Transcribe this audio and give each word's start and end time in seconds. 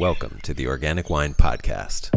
Welcome 0.00 0.38
to 0.44 0.54
the 0.54 0.66
Organic 0.66 1.10
Wine 1.10 1.34
Podcast. 1.34 2.08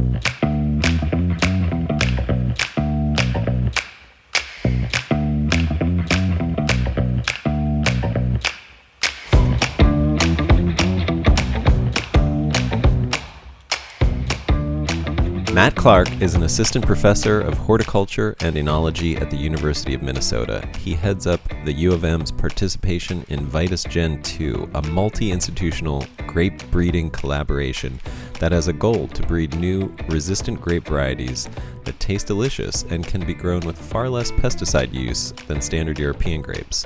Matt 15.63 15.75
Clark 15.75 16.21
is 16.21 16.35
an 16.35 16.43
assistant 16.43 16.85
professor 16.85 17.39
of 17.39 17.57
horticulture 17.57 18.35
and 18.41 18.57
enology 18.57 19.21
at 19.21 19.31
the 19.31 19.37
University 19.37 19.93
of 19.93 20.01
Minnesota. 20.01 20.67
He 20.77 20.93
heads 20.93 21.25
up 21.25 21.39
the 21.63 21.71
U 21.71 21.93
of 21.93 22.03
M's 22.03 22.33
participation 22.33 23.23
in 23.29 23.47
Vitis 23.47 23.89
Gen 23.89 24.21
2, 24.23 24.71
a 24.75 24.81
multi 24.87 25.31
institutional 25.31 26.05
grape 26.27 26.69
breeding 26.69 27.09
collaboration 27.09 27.97
that 28.41 28.51
has 28.51 28.67
a 28.67 28.73
goal 28.73 29.07
to 29.07 29.25
breed 29.25 29.55
new 29.55 29.89
resistant 30.09 30.59
grape 30.59 30.85
varieties 30.85 31.47
that 31.85 31.97
taste 31.97 32.27
delicious 32.27 32.83
and 32.89 33.07
can 33.07 33.25
be 33.25 33.33
grown 33.33 33.61
with 33.61 33.77
far 33.77 34.09
less 34.09 34.33
pesticide 34.33 34.93
use 34.93 35.31
than 35.47 35.61
standard 35.61 35.97
European 35.97 36.41
grapes. 36.41 36.85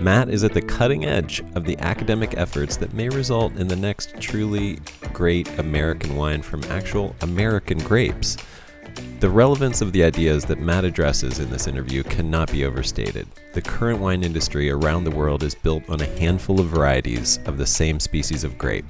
Matt 0.00 0.30
is 0.30 0.42
at 0.42 0.54
the 0.54 0.62
cutting 0.62 1.04
edge 1.04 1.44
of 1.54 1.64
the 1.64 1.78
academic 1.78 2.36
efforts 2.36 2.76
that 2.78 2.92
may 2.92 3.08
result 3.08 3.54
in 3.56 3.68
the 3.68 3.76
next 3.76 4.20
truly 4.20 4.80
great 5.20 5.58
American 5.58 6.16
wine 6.16 6.40
from 6.40 6.64
actual 6.70 7.14
American 7.20 7.76
grapes. 7.80 8.38
The 9.18 9.28
relevance 9.28 9.82
of 9.82 9.92
the 9.92 10.02
ideas 10.02 10.46
that 10.46 10.60
Matt 10.60 10.86
addresses 10.86 11.40
in 11.40 11.50
this 11.50 11.66
interview 11.66 12.02
cannot 12.02 12.50
be 12.50 12.64
overstated. 12.64 13.28
The 13.52 13.60
current 13.60 14.00
wine 14.00 14.22
industry 14.22 14.70
around 14.70 15.04
the 15.04 15.10
world 15.10 15.42
is 15.42 15.54
built 15.54 15.82
on 15.90 16.00
a 16.00 16.18
handful 16.18 16.58
of 16.58 16.68
varieties 16.68 17.38
of 17.44 17.58
the 17.58 17.66
same 17.66 18.00
species 18.00 18.44
of 18.44 18.56
grape. 18.56 18.86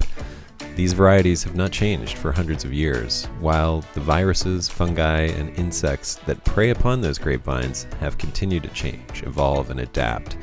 These 0.77 0.93
varieties 0.93 1.43
have 1.43 1.57
not 1.57 1.73
changed 1.73 2.17
for 2.17 2.31
hundreds 2.31 2.65
of 2.65 2.73
years, 2.73 3.25
while 3.41 3.83
the 3.95 4.01
viruses, 4.01 4.69
fungi, 4.69 5.23
and 5.23 5.59
insects 5.59 6.15
that 6.27 6.45
prey 6.45 6.71
upon 6.71 7.01
those 7.01 7.19
grapevines 7.19 7.89
have 7.99 8.19
continued 8.19 8.63
to 8.63 8.69
change, 8.69 9.25
evolve, 9.25 9.71
and 9.71 9.81
adapt. 9.81 10.37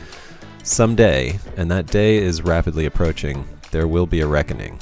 Someday, 0.64 1.40
and 1.56 1.72
that 1.72 1.88
day 1.88 2.17
is 2.17 2.42
rapidly 2.42 2.88
approaching, 2.88 3.47
there 3.72 3.88
will 3.88 4.06
be 4.06 4.19
a 4.19 4.28
reckoning. 4.28 4.81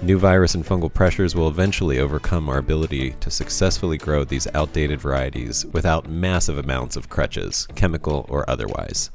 New 0.00 0.16
virus 0.16 0.54
and 0.54 0.64
fungal 0.64 0.92
pressures 0.94 1.34
will 1.34 1.48
eventually 1.48 1.98
overcome 1.98 2.48
our 2.48 2.58
ability 2.58 3.10
to 3.18 3.32
successfully 3.32 3.98
grow 3.98 4.22
these 4.22 4.46
outdated 4.54 5.00
varieties 5.00 5.66
without 5.66 6.08
massive 6.08 6.56
amounts 6.56 6.94
of 6.94 7.08
crutches, 7.08 7.66
chemical 7.74 8.24
or 8.28 8.48
otherwise. 8.48 9.10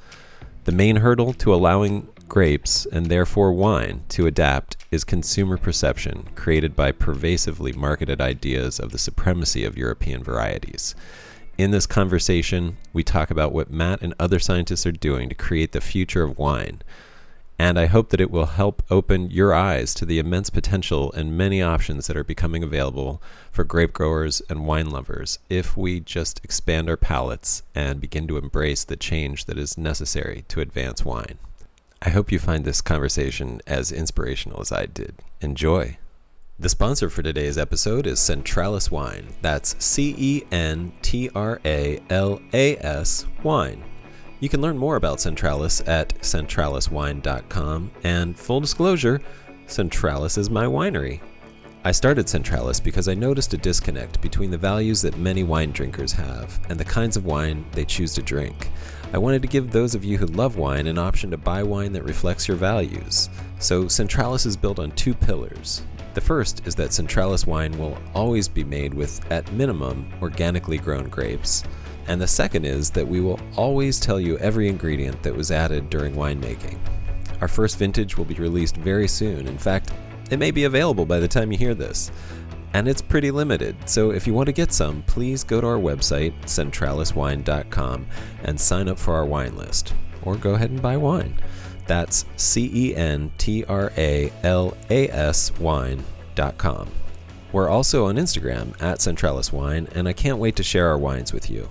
The 0.66 0.74
main 0.74 0.98
hurdle 0.98 1.32
to 1.36 1.54
allowing 1.54 2.10
grapes, 2.28 2.86
and 2.88 3.06
therefore 3.06 3.54
wine, 3.54 4.04
to 4.10 4.28
adapt 4.28 4.76
is 4.92 5.06
consumer 5.06 5.56
perception 5.56 6.28
created 6.36 6.76
by 6.76 6.92
pervasively 6.92 7.72
marketed 7.72 8.20
ideas 8.20 8.78
of 8.78 8.92
the 8.92 8.98
supremacy 8.98 9.64
of 9.64 9.78
European 9.78 10.22
varieties. 10.22 10.96
In 11.58 11.72
this 11.72 11.86
conversation, 11.86 12.76
we 12.92 13.04
talk 13.04 13.32
about 13.32 13.54
what 13.54 13.72
Matt 13.72 14.02
and 14.02 14.14
other 14.20 14.40
scientists 14.40 14.86
are 14.86 14.92
doing 14.92 15.30
to 15.30 15.36
create 15.36 15.72
the 15.72 15.80
future 15.80 16.24
of 16.24 16.38
wine. 16.38 16.82
And 17.64 17.80
I 17.80 17.86
hope 17.86 18.10
that 18.10 18.20
it 18.20 18.30
will 18.30 18.48
help 18.48 18.84
open 18.92 19.32
your 19.32 19.54
eyes 19.54 19.94
to 19.94 20.06
the 20.06 20.20
immense 20.20 20.50
potential 20.50 21.14
and 21.14 21.38
many 21.38 21.62
options 21.62 22.08
that 22.08 22.18
are 22.18 22.24
becoming 22.26 22.62
available 22.62 23.22
for 23.54 23.64
grape 23.64 23.94
growers 23.94 24.42
and 24.50 24.66
wine 24.66 24.90
lovers 24.90 25.40
if 25.50 25.78
we 25.78 26.02
just 26.02 26.44
expand 26.44 26.90
our 26.90 26.98
palates 26.98 27.64
and 27.74 28.02
begin 28.02 28.28
to 28.28 28.36
embrace 28.36 28.84
the 28.84 28.98
change 28.98 29.46
that 29.46 29.58
is 29.58 29.78
necessary 29.78 30.44
to 30.50 30.60
advance 30.60 31.06
wine. 31.06 31.40
I 32.02 32.10
hope 32.10 32.34
you 32.34 32.38
find 32.38 32.66
this 32.66 32.82
conversation 32.82 33.62
as 33.66 33.94
inspirational 33.94 34.60
as 34.60 34.74
I 34.74 34.86
did. 34.86 35.16
Enjoy. 35.40 35.98
The 36.60 36.68
sponsor 36.68 37.10
for 37.10 37.24
today's 37.24 37.58
episode 37.58 38.06
is 38.06 38.20
Centralas 38.20 38.92
Wine. 38.92 39.36
That's 39.42 39.82
C 39.82 40.14
E 40.18 40.44
N 40.52 40.92
T 41.02 41.30
R 41.34 41.62
A 41.64 42.02
L 42.10 42.42
A 42.54 42.76
S 42.76 43.26
Wine. 43.42 43.86
You 44.44 44.50
can 44.50 44.60
learn 44.60 44.78
more 44.78 44.98
about 44.98 45.20
Centralas 45.20 45.88
at 45.88 46.16
centralaswine.com. 46.16 47.92
And 48.04 48.38
full 48.38 48.60
disclosure, 48.60 49.22
Centralas 49.68 50.38
is 50.38 50.50
my 50.50 50.66
winery. 50.66 51.22
I 51.86 51.94
started 51.94 52.26
Centralas 52.26 52.84
because 52.84 53.08
I 53.08 53.14
noticed 53.14 53.54
a 53.54 53.58
disconnect 53.58 54.20
between 54.20 54.52
the 54.52 54.58
values 54.58 55.02
that 55.04 55.18
many 55.18 55.46
wine 55.46 55.72
drinkers 55.72 56.12
have 56.12 56.60
and 56.68 56.78
the 56.78 56.84
kinds 56.84 57.16
of 57.16 57.24
wine 57.24 57.64
they 57.72 57.86
choose 57.86 58.14
to 58.16 58.22
drink. 58.22 58.68
I 59.14 59.18
wanted 59.18 59.44
to 59.44 59.48
give 59.48 59.72
those 59.72 59.96
of 59.96 60.04
you 60.04 60.18
who 60.18 60.26
love 60.26 60.58
wine 60.58 60.88
an 60.88 60.98
option 60.98 61.32
to 61.32 61.38
buy 61.38 61.64
wine 61.64 61.94
that 61.94 62.04
reflects 62.04 62.46
your 62.46 62.58
values. 62.58 63.30
So 63.60 63.86
Centralas 63.86 64.46
is 64.46 64.58
built 64.58 64.78
on 64.78 64.92
two 64.92 65.14
pillars 65.14 65.84
the 66.14 66.22
first 66.22 66.66
is 66.68 66.76
that 66.76 66.90
Centralas 66.90 67.48
wine 67.48 67.76
will 67.78 67.98
always 68.14 68.48
be 68.48 68.64
made 68.64 68.94
with, 68.94 69.20
at 69.32 69.52
minimum, 69.52 70.12
organically 70.22 70.78
grown 70.78 71.10
grapes. 71.10 71.64
And 72.08 72.20
the 72.22 72.28
second 72.28 72.66
is 72.66 72.90
that 72.92 73.08
we 73.08 73.22
will 73.22 73.40
always 73.56 74.00
tell 74.00 74.20
you 74.20 74.38
every 74.40 74.68
ingredient 74.68 75.24
that 75.24 75.36
was 75.36 75.52
added 75.52 75.90
during 75.90 76.16
winemaking. 76.16 76.78
Our 77.42 77.48
first 77.48 77.78
vintage 77.78 78.18
will 78.18 78.26
be 78.26 78.36
released 78.36 78.78
very 78.78 79.08
soon. 79.08 79.48
In 79.48 79.58
fact, 79.58 79.92
it 80.32 80.40
may 80.40 80.52
be 80.52 80.64
available 80.64 81.06
by 81.06 81.20
the 81.20 81.28
time 81.28 81.52
you 81.52 81.58
hear 81.58 81.74
this. 81.74 82.12
And 82.74 82.88
it's 82.88 83.02
pretty 83.02 83.30
limited, 83.30 83.76
so 83.88 84.12
if 84.12 84.26
you 84.26 84.34
want 84.34 84.48
to 84.48 84.54
get 84.54 84.74
some, 84.74 85.04
please 85.04 85.44
go 85.44 85.62
to 85.62 85.68
our 85.68 85.78
website, 85.78 86.34
centralaswine.com, 86.44 88.08
and 88.44 88.60
sign 88.60 88.88
up 88.88 88.98
for 88.98 89.14
our 89.14 89.26
wine 89.26 89.56
list. 89.56 89.94
Or 90.24 90.36
go 90.36 90.56
ahead 90.56 90.72
and 90.72 90.82
buy 90.82 90.98
wine. 90.98 91.38
That's 91.86 92.26
C 92.36 92.72
E 92.74 92.96
N 92.96 93.32
T 93.38 93.64
R 93.66 93.92
A 93.98 94.32
L 94.42 94.76
A 94.90 95.08
S 95.10 95.52
wine.com. 95.60 96.90
We're 97.52 97.70
also 97.70 98.08
on 98.08 98.16
Instagram 98.16 98.82
at 98.82 98.98
Centralas 98.98 99.52
Wine, 99.52 99.88
and 99.94 100.08
I 100.08 100.14
can't 100.14 100.40
wait 100.40 100.56
to 100.56 100.64
share 100.64 100.88
our 100.88 100.98
wines 100.98 101.32
with 101.32 101.52
you. 101.52 101.70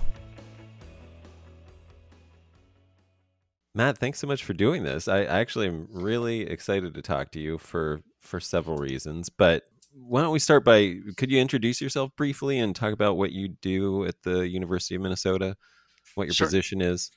Matt, 3.75 3.97
thanks 3.97 4.19
so 4.19 4.27
much 4.27 4.43
for 4.43 4.53
doing 4.53 4.83
this. 4.83 5.07
I 5.07 5.23
actually 5.23 5.67
am 5.67 5.87
really 5.91 6.41
excited 6.41 6.93
to 6.93 7.01
talk 7.01 7.31
to 7.31 7.39
you 7.39 7.57
for 7.57 8.01
for 8.19 8.39
several 8.39 8.77
reasons, 8.77 9.29
but 9.29 9.63
why 9.93 10.21
don't 10.21 10.31
we 10.31 10.39
start 10.39 10.63
by 10.63 10.97
could 11.17 11.31
you 11.31 11.39
introduce 11.39 11.81
yourself 11.81 12.11
briefly 12.15 12.59
and 12.59 12.75
talk 12.75 12.93
about 12.93 13.17
what 13.17 13.31
you 13.31 13.47
do 13.47 14.05
at 14.05 14.21
the 14.23 14.47
University 14.47 14.95
of 14.95 15.01
Minnesota, 15.01 15.55
what 16.15 16.25
your 16.25 16.33
sure. 16.33 16.47
position 16.47 16.81
is? 16.81 17.11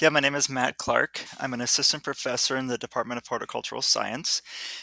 Yeah, 0.00 0.08
my 0.08 0.20
name 0.20 0.34
is 0.34 0.48
Matt 0.48 0.76
Clark. 0.76 1.24
I'm 1.38 1.54
an 1.54 1.60
assistant 1.60 2.02
professor 2.02 2.56
in 2.56 2.66
the 2.66 2.76
Department 2.76 3.18
of 3.18 3.26
Horticultural 3.26 3.80
Science, 3.80 4.42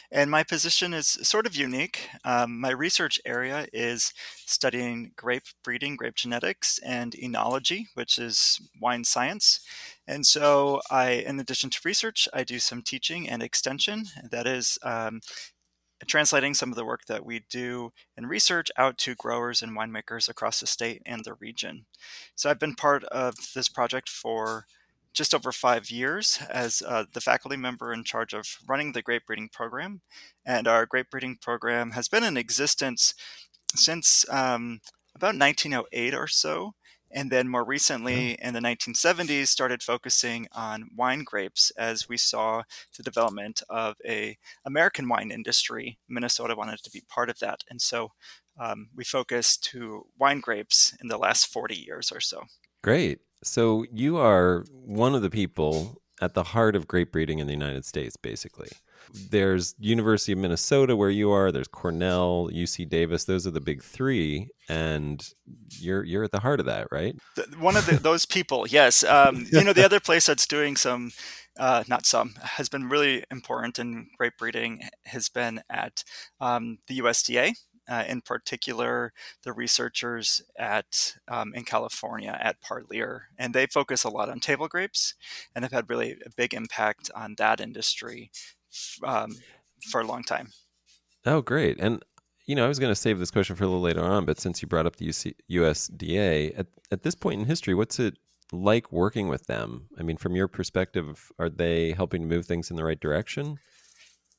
and 0.09 0.31
my 0.31 0.44
position 0.44 0.94
is 0.94 1.07
sort 1.22 1.45
of 1.45 1.56
unique. 1.56 2.09
Um, 2.23 2.59
my 2.59 2.72
research 2.72 3.19
area 3.25 3.67
is 3.73 4.13
studying 4.45 5.11
grape 5.16 5.44
breeding, 5.63 5.97
grape 5.97 6.16
genetics, 6.16 6.79
and 6.79 7.11
enology, 7.13 7.88
which 7.94 8.17
is 8.17 8.61
wine 8.81 9.03
science. 9.03 9.59
And 10.11 10.25
so, 10.25 10.81
I, 10.91 11.11
in 11.11 11.39
addition 11.39 11.69
to 11.69 11.79
research, 11.85 12.27
I 12.33 12.44
do 12.44 12.59
some 12.59 12.81
teaching 12.81 13.29
and 13.29 13.41
extension. 13.41 14.07
That 14.29 14.45
is 14.45 14.77
um, 14.83 15.22
translating 16.05 16.53
some 16.53 16.69
of 16.69 16.75
the 16.75 16.83
work 16.83 17.05
that 17.05 17.25
we 17.25 17.45
do 17.49 17.94
in 18.17 18.25
research 18.25 18.69
out 18.75 18.97
to 18.97 19.16
growers 19.16 19.61
and 19.61 19.72
winemakers 19.72 20.27
across 20.27 20.59
the 20.59 20.67
state 20.67 21.01
and 21.05 21.23
the 21.23 21.35
region. 21.35 21.85
So 22.35 22.49
I've 22.49 22.59
been 22.59 22.75
part 22.75 23.05
of 23.05 23.35
this 23.55 23.69
project 23.69 24.09
for 24.09 24.66
just 25.13 25.33
over 25.33 25.53
five 25.53 25.89
years 25.89 26.39
as 26.49 26.83
uh, 26.85 27.05
the 27.13 27.22
faculty 27.22 27.55
member 27.55 27.93
in 27.93 28.03
charge 28.03 28.33
of 28.33 28.57
running 28.67 28.91
the 28.91 29.01
grape 29.01 29.28
breeding 29.28 29.47
program. 29.47 30.01
And 30.45 30.67
our 30.67 30.85
grape 30.85 31.09
breeding 31.09 31.38
program 31.38 31.91
has 31.91 32.09
been 32.09 32.25
in 32.25 32.35
existence 32.35 33.13
since 33.75 34.25
um, 34.29 34.81
about 35.16 35.38
1908 35.38 36.13
or 36.13 36.28
so 36.28 36.73
and 37.13 37.31
then 37.31 37.47
more 37.47 37.63
recently 37.63 38.33
in 38.41 38.53
the 38.53 38.59
1970s 38.59 39.47
started 39.47 39.83
focusing 39.83 40.47
on 40.53 40.89
wine 40.95 41.23
grapes 41.23 41.72
as 41.77 42.07
we 42.07 42.17
saw 42.17 42.63
the 42.97 43.03
development 43.03 43.61
of 43.69 43.96
a 44.05 44.37
american 44.66 45.08
wine 45.08 45.31
industry. 45.31 45.97
Minnesota 46.09 46.55
wanted 46.55 46.81
to 46.84 46.91
be 46.91 47.03
part 47.08 47.29
of 47.29 47.40
that. 47.40 47.63
And 47.69 47.81
so 47.81 48.11
um, 48.59 48.90
we 48.96 49.03
focused 49.03 49.63
to 49.66 50.05
wine 50.19 50.40
grapes 50.40 50.96
in 51.02 51.08
the 51.08 51.17
last 51.17 51.47
40 51.47 51.75
years 51.75 52.11
or 52.11 52.19
so. 52.19 52.43
Great. 52.84 53.19
So 53.43 53.85
you 53.91 54.17
are 54.17 54.66
one 54.72 55.16
of 55.16 55.22
the 55.22 55.29
people 55.29 56.02
at 56.22 56.34
the 56.35 56.43
heart 56.43 56.75
of 56.75 56.87
grape 56.87 57.11
breeding 57.11 57.40
in 57.40 57.47
the 57.47 57.53
united 57.53 57.84
states 57.84 58.16
basically 58.16 58.69
there's 59.14 59.76
University 59.80 60.32
of 60.32 60.38
Minnesota 60.38 60.96
where 60.96 61.09
you 61.09 61.32
are. 61.32 61.52
There's 61.52 61.68
Cornell, 61.68 62.50
UC 62.52 62.88
Davis. 62.90 63.26
Those 63.26 63.46
are 63.46 63.52
the 63.52 63.62
big 63.62 63.84
three, 63.84 64.50
and 64.70 65.28
you're 65.80 66.03
you're 66.03 66.24
at 66.24 66.32
the 66.32 66.40
heart 66.40 66.59
of 66.59 66.66
that, 66.68 66.88
right? 66.92 67.16
One 67.59 67.76
of 67.76 67.86
the, 67.86 67.98
those 67.98 68.26
people, 68.26 68.68
yes. 68.68 69.03
Um, 69.03 69.48
you 69.52 69.64
know, 69.64 69.74
the 69.74 69.86
other 69.86 70.00
place 70.00 70.26
that's 70.26 70.48
doing 70.48 70.76
some, 70.76 71.12
uh, 71.58 71.84
not 71.88 72.06
some, 72.06 72.36
has 72.42 72.70
been 72.70 72.90
really 72.90 73.24
important 73.32 73.80
in 73.80 74.08
grape 74.18 74.38
breeding 74.38 74.82
has 75.06 75.30
been 75.30 75.62
at 75.70 76.03
um, 76.40 76.80
the 76.88 77.00
USDA. 77.00 77.53
Uh, 77.90 78.06
in 78.08 78.22
particular, 78.22 79.12
the 79.44 79.52
researchers 79.52 80.42
at 80.58 81.16
um, 81.28 81.52
in 81.53 81.66
California 81.66 82.38
at 82.40 82.62
Parlier, 82.62 83.24
and 83.38 83.53
they 83.53 83.66
focus 83.66 84.03
a 84.06 84.09
lot 84.09 84.30
on 84.30 84.40
table 84.40 84.70
grapes, 84.70 85.16
and 85.53 85.66
have 85.66 85.74
had 85.74 85.90
really 85.90 86.16
a 86.26 86.30
big 86.30 86.53
impact 86.53 87.09
on 87.16 87.36
that 87.38 87.59
industry 87.59 88.32
um, 89.03 89.38
for 89.90 90.02
a 90.02 90.06
long 90.06 90.23
time. 90.23 90.50
Oh, 91.26 91.41
great. 91.41 91.79
And 91.79 92.03
you 92.46 92.56
know, 92.56 92.66
I 92.66 92.68
was 92.68 92.79
going 92.79 92.91
to 92.91 93.00
save 93.00 93.20
this 93.20 93.32
question 93.32 93.56
for 93.56 93.64
a 93.64 93.68
little 93.68 93.82
later 93.82 94.03
on, 94.03 94.26
but 94.26 94.40
since 94.40 94.62
you 94.62 94.68
brought 94.68 94.85
up 94.85 94.97
the 94.97 95.08
UC, 95.08 95.35
USDA, 95.50 96.58
at, 96.58 96.68
at 96.91 97.03
this 97.03 97.16
point 97.16 97.40
in 97.40 97.47
history, 97.47 97.73
what's 97.73 98.00
it 98.00 98.18
like 98.52 98.91
working 98.91 99.28
with 99.28 99.47
them? 99.47 99.88
I 99.97 100.03
mean, 100.03 100.18
from 100.18 100.35
your 100.35 100.47
perspective, 100.47 101.32
are 101.40 101.50
they 101.50 101.94
helping 101.94 102.23
to 102.23 102.28
move 102.28 102.46
things 102.46 102.70
in 102.70 102.76
the 102.76 102.84
right 102.84 103.00
direction? 103.00 103.59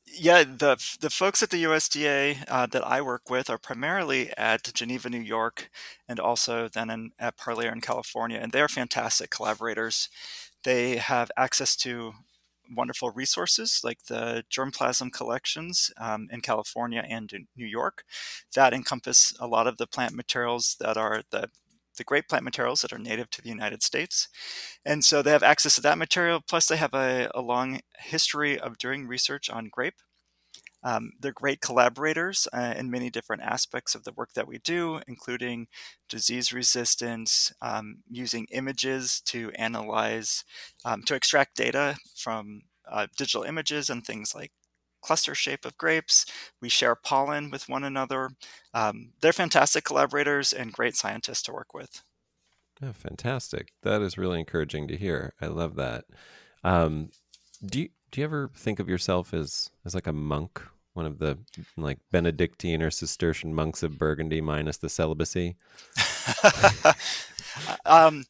Yeah, 0.05 0.43
the 0.43 0.77
the 0.99 1.09
folks 1.09 1.41
at 1.41 1.49
the 1.49 1.63
USDA 1.63 2.43
uh, 2.47 2.67
that 2.67 2.85
I 2.85 3.01
work 3.01 3.31
with 3.31 3.49
are 3.49 3.57
primarily 3.57 4.31
at 4.37 4.71
Geneva, 4.73 5.09
New 5.09 5.21
York, 5.21 5.71
and 6.07 6.19
also 6.19 6.67
then 6.67 6.91
in, 6.91 7.11
at 7.17 7.37
Parlier 7.37 7.71
in 7.71 7.81
California, 7.81 8.37
and 8.39 8.51
they 8.51 8.61
are 8.61 8.67
fantastic 8.67 9.31
collaborators. 9.31 10.09
They 10.63 10.97
have 10.97 11.31
access 11.35 11.75
to 11.77 12.13
wonderful 12.75 13.11
resources 13.11 13.81
like 13.83 14.05
the 14.05 14.43
germplasm 14.51 15.11
collections 15.11 15.91
um, 15.97 16.27
in 16.31 16.41
California 16.41 17.03
and 17.07 17.31
in 17.33 17.47
New 17.55 17.65
York 17.65 18.03
that 18.55 18.73
encompass 18.73 19.33
a 19.39 19.47
lot 19.47 19.67
of 19.67 19.77
the 19.77 19.87
plant 19.87 20.13
materials 20.13 20.75
that 20.79 20.97
are 20.97 21.23
the 21.31 21.49
the 21.97 22.03
grape 22.03 22.27
plant 22.27 22.43
materials 22.43 22.81
that 22.81 22.93
are 22.93 22.97
native 22.97 23.29
to 23.29 23.41
the 23.41 23.49
United 23.49 23.83
States. 23.83 24.27
And 24.85 25.03
so 25.05 25.21
they 25.21 25.31
have 25.31 25.43
access 25.43 25.75
to 25.75 25.81
that 25.81 25.97
material, 25.97 26.41
plus, 26.41 26.67
they 26.67 26.77
have 26.77 26.93
a, 26.93 27.29
a 27.35 27.41
long 27.41 27.81
history 27.99 28.59
of 28.59 28.77
doing 28.77 29.07
research 29.07 29.49
on 29.49 29.69
grape. 29.71 30.01
Um, 30.83 31.11
they're 31.19 31.31
great 31.31 31.61
collaborators 31.61 32.47
uh, 32.53 32.73
in 32.77 32.91
many 32.91 33.09
different 33.09 33.41
aspects 33.43 33.95
of 33.95 34.03
the 34.03 34.13
work 34.13 34.33
that 34.33 34.47
we 34.47 34.59
do, 34.59 35.01
including 35.07 35.67
disease 36.09 36.51
resistance, 36.53 37.53
um, 37.61 38.03
using 38.09 38.47
images 38.51 39.21
to 39.21 39.51
analyze, 39.51 40.43
um, 40.85 41.03
to 41.03 41.15
extract 41.15 41.55
data 41.55 41.97
from 42.15 42.61
uh, 42.89 43.07
digital 43.17 43.43
images 43.43 43.89
and 43.89 44.05
things 44.05 44.35
like 44.35 44.51
cluster 45.01 45.35
shape 45.35 45.65
of 45.65 45.77
grapes. 45.77 46.25
We 46.61 46.69
share 46.69 46.95
pollen 46.95 47.49
with 47.51 47.69
one 47.69 47.83
another. 47.83 48.29
Um, 48.73 49.13
they're 49.21 49.33
fantastic 49.33 49.83
collaborators 49.83 50.53
and 50.53 50.71
great 50.73 50.95
scientists 50.95 51.41
to 51.43 51.53
work 51.53 51.73
with. 51.73 52.01
Oh, 52.81 52.93
fantastic! 52.93 53.73
That 53.83 54.01
is 54.01 54.17
really 54.17 54.39
encouraging 54.39 54.87
to 54.89 54.97
hear. 54.97 55.33
I 55.41 55.47
love 55.47 55.75
that. 55.75 56.05
Um, 56.63 57.11
do 57.65 57.81
you 57.83 57.89
do 58.13 58.21
you 58.21 58.25
ever 58.25 58.49
think 58.55 58.79
of 58.79 58.87
yourself 58.87 59.33
as 59.33 59.71
as 59.85 59.95
like 59.95 60.05
a 60.05 60.13
monk, 60.13 60.61
one 60.93 61.07
of 61.07 61.17
the 61.17 61.39
like 61.75 61.97
Benedictine 62.11 62.81
or 62.81 62.91
Cistercian 62.91 63.55
monks 63.55 63.81
of 63.81 63.97
Burgundy, 63.97 64.39
minus 64.39 64.77
the 64.77 64.87
celibacy? 64.87 65.55
um, 67.85 68.25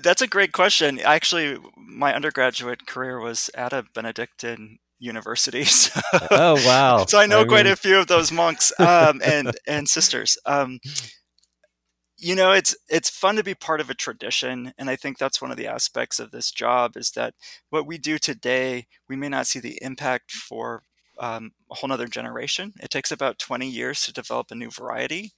that's 0.00 0.22
a 0.22 0.28
great 0.28 0.52
question. 0.52 1.00
Actually, 1.00 1.58
my 1.76 2.14
undergraduate 2.14 2.86
career 2.86 3.18
was 3.18 3.50
at 3.56 3.72
a 3.72 3.84
Benedictine 3.92 4.78
universities. 5.00 5.90
oh 6.30 6.54
wow! 6.64 7.04
so 7.04 7.18
I 7.18 7.26
know 7.26 7.40
I 7.40 7.44
quite 7.44 7.64
mean... 7.64 7.72
a 7.72 7.76
few 7.76 7.98
of 7.98 8.06
those 8.06 8.30
monks 8.30 8.72
um, 8.78 9.20
and 9.24 9.50
and 9.66 9.88
sisters. 9.88 10.38
Um, 10.46 10.78
you 12.18 12.34
know, 12.34 12.52
it's 12.52 12.76
it's 12.88 13.08
fun 13.10 13.36
to 13.36 13.44
be 13.44 13.54
part 13.54 13.80
of 13.80 13.90
a 13.90 13.94
tradition, 13.94 14.72
and 14.78 14.90
I 14.90 14.96
think 14.96 15.18
that's 15.18 15.40
one 15.40 15.50
of 15.52 15.56
the 15.56 15.68
aspects 15.68 16.18
of 16.18 16.30
this 16.32 16.50
job 16.50 16.96
is 16.96 17.12
that 17.12 17.34
what 17.70 17.86
we 17.86 17.98
do 17.98 18.18
today, 18.18 18.86
we 19.08 19.16
may 19.16 19.28
not 19.28 19.46
see 19.46 19.60
the 19.60 19.78
impact 19.82 20.32
for 20.32 20.82
um, 21.18 21.52
a 21.70 21.74
whole 21.74 21.92
other 21.92 22.06
generation. 22.06 22.72
It 22.80 22.90
takes 22.90 23.12
about 23.12 23.38
20 23.38 23.68
years 23.68 24.02
to 24.02 24.12
develop 24.12 24.50
a 24.50 24.54
new 24.54 24.70
variety. 24.70 25.32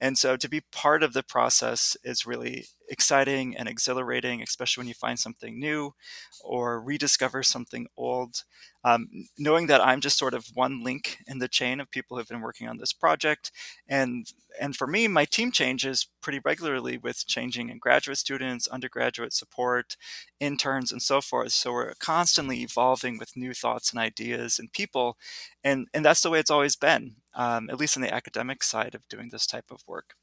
And 0.00 0.18
so 0.18 0.36
to 0.36 0.48
be 0.48 0.62
part 0.72 1.02
of 1.02 1.12
the 1.12 1.22
process 1.22 1.96
is 2.02 2.26
really 2.26 2.66
exciting 2.88 3.56
and 3.56 3.68
exhilarating, 3.68 4.42
especially 4.42 4.82
when 4.82 4.88
you 4.88 4.94
find 4.94 5.18
something 5.18 5.58
new 5.58 5.94
or 6.42 6.80
rediscover 6.80 7.42
something 7.42 7.86
old. 7.96 8.44
Um, 8.84 9.08
knowing 9.36 9.66
that 9.66 9.84
I'm 9.84 10.00
just 10.00 10.16
sort 10.16 10.32
of 10.32 10.46
one 10.54 10.84
link 10.84 11.18
in 11.26 11.40
the 11.40 11.48
chain 11.48 11.80
of 11.80 11.90
people 11.90 12.16
who've 12.16 12.28
been 12.28 12.40
working 12.40 12.68
on 12.68 12.78
this 12.78 12.92
project. 12.92 13.50
And, 13.88 14.32
and 14.60 14.76
for 14.76 14.86
me, 14.86 15.08
my 15.08 15.24
team 15.24 15.50
changes 15.50 16.06
pretty 16.22 16.40
regularly 16.44 16.96
with 16.96 17.26
changing 17.26 17.68
in 17.68 17.78
graduate 17.78 18.18
students, 18.18 18.68
undergraduate 18.68 19.32
support, 19.32 19.96
interns, 20.38 20.92
and 20.92 21.02
so 21.02 21.20
forth. 21.20 21.52
So 21.52 21.72
we're 21.72 21.94
constantly 21.98 22.62
evolving 22.62 23.18
with 23.18 23.36
new 23.36 23.54
thoughts 23.54 23.90
and 23.90 23.98
ideas 23.98 24.60
and 24.60 24.72
people. 24.72 25.16
And, 25.64 25.75
and 25.92 26.04
that's 26.04 26.22
the 26.22 26.30
way 26.30 26.38
it's 26.38 26.50
always 26.50 26.76
been, 26.76 27.16
um, 27.34 27.68
at 27.70 27.78
least 27.78 27.96
on 27.96 28.02
the 28.02 28.12
academic 28.12 28.62
side 28.62 28.94
of 28.94 29.06
doing 29.08 29.28
this 29.30 29.46
type 29.46 29.70
of 29.70 29.82
work. 29.86 30.14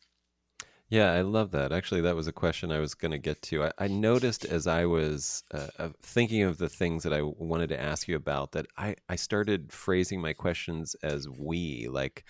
Yeah, 0.89 1.11
I 1.11 1.21
love 1.21 1.51
that. 1.51 1.71
Actually, 1.71 2.01
that 2.01 2.15
was 2.15 2.27
a 2.27 2.31
question 2.31 2.71
I 2.71 2.79
was 2.79 2.93
going 2.93 3.11
to 3.11 3.17
get 3.17 3.41
to. 3.43 3.63
I, 3.63 3.71
I, 3.79 3.87
noticed 3.87 4.45
as 4.45 4.67
I 4.67 4.85
was 4.85 5.43
uh, 5.51 5.67
uh, 5.79 5.89
thinking 6.03 6.43
of 6.43 6.59
the 6.59 6.69
things 6.69 7.01
that 7.01 7.13
I 7.13 7.23
wanted 7.23 7.69
to 7.69 7.81
ask 7.81 8.07
you 8.07 8.15
about 8.15 8.51
that 8.51 8.67
I, 8.77 8.95
I 9.09 9.15
started 9.15 9.71
phrasing 9.71 10.21
my 10.21 10.33
questions 10.33 10.95
as 11.01 11.27
we, 11.27 11.87
like 11.89 12.25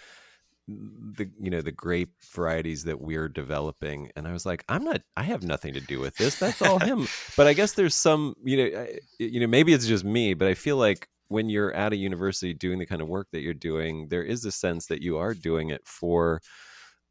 the 0.68 1.30
you 1.42 1.50
know 1.50 1.62
the 1.62 1.74
grape 1.74 2.14
varieties 2.31 2.86
that 2.86 3.02
we're 3.02 3.28
developing 3.28 4.10
and 4.16 4.25
i 4.25 4.31
was 4.31 4.46
like 4.46 4.64
i'm 4.70 4.86
not 4.86 5.02
i 5.18 5.24
have 5.24 5.44
nothing 5.44 5.74
to 5.74 5.81
do 5.81 6.00
with 6.00 6.16
this 6.16 6.40
that's 6.40 6.62
all 6.62 6.80
him 6.80 7.06
but 7.38 7.48
i 7.48 7.54
guess 7.54 7.74
there's 7.74 7.96
some 7.96 8.34
you 8.46 8.56
know 8.56 8.80
I, 8.80 9.00
you 9.20 9.42
know 9.42 9.48
maybe 9.48 9.74
it's 9.74 9.86
just 9.86 10.06
me 10.06 10.34
but 10.34 10.48
i 10.48 10.54
feel 10.54 10.78
like 10.78 11.10
when 11.34 11.50
you're 11.50 11.74
at 11.74 11.94
a 11.94 11.98
university 11.98 12.54
doing 12.54 12.80
the 12.80 12.86
kind 12.86 13.02
of 13.02 13.08
work 13.08 13.28
that 13.32 13.42
you're 13.42 13.54
doing 13.54 14.08
there 14.10 14.24
is 14.24 14.46
a 14.46 14.52
sense 14.52 14.88
that 14.88 15.02
you 15.02 15.18
are 15.18 15.34
doing 15.34 15.70
it 15.70 15.86
for 15.86 16.42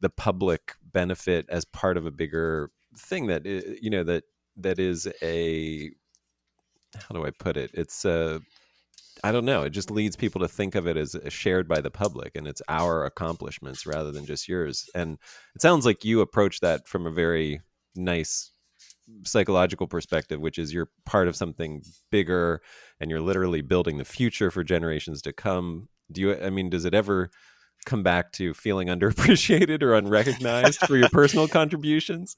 the 0.00 0.10
public 0.10 0.74
benefit 0.92 1.46
as 1.48 1.64
part 1.64 1.96
of 1.96 2.06
a 2.06 2.10
bigger 2.10 2.70
thing 2.96 3.26
that 3.26 3.44
you 3.46 3.90
know 3.90 4.04
that 4.04 4.24
that 4.56 4.78
is 4.78 5.08
a 5.22 5.90
how 6.94 7.14
do 7.14 7.24
I 7.24 7.30
put 7.30 7.56
it? 7.56 7.70
It's 7.74 8.04
a 8.04 8.40
I 9.24 9.32
don't 9.32 9.44
know. 9.44 9.62
It 9.62 9.70
just 9.70 9.90
leads 9.90 10.16
people 10.16 10.40
to 10.40 10.48
think 10.48 10.74
of 10.74 10.86
it 10.86 10.96
as 10.96 11.14
uh, 11.14 11.28
shared 11.28 11.68
by 11.68 11.80
the 11.80 11.90
public 11.90 12.32
and 12.34 12.46
it's 12.46 12.62
our 12.68 13.04
accomplishments 13.04 13.86
rather 13.86 14.10
than 14.10 14.26
just 14.26 14.48
yours. 14.48 14.88
And 14.94 15.18
it 15.54 15.62
sounds 15.62 15.86
like 15.86 16.04
you 16.04 16.20
approach 16.20 16.60
that 16.60 16.88
from 16.88 17.06
a 17.06 17.10
very 17.10 17.60
nice 17.94 18.50
psychological 19.24 19.86
perspective, 19.86 20.40
which 20.40 20.58
is 20.58 20.72
you're 20.72 20.88
part 21.04 21.28
of 21.28 21.36
something 21.36 21.82
bigger 22.10 22.60
and 23.00 23.10
you're 23.10 23.20
literally 23.20 23.60
building 23.60 23.98
the 23.98 24.04
future 24.04 24.50
for 24.50 24.64
generations 24.64 25.22
to 25.22 25.32
come. 25.32 25.88
Do 26.10 26.20
you, 26.20 26.36
I 26.36 26.50
mean, 26.50 26.70
does 26.70 26.84
it 26.84 26.94
ever 26.94 27.30
come 27.84 28.02
back 28.02 28.32
to 28.32 28.54
feeling 28.54 28.88
underappreciated 28.88 29.82
or 29.82 29.94
unrecognized 29.94 30.80
for 30.80 30.96
your 30.96 31.08
personal 31.08 31.48
contributions? 31.60 32.36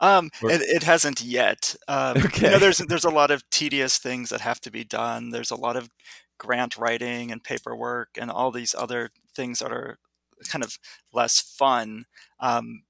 Um, 0.00 0.30
or... 0.42 0.50
it, 0.50 0.62
it, 0.62 0.82
hasn't 0.82 1.22
yet. 1.22 1.74
Um, 1.88 2.18
okay. 2.18 2.46
You 2.46 2.52
know, 2.52 2.58
there's 2.58 2.78
there's 2.88 3.04
a 3.04 3.10
lot 3.10 3.30
of 3.30 3.48
tedious 3.50 3.98
things 3.98 4.30
that 4.30 4.40
have 4.40 4.60
to 4.62 4.70
be 4.70 4.84
done. 4.84 5.30
There's 5.30 5.50
a 5.50 5.56
lot 5.56 5.76
of 5.76 5.88
grant 6.38 6.76
writing 6.76 7.30
and 7.30 7.42
paperwork 7.42 8.10
and 8.18 8.30
all 8.30 8.50
these 8.50 8.74
other 8.76 9.10
things 9.34 9.60
that 9.60 9.72
are 9.72 9.98
kind 10.48 10.64
of 10.64 10.78
less 11.12 11.40
fun. 11.40 12.06
Um, 12.40 12.82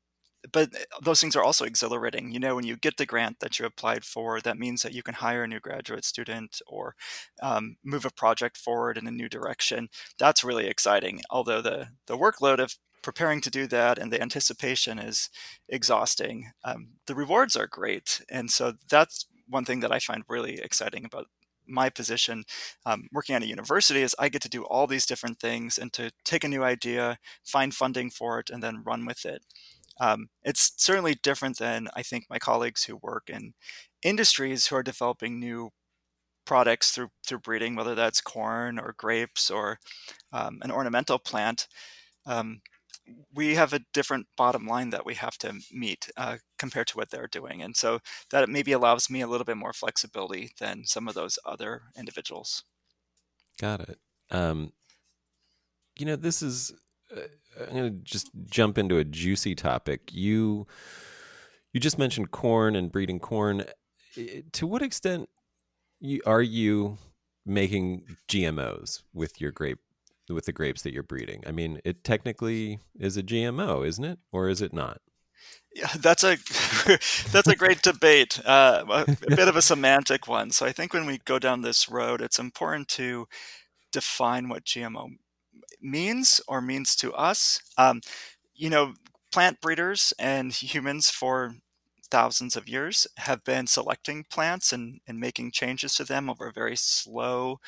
but 0.54 0.70
those 1.02 1.20
things 1.20 1.34
are 1.34 1.42
also 1.42 1.64
exhilarating. 1.64 2.30
You 2.30 2.38
know, 2.38 2.54
when 2.54 2.64
you 2.64 2.76
get 2.76 2.96
the 2.96 3.04
grant 3.04 3.40
that 3.40 3.58
you 3.58 3.66
applied 3.66 4.04
for, 4.04 4.40
that 4.40 4.56
means 4.56 4.82
that 4.82 4.94
you 4.94 5.02
can 5.02 5.14
hire 5.14 5.42
a 5.42 5.48
new 5.48 5.58
graduate 5.58 6.04
student 6.04 6.62
or 6.68 6.94
um, 7.42 7.76
move 7.84 8.04
a 8.04 8.10
project 8.10 8.56
forward 8.56 8.96
in 8.96 9.08
a 9.08 9.10
new 9.10 9.28
direction. 9.28 9.88
That's 10.16 10.44
really 10.44 10.68
exciting. 10.68 11.22
Although 11.28 11.60
the 11.60 11.88
the 12.06 12.16
workload 12.16 12.60
of 12.60 12.76
preparing 13.02 13.40
to 13.42 13.50
do 13.50 13.66
that 13.66 13.98
and 13.98 14.12
the 14.12 14.22
anticipation 14.22 14.98
is 14.98 15.28
exhausting. 15.68 16.52
Um, 16.64 16.90
the 17.06 17.16
rewards 17.16 17.56
are 17.56 17.66
great, 17.66 18.22
and 18.30 18.50
so 18.50 18.74
that's 18.88 19.26
one 19.48 19.64
thing 19.64 19.80
that 19.80 19.92
I 19.92 19.98
find 19.98 20.22
really 20.28 20.54
exciting 20.60 21.04
about 21.04 21.26
my 21.66 21.88
position 21.90 22.44
um, 22.86 23.08
working 23.12 23.34
at 23.34 23.42
a 23.42 23.46
university 23.48 24.02
is 24.02 24.14
I 24.18 24.28
get 24.28 24.42
to 24.42 24.48
do 24.48 24.64
all 24.64 24.86
these 24.86 25.06
different 25.06 25.40
things 25.40 25.78
and 25.78 25.92
to 25.94 26.12
take 26.24 26.44
a 26.44 26.48
new 26.48 26.62
idea, 26.62 27.18
find 27.44 27.74
funding 27.74 28.10
for 28.10 28.38
it, 28.38 28.50
and 28.50 28.62
then 28.62 28.82
run 28.84 29.06
with 29.06 29.24
it. 29.24 29.42
Um, 30.00 30.28
it's 30.42 30.72
certainly 30.76 31.16
different 31.22 31.58
than 31.58 31.88
I 31.94 32.02
think 32.02 32.26
my 32.28 32.38
colleagues 32.38 32.84
who 32.84 32.96
work 32.96 33.30
in 33.30 33.54
industries 34.02 34.66
who 34.66 34.76
are 34.76 34.82
developing 34.82 35.38
new 35.38 35.70
products 36.46 36.90
through 36.92 37.08
through 37.26 37.40
breeding, 37.40 37.74
whether 37.74 37.94
that's 37.94 38.20
corn 38.20 38.78
or 38.78 38.94
grapes 38.98 39.50
or 39.50 39.78
um, 40.32 40.60
an 40.62 40.70
ornamental 40.70 41.18
plant. 41.18 41.68
Um, 42.26 42.60
we 43.34 43.54
have 43.54 43.72
a 43.72 43.80
different 43.92 44.26
bottom 44.36 44.66
line 44.66 44.90
that 44.90 45.06
we 45.06 45.14
have 45.14 45.36
to 45.38 45.60
meet 45.72 46.10
uh, 46.16 46.38
compared 46.58 46.86
to 46.88 46.96
what 46.96 47.10
they're 47.10 47.28
doing, 47.28 47.62
and 47.62 47.76
so 47.76 48.00
that 48.30 48.48
maybe 48.48 48.72
allows 48.72 49.10
me 49.10 49.20
a 49.20 49.26
little 49.26 49.44
bit 49.44 49.56
more 49.56 49.72
flexibility 49.72 50.50
than 50.58 50.86
some 50.86 51.08
of 51.08 51.14
those 51.14 51.38
other 51.44 51.82
individuals. 51.98 52.64
Got 53.60 53.80
it. 53.80 53.98
Um, 54.30 54.72
you 55.98 56.06
know, 56.06 56.16
this 56.16 56.42
is 56.42 56.72
uh, 57.14 57.20
I'm 57.60 57.74
going 57.74 57.84
to 57.84 57.98
just 58.02 58.30
jump 58.46 58.78
into 58.78 58.98
a 58.98 59.04
juicy 59.04 59.54
topic. 59.54 60.10
You 60.12 60.66
you 61.72 61.80
just 61.80 61.98
mentioned 61.98 62.30
corn 62.30 62.76
and 62.76 62.90
breeding 62.90 63.18
corn. 63.18 63.64
To 64.52 64.66
what 64.66 64.82
extent 64.82 65.28
are 66.24 66.42
you 66.42 66.98
making 67.44 68.04
GMOs 68.28 69.02
with 69.12 69.40
your 69.40 69.50
grape 69.50 69.80
with 70.28 70.46
the 70.46 70.52
grapes 70.52 70.82
that 70.82 70.92
you're 70.92 71.02
breeding? 71.02 71.42
I 71.46 71.52
mean, 71.52 71.80
it 71.84 72.04
technically 72.04 72.78
is 72.98 73.16
a 73.16 73.22
GMO, 73.22 73.86
isn't 73.86 74.04
it, 74.04 74.18
or 74.32 74.48
is 74.48 74.62
it 74.62 74.72
not? 74.72 75.00
Yeah, 75.74 75.90
that's 75.98 76.22
a 76.22 76.36
that's 77.32 77.48
a 77.48 77.56
great 77.56 77.82
debate, 77.82 78.40
uh, 78.46 78.84
a, 78.88 79.16
a 79.26 79.36
bit 79.36 79.48
of 79.48 79.56
a 79.56 79.62
semantic 79.62 80.28
one. 80.28 80.52
So 80.52 80.64
I 80.64 80.72
think 80.72 80.94
when 80.94 81.06
we 81.06 81.18
go 81.24 81.38
down 81.40 81.62
this 81.62 81.88
road, 81.88 82.20
it's 82.20 82.38
important 82.38 82.88
to 82.88 83.26
define 83.92 84.48
what 84.48 84.64
GMO 84.64 85.10
means 85.84 86.40
or 86.48 86.62
means 86.62 86.96
to 86.96 87.12
us. 87.14 87.60
Um, 87.78 88.02
you 88.54 88.70
know, 88.70 88.94
plant 89.32 89.60
breeders 89.60 90.12
and 90.18 90.52
humans 90.52 91.10
for 91.10 91.56
thousands 92.10 92.56
of 92.56 92.68
years 92.68 93.06
have 93.18 93.44
been 93.44 93.66
selecting 93.66 94.24
plants 94.30 94.72
and, 94.72 95.00
and 95.08 95.18
making 95.20 95.50
changes 95.52 95.96
to 95.96 96.04
them 96.04 96.30
over 96.30 96.48
a 96.48 96.52
very 96.52 96.76
slow 96.76 97.58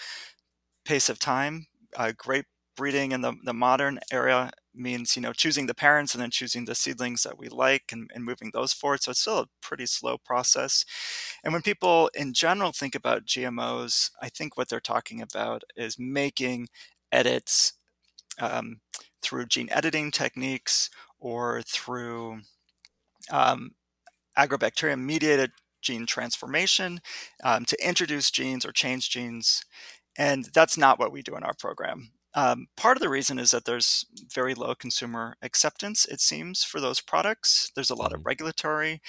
pace 0.85 1.09
of 1.09 1.19
time. 1.19 1.67
Uh, 1.97 2.13
grape 2.17 2.47
breeding 2.77 3.13
in 3.13 3.23
the, 3.23 3.33
the 3.45 3.55
modern 3.55 3.99
era 4.13 4.51
means 4.75 5.17
you 5.17 5.23
know 5.23 5.33
choosing 5.33 5.67
the 5.67 5.75
parents 5.75 6.15
and 6.15 6.23
then 6.23 6.31
choosing 6.31 6.67
the 6.67 6.75
seedlings 6.75 7.23
that 7.23 7.39
we 7.39 7.49
like 7.49 7.85
and, 7.93 8.11
and 8.15 8.23
moving 8.25 8.51
those 8.53 8.75
forward 8.75 9.03
so 9.03 9.11
it's 9.11 9.21
still 9.21 9.39
a 9.39 9.47
pretty 9.63 9.87
slow 9.87 10.19
process 10.19 10.85
and 11.43 11.55
when 11.55 11.63
people 11.63 12.11
in 12.15 12.35
general 12.35 12.73
think 12.73 12.95
about 12.95 13.25
gmos 13.25 14.11
i 14.21 14.29
think 14.29 14.59
what 14.59 14.69
they're 14.69 14.79
talking 14.81 15.23
about 15.23 15.63
is 15.77 15.99
making 15.99 16.69
edits 17.11 17.73
um, 18.41 18.81
through 19.23 19.47
gene 19.47 19.69
editing 19.71 20.11
techniques 20.11 20.91
or 21.19 21.63
through 21.63 22.41
um, 23.31 23.73
agrobacterium 24.39 25.01
mediated 25.01 25.53
gene 25.83 26.07
transformation 26.07 27.01
um, 27.45 27.65
to 27.65 27.77
introduce 27.87 28.31
genes 28.31 28.65
or 28.65 28.73
change 28.73 29.11
genes 29.11 29.65
and 30.19 30.49
that's 30.55 30.79
not 30.79 30.99
what 30.99 31.13
we 31.13 31.23
do 31.23 31.37
in 31.37 31.43
our 31.43 31.55
program 31.55 32.11
um, 32.37 32.67
part 32.77 32.99
of 32.99 33.01
the 33.01 33.09
reason 33.09 33.39
is 33.39 33.51
that 33.53 33.65
there's 33.65 34.05
very 34.31 34.55
low 34.55 34.75
consumer 34.75 35.37
acceptance, 35.41 36.05
it 36.05 36.21
seems, 36.21 36.63
for 36.63 36.81
those 36.81 37.01
products. 37.01 37.73
There's 37.75 37.89
a 37.89 37.95
lot 37.95 38.13
of 38.13 38.19
mm-hmm. 38.19 38.29
regulatory 38.29 39.01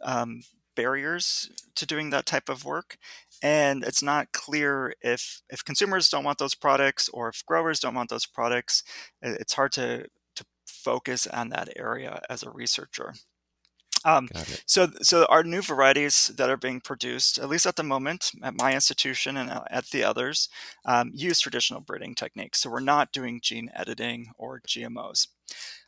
um, 0.00 0.40
barriers 0.74 1.50
to 1.74 1.84
doing 1.84 2.08
that 2.08 2.24
type 2.24 2.48
of 2.48 2.64
work. 2.64 2.96
And 3.42 3.84
it's 3.84 4.02
not 4.02 4.32
clear 4.32 4.94
if, 5.00 5.42
if 5.48 5.64
consumers 5.64 6.08
don't 6.08 6.24
want 6.24 6.38
those 6.38 6.54
products 6.54 7.08
or 7.08 7.28
if 7.28 7.44
growers 7.46 7.80
don't 7.80 7.94
want 7.94 8.10
those 8.10 8.26
products. 8.26 8.82
It's 9.22 9.54
hard 9.54 9.72
to, 9.72 10.06
to 10.36 10.44
focus 10.66 11.26
on 11.26 11.48
that 11.50 11.70
area 11.76 12.20
as 12.28 12.42
a 12.42 12.50
researcher. 12.50 13.14
Um, 14.04 14.28
so, 14.66 14.88
so 15.02 15.26
our 15.28 15.42
new 15.42 15.60
varieties 15.60 16.28
that 16.36 16.48
are 16.48 16.56
being 16.56 16.80
produced, 16.80 17.38
at 17.38 17.48
least 17.48 17.66
at 17.66 17.76
the 17.76 17.82
moment, 17.82 18.30
at 18.42 18.56
my 18.56 18.72
institution 18.72 19.36
and 19.36 19.50
at 19.70 19.86
the 19.90 20.04
others, 20.04 20.48
um, 20.86 21.10
use 21.14 21.40
traditional 21.40 21.80
breeding 21.80 22.14
techniques. 22.14 22.60
So 22.60 22.70
we're 22.70 22.80
not 22.80 23.12
doing 23.12 23.40
gene 23.42 23.70
editing 23.74 24.32
or 24.38 24.60
GMOs. 24.66 25.28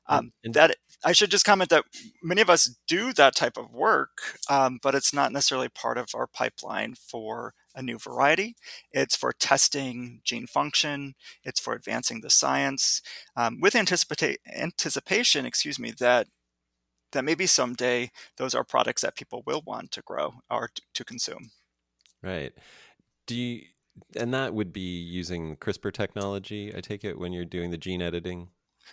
Um, 0.08 0.32
and, 0.42 0.54
that 0.54 0.76
I 1.04 1.12
should 1.12 1.30
just 1.30 1.44
comment 1.44 1.70
that 1.70 1.84
many 2.22 2.42
of 2.42 2.50
us 2.50 2.76
do 2.86 3.12
that 3.14 3.34
type 3.34 3.56
of 3.56 3.72
work, 3.72 4.38
um, 4.48 4.78
but 4.82 4.94
it's 4.94 5.12
not 5.12 5.32
necessarily 5.32 5.68
part 5.68 5.98
of 5.98 6.08
our 6.14 6.26
pipeline 6.26 6.94
for 6.94 7.54
a 7.74 7.82
new 7.82 7.98
variety. 7.98 8.56
It's 8.90 9.16
for 9.16 9.32
testing 9.32 10.20
gene 10.24 10.46
function. 10.46 11.14
It's 11.44 11.60
for 11.60 11.72
advancing 11.74 12.20
the 12.20 12.30
science 12.30 13.00
um, 13.36 13.60
with 13.60 13.74
anticipa- 13.74 14.36
anticipation, 14.54 15.46
excuse 15.46 15.78
me, 15.78 15.92
that 15.98 16.28
that 17.12 17.24
maybe 17.24 17.46
someday 17.46 18.10
those 18.38 18.54
are 18.54 18.64
products 18.64 19.02
that 19.02 19.16
people 19.16 19.42
will 19.46 19.62
want 19.66 19.90
to 19.92 20.02
grow 20.02 20.34
or 20.50 20.68
t- 20.74 20.82
to 20.94 21.04
consume. 21.04 21.50
Right. 22.22 22.52
Do 23.26 23.34
you, 23.34 23.62
and 24.16 24.32
that 24.32 24.54
would 24.54 24.72
be 24.72 25.00
using 25.00 25.56
CRISPR 25.56 25.92
technology, 25.92 26.72
I 26.74 26.80
take 26.80 27.04
it, 27.04 27.18
when 27.18 27.32
you're 27.32 27.44
doing 27.44 27.70
the 27.70 27.76
gene 27.76 28.00
editing? 28.00 28.48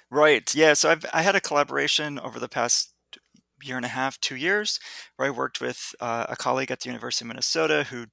Right. 0.09 0.53
Yeah. 0.55 0.73
So 0.73 0.89
I've 0.89 1.05
I 1.13 1.21
had 1.21 1.35
a 1.35 1.41
collaboration 1.41 2.19
over 2.19 2.39
the 2.39 2.49
past 2.49 2.93
year 3.63 3.77
and 3.77 3.85
a 3.85 3.89
half, 3.89 4.19
two 4.21 4.35
years, 4.35 4.79
where 5.17 5.27
I 5.27 5.31
worked 5.31 5.61
with 5.61 5.93
uh, 6.01 6.27
a 6.29 6.35
colleague 6.35 6.71
at 6.71 6.81
the 6.81 6.89
University 6.89 7.25
of 7.25 7.29
Minnesota 7.29 7.85
who 7.89 8.07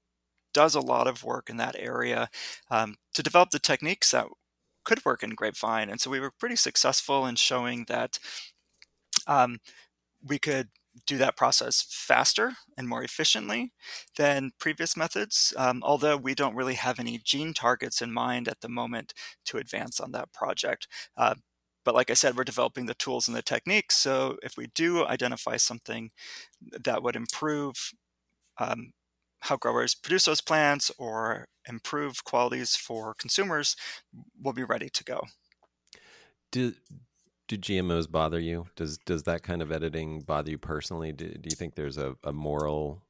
does 0.55 0.75
a 0.75 0.81
lot 0.81 1.09
of 1.09 1.25
work 1.25 1.51
in 1.51 1.59
that 1.59 1.77
area 1.79 2.29
um, 2.71 2.97
to 3.15 3.23
develop 3.23 3.51
the 3.51 3.61
techniques 3.61 4.13
that 4.13 4.27
could 4.85 5.05
work 5.05 5.23
in 5.23 5.31
grapevine. 5.33 5.91
And 5.91 6.01
so 6.01 6.11
we 6.11 6.21
were 6.21 6.33
pretty 6.41 6.57
successful 6.57 7.27
in 7.27 7.37
showing 7.37 7.85
that 7.89 8.19
um, 9.27 9.59
we 10.27 10.39
could 10.39 10.69
do 11.07 11.19
that 11.19 11.37
process 11.37 11.87
faster 11.91 12.53
and 12.79 12.89
more 12.89 13.03
efficiently 13.05 13.73
than 14.17 14.53
previous 14.61 14.97
methods, 14.97 15.55
um, 15.57 15.83
although 15.85 16.17
we 16.17 16.35
don't 16.35 16.57
really 16.57 16.75
have 16.75 17.01
any 17.01 17.19
gene 17.25 17.55
targets 17.55 18.03
in 18.03 18.13
mind 18.13 18.49
at 18.49 18.61
the 18.63 18.69
moment 18.69 19.15
to 19.47 19.59
advance 19.59 20.01
on 20.01 20.13
that 20.13 20.33
project. 20.33 20.89
Uh, 21.17 21.35
but 21.87 21.95
like 21.95 22.11
I 22.11 22.15
said, 22.15 22.37
we're 22.37 22.43
developing 22.43 22.87
the 22.87 22.95
tools 22.95 23.29
and 23.29 23.37
the 23.37 23.43
techniques. 23.43 23.95
So 23.95 24.39
if 24.43 24.57
we 24.57 24.67
do 24.75 25.07
identify 25.07 25.57
something 25.57 26.11
that 26.61 27.01
would 27.01 27.15
improve 27.15 27.93
um, 28.59 28.93
how 29.41 29.57
growers 29.57 29.95
produce 29.95 30.25
those 30.25 30.41
plants 30.41 30.91
or 30.99 31.47
improve 31.69 32.25
qualities 32.25 32.75
for 32.75 33.15
consumers, 33.15 33.77
we'll 34.43 34.53
be 34.53 34.65
ready 34.65 34.89
to 34.89 35.05
go. 35.05 35.21
Do 36.51 36.75
do 37.47 37.57
GMOs 37.57 38.11
bother 38.11 38.41
you? 38.41 38.67
Does 38.75 38.99
does 38.99 39.23
that 39.23 39.45
kind 39.45 39.63
of 39.63 39.71
editing 39.71 40.23
bother 40.23 40.51
you 40.51 40.59
personally? 40.59 41.13
Do, 41.13 41.29
do 41.29 41.49
you 41.49 41.57
think 41.57 41.77
there's 41.77 41.99
a, 41.99 42.17
a 42.25 42.33
moral 42.33 43.05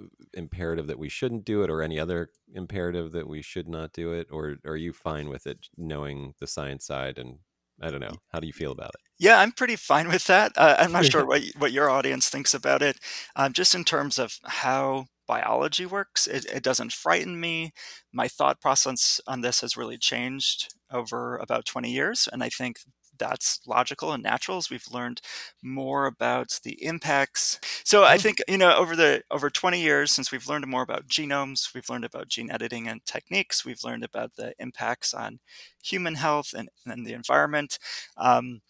uh, 0.00 0.04
imperative 0.32 0.86
that 0.86 0.98
we 0.98 1.10
shouldn't 1.10 1.44
do 1.44 1.62
it 1.62 1.68
or 1.68 1.82
any 1.82 1.98
other 1.98 2.30
imperative 2.54 3.12
that 3.12 3.28
we 3.28 3.42
should 3.42 3.68
not 3.68 3.92
do 3.92 4.12
it 4.12 4.28
or 4.30 4.56
are 4.64 4.76
you 4.76 4.94
fine 4.94 5.28
with 5.28 5.46
it 5.46 5.68
knowing 5.76 6.32
the 6.38 6.46
science 6.46 6.86
side 6.86 7.18
and 7.18 7.38
i 7.82 7.90
don't 7.90 8.00
know. 8.00 8.16
How 8.32 8.40
do 8.40 8.46
you 8.46 8.52
feel 8.52 8.72
about 8.72 8.90
it? 8.90 9.00
Yeah 9.18 9.38
i'm 9.38 9.52
pretty 9.52 9.76
fine 9.76 10.08
with 10.08 10.26
that. 10.26 10.52
Uh, 10.56 10.76
i'm 10.78 10.92
not 10.92 11.04
sure 11.12 11.26
what, 11.26 11.42
what 11.58 11.72
your 11.72 11.90
audience 11.90 12.28
thinks 12.28 12.54
about 12.54 12.82
it. 12.82 12.98
Um, 13.36 13.52
just 13.52 13.74
in 13.74 13.84
terms 13.84 14.18
of 14.18 14.38
how 14.44 15.06
biology 15.26 15.86
works 15.86 16.26
it, 16.26 16.44
it 16.46 16.62
doesn't 16.62 16.92
frighten 16.92 17.40
me. 17.40 17.72
My 18.12 18.28
thought 18.28 18.60
process 18.60 19.20
on 19.26 19.40
this 19.40 19.60
has 19.60 19.76
really 19.76 19.98
changed 19.98 20.74
over 20.90 21.36
about 21.38 21.64
20 21.64 21.90
years 21.90 22.28
and 22.32 22.42
i 22.42 22.48
think 22.48 22.78
that's 23.22 23.60
logical 23.68 24.12
and 24.12 24.22
natural 24.22 24.58
as 24.58 24.68
we've 24.68 24.90
learned 24.90 25.20
more 25.62 26.06
about 26.06 26.58
the 26.64 26.82
impacts. 26.84 27.60
So 27.84 28.02
I 28.02 28.14
mm-hmm. 28.14 28.22
think 28.22 28.38
you 28.48 28.58
know 28.58 28.74
over 28.76 28.96
the 28.96 29.22
over 29.30 29.48
20 29.48 29.80
years 29.80 30.10
since 30.10 30.32
we've 30.32 30.48
learned 30.48 30.66
more 30.66 30.82
about 30.82 31.06
genomes, 31.06 31.72
we've 31.72 31.88
learned 31.88 32.04
about 32.04 32.28
gene 32.28 32.50
editing 32.50 32.88
and 32.88 33.04
techniques, 33.06 33.64
we've 33.64 33.84
learned 33.84 34.02
about 34.02 34.34
the 34.36 34.54
impacts 34.58 35.14
on 35.14 35.38
human 35.82 36.16
health 36.16 36.52
and, 36.56 36.68
and 36.84 37.06
the 37.06 37.12
environment. 37.12 37.78
Um, 38.16 38.60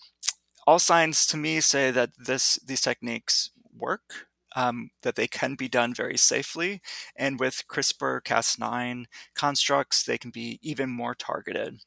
all 0.66 0.78
signs 0.78 1.26
to 1.28 1.36
me 1.38 1.60
say 1.60 1.90
that 1.90 2.10
this 2.18 2.58
these 2.66 2.82
techniques 2.82 3.50
work. 3.74 4.28
Um, 4.54 4.90
that 5.02 5.14
they 5.14 5.28
can 5.28 5.54
be 5.54 5.66
done 5.66 5.94
very 5.94 6.18
safely. 6.18 6.82
And 7.16 7.40
with 7.40 7.62
CRISPR 7.68 8.20
Cas9 8.20 9.06
constructs, 9.34 10.02
they 10.02 10.18
can 10.18 10.30
be 10.30 10.58
even 10.60 10.90
more 10.90 11.14
targeted 11.14 11.78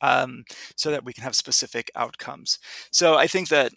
um, 0.00 0.44
so 0.76 0.90
that 0.90 1.04
we 1.04 1.12
can 1.12 1.24
have 1.24 1.36
specific 1.36 1.90
outcomes. 1.94 2.58
So 2.92 3.16
I 3.16 3.26
think 3.26 3.48
that 3.48 3.72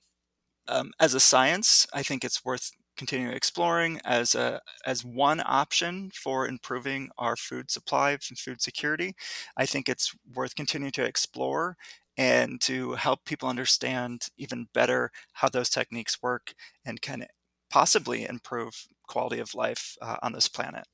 um, 0.68 0.92
as 1.00 1.14
a 1.14 1.20
science, 1.20 1.88
I 1.94 2.04
think 2.04 2.24
it's 2.24 2.44
worth 2.44 2.72
continuing 2.98 3.34
exploring 3.34 4.02
as 4.06 4.36
a 4.36 4.60
as 4.86 5.06
one 5.06 5.42
option 5.46 6.12
for 6.14 6.48
improving 6.48 7.10
our 7.18 7.36
food 7.36 7.70
supply 7.72 8.12
and 8.12 8.38
food 8.38 8.62
security. 8.62 9.16
I 9.56 9.66
think 9.66 9.88
it's 9.88 10.16
worth 10.34 10.56
continuing 10.56 10.92
to 10.94 11.06
explore 11.06 11.78
and 12.18 12.60
to 12.62 12.94
help 12.94 13.24
people 13.26 13.48
understand 13.48 14.28
even 14.38 14.68
better 14.74 15.12
how 15.34 15.50
those 15.50 15.70
techniques 15.70 16.22
work 16.22 16.54
and 16.86 17.02
can 17.02 17.28
possibly 17.70 18.26
improve 18.26 18.88
quality 19.08 19.40
of 19.40 19.54
life 19.54 19.96
uh, 20.02 20.18
on 20.24 20.34
this 20.34 20.48
planet. 20.48 20.86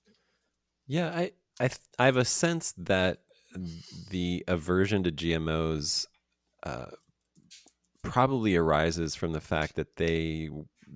Yeah, 0.88 1.10
I 1.10 1.32
I, 1.60 1.70
I 1.98 2.06
have 2.06 2.18
a 2.18 2.26
sense 2.26 2.74
that 2.78 3.23
the 4.10 4.44
aversion 4.48 5.04
to 5.04 5.12
GMOs 5.12 6.06
uh, 6.64 6.88
probably 8.02 8.56
arises 8.56 9.16
from 9.16 9.34
the 9.34 9.42
fact 9.42 9.76
that 9.76 9.96
they 9.96 10.50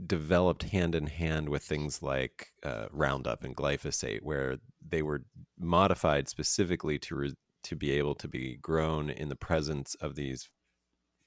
developed 0.05 0.63
hand 0.63 0.93
in 0.95 1.07
hand 1.07 1.49
with 1.49 1.63
things 1.63 2.01
like 2.01 2.51
uh, 2.63 2.87
Roundup 2.91 3.43
and 3.43 3.55
glyphosate, 3.55 4.21
where 4.21 4.57
they 4.87 5.01
were 5.01 5.23
modified 5.59 6.27
specifically 6.27 6.99
to 6.99 7.15
re- 7.15 7.35
to 7.63 7.75
be 7.75 7.91
able 7.91 8.15
to 8.15 8.27
be 8.27 8.57
grown 8.61 9.09
in 9.09 9.29
the 9.29 9.35
presence 9.35 9.95
of 9.95 10.15
these 10.15 10.47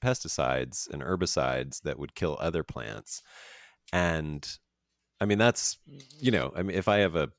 pesticides 0.03 0.89
and 0.89 1.03
herbicides 1.03 1.81
that 1.81 1.99
would 1.99 2.15
kill 2.15 2.37
other 2.39 2.63
plants. 2.63 3.21
And 3.93 4.47
I 5.19 5.25
mean, 5.25 5.37
that's 5.37 5.77
you 6.19 6.31
know, 6.31 6.51
I 6.55 6.63
mean, 6.63 6.77
if 6.77 6.87
I 6.87 6.97
have 6.97 7.15
a 7.15 7.29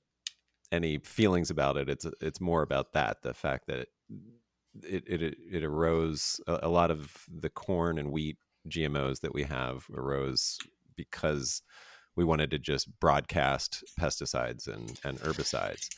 any 0.73 0.99
feelings 0.99 1.50
about 1.50 1.76
it. 1.76 1.88
It's 1.88 2.07
it's 2.21 2.41
more 2.41 2.62
about 2.62 2.95
that 2.95 3.23
the 3.23 3.35
fact 3.35 3.67
that 3.69 3.88
it 4.83 5.05
it 5.07 5.23
it, 5.23 5.37
it 5.52 5.64
arose 5.64 6.41
a, 6.47 6.61
a, 6.62 6.69
lot 6.69 6.91
of 6.91 7.26
the 7.29 7.50
corn 7.50 7.99
and 7.99 8.11
wheat 8.11 8.38
GMOs 8.69 9.21
that 9.21 9.35
we 9.35 9.45
have 9.45 9.87
arose 9.95 10.59
because 10.97 11.62
we 12.17 12.25
wanted 12.25 12.50
to 12.50 12.59
just 12.59 12.88
broadcast 12.99 13.85
pesticides 14.00 14.67
and 14.67 14.99
and 15.05 15.19
herbicides. 15.19 15.88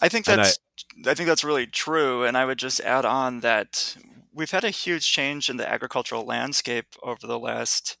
I 0.00 0.08
think 0.08 0.26
that's 0.26 0.58
I, 1.06 1.10
I 1.10 1.14
think 1.14 1.26
that's 1.28 1.44
really 1.44 1.66
true, 1.66 2.24
and 2.24 2.36
I 2.36 2.44
would 2.44 2.58
just 2.58 2.80
add 2.80 3.04
on 3.06 3.40
that 3.40 3.96
we've 4.32 4.50
had 4.50 4.64
a 4.64 4.70
huge 4.70 5.10
change 5.10 5.48
in 5.48 5.56
the 5.56 5.68
agricultural 5.68 6.24
landscape 6.24 6.94
over 7.02 7.26
the 7.26 7.38
last 7.38 7.96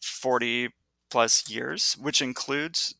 40 0.00 0.70
plus 1.10 1.50
years, 1.50 1.96
which 2.00 2.22
includes 2.22 2.94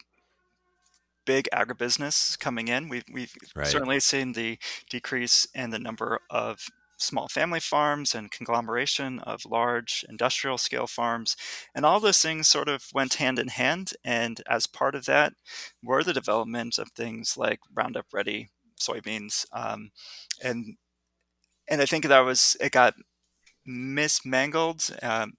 big 1.29 1.47
agribusiness 1.53 2.39
coming 2.39 2.69
in. 2.69 2.89
We've, 2.89 3.05
we've 3.13 3.35
right. 3.55 3.67
certainly 3.67 4.01
seen 4.01 4.33
the 4.33 4.59
decrease 4.89 5.47
in 5.55 5.69
the 5.69 5.79
number 5.79 6.21
of 6.31 6.69
small 6.97 7.29
family 7.29 7.61
farms 7.61 8.15
and 8.15 8.31
conglomeration 8.31 9.19
of 9.19 9.45
large 9.45 10.07
industrial 10.09 10.57
scale 10.57 10.87
farms. 10.87 11.37
And 11.75 11.85
all 11.85 12.01
those 12.01 12.21
things 12.21 12.49
sort 12.49 12.67
of 12.67 12.87
went 12.95 13.15
hand 13.15 13.39
in 13.39 13.49
hand. 13.49 13.93
And 14.03 14.41
as 14.49 14.67
part 14.67 14.95
of 14.95 15.05
that 15.05 15.35
were 15.85 16.03
the 16.03 16.15
development 16.15 16.79
of 16.79 16.93
things 16.93 17.37
like 17.37 17.61
Roundup 17.75 18.07
Ready 18.11 18.49
soybeans. 18.81 19.45
Um, 19.53 19.91
and 20.43 20.79
and 21.69 21.83
I 21.83 21.85
think 21.85 22.07
that 22.07 22.21
was 22.21 22.57
it 22.59 22.73
got 22.73 22.95
mismangled 23.67 24.91
um, 25.03 25.35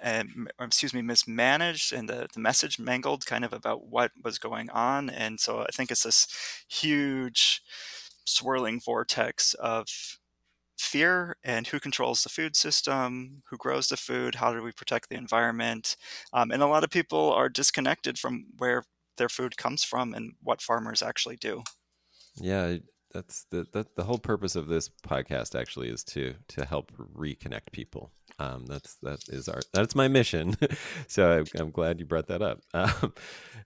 and 0.00 0.50
excuse 0.60 0.92
me 0.94 1.02
mismanaged 1.02 1.92
and 1.92 2.08
the, 2.08 2.28
the 2.32 2.40
message 2.40 2.78
mangled 2.78 3.26
kind 3.26 3.44
of 3.44 3.52
about 3.52 3.86
what 3.86 4.12
was 4.22 4.38
going 4.38 4.70
on 4.70 5.08
and 5.10 5.40
so 5.40 5.60
i 5.60 5.68
think 5.72 5.90
it's 5.90 6.02
this 6.02 6.26
huge 6.68 7.62
swirling 8.26 8.80
vortex 8.80 9.54
of 9.54 9.86
fear 10.78 11.36
and 11.42 11.66
who 11.68 11.80
controls 11.80 12.22
the 12.22 12.28
food 12.28 12.54
system, 12.54 13.42
who 13.48 13.56
grows 13.56 13.88
the 13.88 13.96
food, 13.96 14.36
how 14.36 14.52
do 14.52 14.62
we 14.62 14.72
protect 14.72 15.08
the 15.08 15.16
environment. 15.16 15.96
Um, 16.32 16.50
and 16.50 16.62
a 16.62 16.66
lot 16.66 16.84
of 16.84 16.90
people 16.90 17.32
are 17.32 17.48
disconnected 17.48 18.18
from 18.18 18.46
where 18.58 18.84
their 19.16 19.28
food 19.28 19.56
comes 19.56 19.82
from 19.84 20.12
and 20.12 20.34
what 20.42 20.60
farmers 20.60 21.02
actually 21.02 21.36
do. 21.36 21.62
Yeah, 22.36 22.76
that's 23.16 23.46
the 23.50 23.66
the, 23.72 23.86
the 23.96 24.04
whole 24.04 24.18
purpose 24.18 24.56
of 24.56 24.68
this 24.68 24.90
podcast 25.06 25.58
actually 25.58 25.88
is 25.88 26.04
to 26.04 26.34
to 26.48 26.64
help 26.64 26.92
reconnect 26.92 27.72
people. 27.72 28.12
Um, 28.38 28.66
that's 28.66 28.96
that 29.02 29.20
is 29.28 29.48
our 29.48 29.60
that's 29.72 29.94
my 29.94 30.06
mission. 30.08 30.54
so 31.08 31.38
I, 31.38 31.58
I'm, 31.58 31.70
glad 31.70 31.98
you 31.98 32.06
brought 32.06 32.28
that 32.28 32.42
up. 32.42 32.60
Um, 32.74 33.14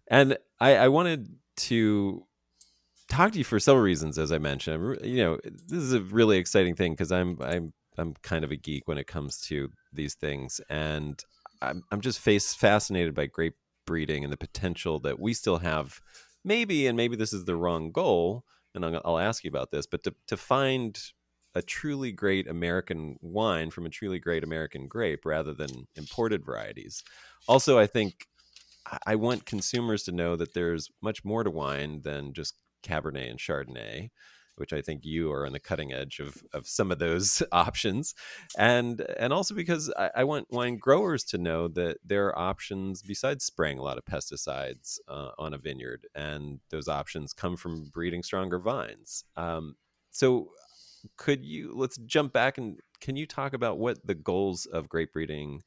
and 0.08 0.38
I, 0.60 0.76
I 0.76 0.88
wanted 0.88 1.34
to 1.56 2.24
talk 3.08 3.32
to 3.32 3.38
you 3.38 3.44
for 3.44 3.58
several 3.58 3.82
reasons, 3.82 4.18
as 4.18 4.30
I 4.30 4.38
mentioned. 4.38 4.98
You 5.02 5.24
know, 5.24 5.38
this 5.44 5.82
is 5.82 5.92
a 5.92 6.00
really 6.00 6.38
exciting 6.38 6.76
thing 6.76 6.92
because 6.92 7.10
I'm 7.10 7.36
I'm 7.42 7.72
I'm 7.98 8.14
kind 8.22 8.44
of 8.44 8.52
a 8.52 8.56
geek 8.56 8.86
when 8.86 8.98
it 8.98 9.08
comes 9.08 9.40
to 9.48 9.70
these 9.92 10.14
things, 10.14 10.60
and 10.70 11.20
I'm 11.60 11.82
I'm 11.90 12.00
just 12.00 12.20
face 12.20 12.54
fascinated 12.54 13.14
by 13.14 13.26
grape 13.26 13.56
breeding 13.84 14.22
and 14.22 14.32
the 14.32 14.36
potential 14.36 15.00
that 15.00 15.18
we 15.18 15.34
still 15.34 15.58
have. 15.58 16.00
Maybe, 16.44 16.86
and 16.86 16.96
maybe 16.96 17.16
this 17.16 17.34
is 17.34 17.44
the 17.44 17.56
wrong 17.56 17.90
goal, 17.92 18.44
and 18.74 18.84
I'll, 18.84 19.18
ask 19.18 19.44
you 19.44 19.48
about 19.48 19.70
this, 19.70 19.86
but 19.86 20.02
to 20.04 20.14
to 20.28 20.36
find 20.36 20.98
a 21.54 21.62
truly 21.62 22.12
great 22.12 22.46
American 22.46 23.16
wine 23.20 23.70
from 23.70 23.86
a 23.86 23.90
truly 23.90 24.18
great 24.18 24.44
American 24.44 24.86
grape 24.86 25.24
rather 25.24 25.52
than 25.52 25.88
imported 25.96 26.44
varieties. 26.44 27.02
Also, 27.48 27.78
I 27.78 27.86
think 27.86 28.26
I 29.06 29.16
want 29.16 29.46
consumers 29.46 30.04
to 30.04 30.12
know 30.12 30.36
that 30.36 30.54
there's 30.54 30.90
much 31.02 31.24
more 31.24 31.42
to 31.42 31.50
wine 31.50 32.02
than 32.02 32.32
just 32.32 32.54
Cabernet 32.82 33.30
and 33.30 33.38
Chardonnay, 33.38 34.10
which 34.60 34.74
I 34.74 34.82
think 34.82 35.04
you 35.04 35.32
are 35.32 35.46
on 35.46 35.52
the 35.52 35.58
cutting 35.58 35.92
edge 35.92 36.20
of 36.20 36.44
of 36.52 36.68
some 36.68 36.92
of 36.92 36.98
those 36.98 37.42
options, 37.52 38.14
and 38.56 39.00
and 39.18 39.32
also 39.32 39.54
because 39.54 39.92
I, 39.98 40.10
I 40.16 40.24
want 40.24 40.52
wine 40.52 40.76
growers 40.76 41.24
to 41.24 41.38
know 41.38 41.66
that 41.68 41.96
there 42.04 42.26
are 42.26 42.38
options 42.38 43.02
besides 43.02 43.44
spraying 43.44 43.78
a 43.78 43.82
lot 43.82 43.98
of 43.98 44.04
pesticides 44.04 44.98
uh, 45.08 45.30
on 45.38 45.54
a 45.54 45.58
vineyard, 45.58 46.06
and 46.14 46.60
those 46.68 46.86
options 46.86 47.32
come 47.32 47.56
from 47.56 47.90
breeding 47.92 48.22
stronger 48.22 48.58
vines. 48.58 49.24
Um, 49.36 49.76
so, 50.10 50.50
could 51.16 51.42
you 51.44 51.72
let's 51.74 51.96
jump 51.96 52.32
back 52.32 52.58
and 52.58 52.78
can 53.00 53.16
you 53.16 53.26
talk 53.26 53.54
about 53.54 53.78
what 53.78 54.06
the 54.06 54.14
goals 54.14 54.66
of 54.66 54.88
grape 54.90 55.14
breeding 55.14 55.62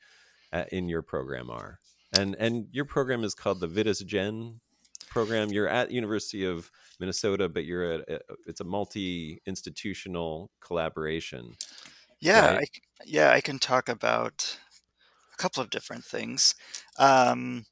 uh, 0.54 0.66
in 0.72 0.88
your 0.88 1.02
program 1.02 1.50
are? 1.50 1.80
And 2.16 2.36
and 2.36 2.68
your 2.72 2.86
program 2.86 3.24
is 3.24 3.34
called 3.34 3.60
the 3.60 3.68
Vitis 3.68 4.06
Gen 4.06 4.60
program. 5.14 5.50
You're 5.50 5.70
at 5.70 5.92
University 5.92 6.46
of 6.46 6.70
Minnesota, 7.00 7.48
but 7.48 7.66
you're 7.66 7.94
at 7.94 8.10
a, 8.10 8.20
it's 8.48 8.62
a 8.62 8.66
multi 8.66 9.42
institutional 9.46 10.50
collaboration. 10.60 11.56
Yeah, 12.20 12.56
right? 12.56 12.70
I, 13.02 13.04
yeah, 13.06 13.32
I 13.32 13.42
can 13.42 13.60
talk 13.60 13.90
about 13.90 14.58
a 15.34 15.38
couple 15.38 15.62
of 15.62 15.70
different 15.70 16.04
things. 16.04 16.56
Um, 16.98 17.66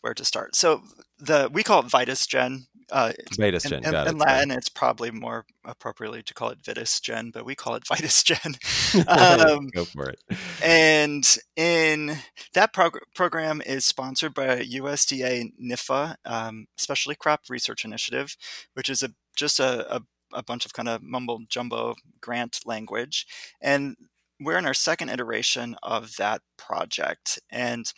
where 0.00 0.14
to 0.14 0.24
start? 0.24 0.56
So 0.56 0.82
the 1.18 1.50
we 1.52 1.62
call 1.62 1.80
it 1.80 1.86
Vitis 1.90 2.26
Gen. 2.26 2.66
Uh, 2.90 3.12
Vitis 3.32 3.68
Gen. 3.68 3.84
In, 3.84 3.94
in, 3.94 4.08
in 4.08 4.18
Latin, 4.18 4.50
it's 4.50 4.68
probably 4.68 5.10
more 5.10 5.44
appropriately 5.64 6.22
to 6.22 6.34
call 6.34 6.50
it 6.50 6.62
Vitis 6.62 7.00
Gen, 7.00 7.30
but 7.30 7.44
we 7.44 7.54
call 7.54 7.74
it 7.74 7.84
Vitis 7.90 8.24
Gen. 8.24 8.56
Um, 9.06 9.68
Go 9.68 9.84
for 9.84 10.08
it. 10.08 10.20
And 10.62 11.24
in 11.56 12.18
that 12.54 12.72
prog- 12.72 12.98
program 13.14 13.62
is 13.64 13.84
sponsored 13.84 14.34
by 14.34 14.60
USDA 14.62 15.52
NIFA, 15.62 16.16
um, 16.24 16.66
Specialty 16.76 17.16
Crop 17.16 17.42
Research 17.48 17.84
Initiative, 17.84 18.36
which 18.74 18.88
is 18.88 19.02
a 19.02 19.10
just 19.36 19.60
a, 19.60 19.96
a, 19.96 20.02
a 20.32 20.42
bunch 20.42 20.66
of 20.66 20.72
kind 20.72 20.88
of 20.88 21.02
mumble 21.02 21.40
jumbo 21.48 21.94
grant 22.20 22.60
language, 22.66 23.26
and 23.60 23.96
we're 24.40 24.58
in 24.58 24.66
our 24.66 24.74
second 24.74 25.10
iteration 25.10 25.76
of 25.82 26.16
that 26.16 26.42
project, 26.56 27.38
and 27.50 27.92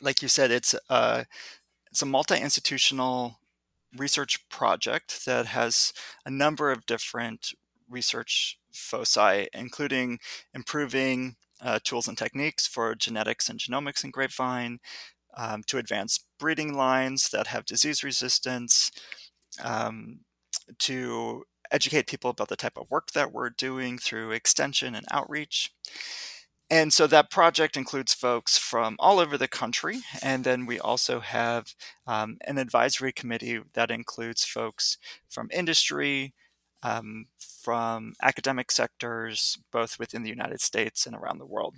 like 0.00 0.22
you 0.22 0.28
said, 0.28 0.50
it's 0.50 0.74
a 0.90 1.26
it's 1.90 2.02
a 2.02 2.06
multi-institutional 2.06 3.38
research 3.96 4.48
project 4.48 5.24
that 5.26 5.46
has 5.46 5.92
a 6.24 6.30
number 6.30 6.70
of 6.70 6.86
different 6.86 7.52
research 7.88 8.58
foci, 8.72 9.48
including 9.52 10.18
improving 10.54 11.36
uh, 11.60 11.78
tools 11.84 12.08
and 12.08 12.18
techniques 12.18 12.66
for 12.66 12.94
genetics 12.94 13.48
and 13.48 13.58
genomics 13.60 14.02
in 14.04 14.10
grapevine, 14.10 14.78
um, 15.36 15.62
to 15.66 15.78
advance 15.78 16.24
breeding 16.38 16.74
lines 16.74 17.30
that 17.30 17.46
have 17.48 17.64
disease 17.64 18.02
resistance, 18.02 18.90
um, 19.62 20.20
to 20.78 21.44
educate 21.70 22.06
people 22.06 22.30
about 22.30 22.48
the 22.48 22.56
type 22.56 22.76
of 22.76 22.90
work 22.90 23.12
that 23.12 23.32
we're 23.32 23.50
doing 23.50 23.98
through 23.98 24.30
extension 24.30 24.94
and 24.94 25.06
outreach. 25.10 25.72
And 26.72 26.90
so 26.90 27.06
that 27.08 27.30
project 27.30 27.76
includes 27.76 28.14
folks 28.14 28.56
from 28.56 28.96
all 28.98 29.20
over 29.20 29.36
the 29.36 29.46
country. 29.46 30.00
And 30.22 30.42
then 30.42 30.64
we 30.64 30.80
also 30.80 31.20
have 31.20 31.74
um, 32.06 32.38
an 32.46 32.56
advisory 32.56 33.12
committee 33.12 33.60
that 33.74 33.90
includes 33.90 34.46
folks 34.46 34.96
from 35.28 35.50
industry, 35.52 36.32
um, 36.82 37.26
from 37.38 38.14
academic 38.22 38.72
sectors, 38.72 39.58
both 39.70 39.98
within 39.98 40.22
the 40.22 40.30
United 40.30 40.62
States 40.62 41.04
and 41.04 41.14
around 41.14 41.40
the 41.40 41.46
world. 41.46 41.74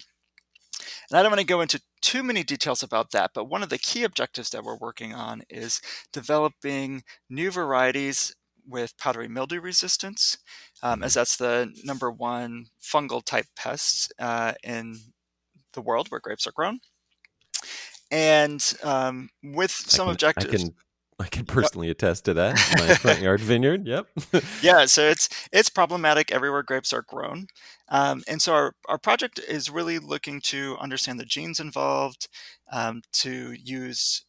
And 1.11 1.19
I 1.19 1.23
don't 1.23 1.33
want 1.33 1.41
to 1.41 1.47
go 1.47 1.61
into 1.61 1.83
too 2.01 2.23
many 2.23 2.45
details 2.45 2.85
about 2.85 3.11
that, 3.11 3.33
but 3.35 3.51
one 3.51 3.65
of 3.65 3.71
the 3.71 3.79
key 3.79 4.05
objectives 4.05 4.51
that 4.51 4.63
we're 4.63 4.77
working 4.77 5.13
on 5.13 5.43
is 5.51 5.81
developing 6.13 7.03
new 7.29 7.51
varieties 7.51 8.33
with 8.67 8.97
powdery 8.99 9.29
mildew 9.29 9.61
resistance, 9.61 10.39
um, 10.83 11.03
as 11.03 11.13
mm-hmm. 11.13 11.21
that's 11.21 11.37
the 11.37 11.73
number 11.85 12.11
one 12.11 12.67
fungal 12.83 13.25
type 13.25 13.47
pest 13.57 14.13
uh, 14.19 14.53
in 14.63 14.99
the 15.73 15.83
world 15.83 16.09
where 16.09 16.21
grapes 16.21 16.47
are 16.47 16.53
grown. 16.53 16.81
And 18.11 18.63
um, 18.83 19.29
with 19.43 19.71
some 19.71 20.05
I 20.05 20.07
can, 20.07 20.13
objectives, 20.15 20.55
I 20.55 20.67
can 20.67 20.75
I 21.19 21.29
can 21.29 21.45
personally 21.45 21.91
attest 21.91 22.25
to 22.25 22.35
that. 22.35 22.55
My 22.79 22.95
front 22.95 23.21
yard 23.21 23.41
vineyard. 23.41 23.87
Yep. 23.87 24.07
yeah, 24.63 24.85
so 24.87 25.03
it's 25.09 25.29
it's 25.53 25.71
problematic 25.71 26.33
everywhere 26.33 26.63
grapes 26.63 26.93
are 26.93 27.03
grown, 27.03 27.47
um, 27.89 28.23
and 28.27 28.43
so 28.43 28.53
our 28.53 28.75
our 28.89 28.99
project 28.99 29.39
is 29.39 29.71
really 29.71 29.99
looking 29.99 30.41
to 30.43 30.77
understand 30.81 31.21
the 31.21 31.25
genes 31.25 31.61
involved, 31.61 32.29
um, 32.73 33.03
to 33.13 33.53
use 33.53 34.25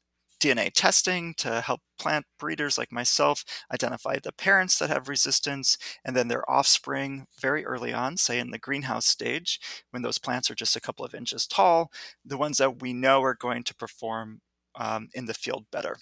DNA 0.46 0.72
testing 0.72 1.34
to 1.36 1.62
help 1.62 1.82
plant 1.98 2.26
breeders 2.38 2.78
like 2.78 2.92
myself 2.92 3.44
identify 3.74 4.18
the 4.20 4.32
parents 4.32 4.78
that 4.78 4.90
have 4.90 5.10
resistance 5.10 5.78
and 6.04 6.16
then 6.16 6.28
their 6.28 6.50
offspring 6.50 7.26
very 7.42 7.66
early 7.66 7.92
on, 7.94 8.18
say 8.18 8.38
in 8.38 8.52
the 8.52 8.60
greenhouse 8.60 9.08
stage, 9.08 9.60
when 9.90 10.04
those 10.04 10.20
plants 10.20 10.52
are 10.52 10.56
just 10.56 10.76
a 10.76 10.82
couple 10.82 11.04
of 11.04 11.16
inches 11.16 11.48
tall, 11.48 11.92
the 12.24 12.38
ones 12.38 12.58
that 12.58 12.82
we 12.82 12.94
know 12.94 13.24
are 13.24 13.36
going 13.36 13.64
to 13.64 13.76
perform 13.76 14.42
um, 14.76 15.08
in 15.14 15.26
the 15.26 15.34
field 15.34 15.66
better. 15.72 15.98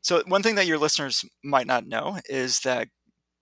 So, 0.00 0.22
one 0.26 0.42
thing 0.42 0.54
that 0.54 0.66
your 0.66 0.78
listeners 0.78 1.24
might 1.42 1.66
not 1.66 1.86
know 1.86 2.18
is 2.28 2.60
that 2.60 2.88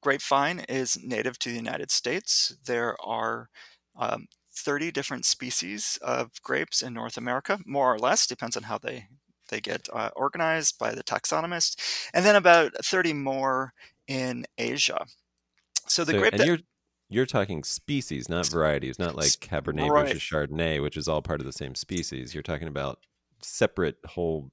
grapevine 0.03 0.61
is 0.69 0.99
native 1.03 1.39
to 1.41 1.51
the 1.51 1.57
United 1.57 1.91
States. 1.91 2.57
There 2.65 2.97
are 3.05 3.49
um, 3.97 4.27
30 4.57 4.91
different 4.91 5.25
species 5.25 5.99
of 6.01 6.31
grapes 6.43 6.83
in 6.83 6.95
North 6.95 7.17
America, 7.17 7.61
more 7.67 7.93
or 7.93 7.99
less, 7.99 8.27
depends 8.27 8.57
on 8.57 8.65
how 8.65 8.79
they 8.79 9.09
they 9.49 9.61
get 9.61 9.89
uh, 9.93 10.11
organized 10.17 10.79
by 10.79 10.95
the 10.95 11.03
taxonomist, 11.03 11.77
and 12.13 12.25
then 12.25 12.37
about 12.37 12.73
30 12.85 13.13
more 13.13 13.73
in 14.07 14.45
Asia. 14.59 15.07
So 15.87 16.05
the 16.05 16.13
so, 16.13 16.19
grape 16.19 16.35
and 16.35 16.45
you're 16.45 16.59
you're 17.09 17.27
talking 17.27 17.63
species, 17.63 18.29
not 18.29 18.47
varieties, 18.47 18.99
not 18.99 19.15
like 19.15 19.29
Cabernet 19.29 19.91
right. 19.91 20.07
versus 20.07 20.23
Chardonnay, 20.23 20.83
which 20.83 20.97
is 20.97 21.07
all 21.07 21.23
part 21.23 21.41
of 21.41 21.47
the 21.47 21.53
same 21.53 21.75
species. 21.75 22.35
You're 22.35 22.43
talking 22.43 22.69
about 22.69 22.99
separate 23.43 23.97
whole 24.07 24.51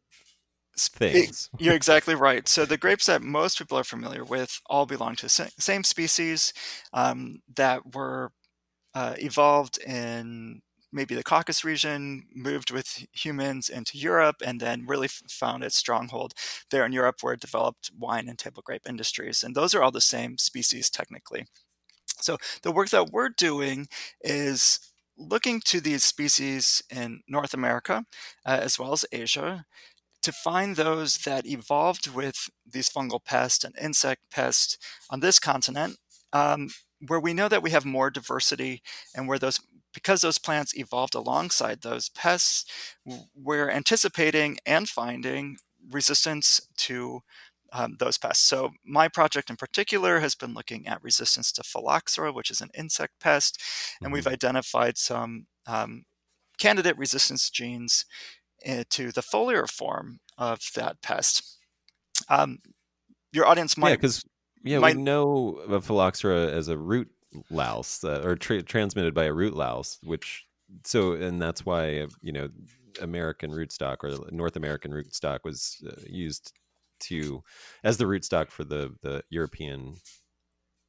things. 0.78 1.50
You're 1.58 1.74
exactly 1.76 2.16
right. 2.16 2.48
So 2.48 2.66
the 2.66 2.78
grapes 2.78 3.06
that 3.06 3.22
most 3.22 3.58
people 3.58 3.78
are 3.78 3.84
familiar 3.84 4.24
with 4.24 4.60
all 4.68 4.86
belong 4.86 5.16
to 5.18 5.26
the 5.26 5.52
same 5.58 5.84
species 5.84 6.54
um, 6.94 7.42
that 7.56 7.96
were 7.96 8.32
uh, 8.94 9.16
evolved 9.18 9.80
in 9.80 10.62
maybe 10.92 11.16
the 11.16 11.24
Caucasus 11.24 11.64
region, 11.64 12.28
moved 12.34 12.72
with 12.72 13.06
humans 13.12 13.70
into 13.70 13.98
Europe, 13.98 14.38
and 14.46 14.60
then 14.60 14.86
really 14.86 15.08
found 15.08 15.64
its 15.64 15.76
stronghold 15.76 16.34
there 16.70 16.86
in 16.86 16.92
Europe, 16.92 17.18
where 17.22 17.34
it 17.34 17.40
developed 17.40 17.92
wine 17.98 18.28
and 18.28 18.38
table 18.38 18.62
grape 18.66 18.88
industries. 18.88 19.44
And 19.44 19.56
those 19.56 19.74
are 19.74 19.84
all 19.84 19.92
the 19.92 20.02
same 20.02 20.38
species 20.38 20.90
technically. 20.90 21.46
So 22.20 22.38
the 22.62 22.72
work 22.72 22.90
that 22.90 23.12
we're 23.12 23.30
doing 23.30 23.88
is 24.22 24.80
looking 25.18 25.62
to 25.66 25.82
these 25.82 26.04
species 26.04 26.82
in 26.90 27.22
North 27.28 27.54
America 27.54 28.06
uh, 28.46 28.60
as 28.62 28.80
well 28.80 28.94
as 28.94 29.06
Asia 29.12 29.66
to 30.22 30.32
find 30.32 30.76
those 30.76 31.18
that 31.20 31.46
evolved 31.46 32.08
with 32.08 32.50
these 32.70 32.90
fungal 32.90 33.24
pests 33.24 33.64
and 33.64 33.76
insect 33.80 34.22
pests 34.32 34.78
on 35.10 35.20
this 35.20 35.40
continent, 35.40 35.98
um, 36.32 36.70
where 37.08 37.20
we 37.20 37.34
know 37.34 37.48
that 37.48 37.64
we 37.64 37.72
have 37.72 37.86
more 37.86 38.12
diversity 38.12 38.82
and 39.16 39.28
where 39.28 39.40
those 39.40 39.60
because 39.94 40.22
those 40.22 40.38
plants 40.38 40.78
evolved 40.78 41.16
alongside 41.16 41.82
those 41.82 42.10
pests, 42.10 42.66
we're 43.36 43.70
anticipating 43.70 44.58
and 44.66 44.88
finding 44.88 45.58
resistance 45.90 46.62
to 46.78 47.22
um, 47.74 47.96
those 48.00 48.18
pests. 48.18 48.44
So 48.44 48.72
my 48.86 49.08
project 49.08 49.50
in 49.50 49.56
particular 49.56 50.20
has 50.20 50.36
been 50.36 50.54
looking 50.54 50.88
at 50.88 51.04
resistance 51.04 51.52
to 51.54 51.64
phylloxera, 51.64 52.34
which 52.34 52.52
is 52.52 52.62
an 52.62 52.70
insect 52.78 53.14
pest, 53.20 53.62
and 54.00 54.08
mm-hmm. 54.08 54.14
we've 54.14 54.28
identified 54.28 54.98
some 54.98 55.48
um, 55.66 56.04
candidate 56.58 56.98
resistance 56.98 57.50
genes 57.50 58.06
uh, 58.68 58.84
to 58.90 59.12
the 59.12 59.22
foliar 59.22 59.70
form 59.70 60.20
of 60.38 60.60
that 60.76 61.02
pest. 61.02 61.58
Um, 62.30 62.60
your 63.32 63.48
audience 63.48 63.78
might 63.78 63.90
yeah, 63.90 63.96
because 63.96 64.24
yeah, 64.64 64.80
might, 64.80 64.96
we 64.96 65.02
know 65.02 65.62
phylloxera 65.82 66.52
as 66.52 66.68
a 66.68 66.78
root 66.78 67.10
louse 67.50 68.04
uh, 68.04 68.22
or 68.24 68.36
tra- 68.36 68.64
transmitted 68.64 69.14
by 69.14 69.26
a 69.26 69.34
root 69.34 69.56
louse, 69.56 69.98
which 70.04 70.46
so 70.86 71.14
and 71.14 71.42
that's 71.42 71.66
why 71.66 72.08
you 72.22 72.32
know 72.32 72.50
American 73.02 73.52
rootstock 73.52 73.98
or 74.04 74.32
North 74.32 74.56
American 74.56 74.92
rootstock 74.92 75.40
was 75.44 75.84
uh, 75.88 76.02
used 76.08 76.54
to 77.02 77.44
as 77.84 77.98
the 77.98 78.06
rootstock 78.06 78.52
for 78.52 78.64
the 78.64 78.96
the 79.02 79.24
European 79.30 79.96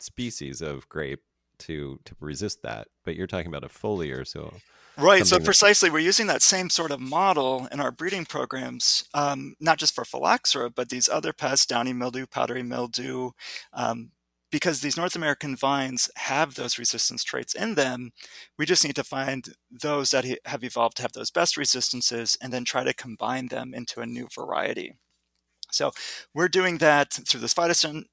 species 0.00 0.60
of 0.60 0.88
grape 0.88 1.22
to 1.58 1.98
to 2.04 2.14
resist 2.20 2.62
that. 2.62 2.88
But 3.04 3.16
you're 3.16 3.26
talking 3.26 3.48
about 3.48 3.64
a 3.64 3.68
foliar, 3.68 4.26
so 4.26 4.52
right. 4.96 5.26
So 5.26 5.38
precisely, 5.38 5.90
we're 5.90 6.00
using 6.00 6.26
that 6.26 6.42
same 6.42 6.70
sort 6.70 6.90
of 6.90 7.00
model 7.00 7.68
in 7.72 7.80
our 7.80 7.90
breeding 7.92 8.24
programs, 8.24 9.04
um, 9.14 9.54
not 9.60 9.78
just 9.78 9.94
for 9.94 10.04
phylloxera, 10.04 10.70
but 10.70 10.88
these 10.88 11.08
other 11.08 11.32
pests, 11.32 11.66
downy 11.66 11.92
mildew, 11.92 12.26
powdery 12.26 12.62
mildew. 12.62 13.30
Um, 13.72 14.10
because 14.52 14.80
these 14.80 14.98
North 14.98 15.16
American 15.16 15.56
vines 15.56 16.10
have 16.16 16.54
those 16.54 16.78
resistance 16.78 17.24
traits 17.24 17.54
in 17.54 17.74
them, 17.74 18.12
we 18.58 18.66
just 18.66 18.84
need 18.84 18.94
to 18.96 19.02
find 19.02 19.54
those 19.70 20.10
that 20.10 20.26
have 20.44 20.62
evolved 20.62 20.98
to 20.98 21.02
have 21.02 21.14
those 21.14 21.30
best 21.30 21.56
resistances 21.56 22.36
and 22.40 22.52
then 22.52 22.64
try 22.64 22.84
to 22.84 22.94
combine 22.94 23.48
them 23.48 23.72
into 23.74 24.00
a 24.00 24.06
new 24.06 24.28
variety. 24.32 24.94
So 25.72 25.90
we're 26.34 26.48
doing 26.48 26.78
that 26.78 27.14
through 27.26 27.40
this 27.40 27.54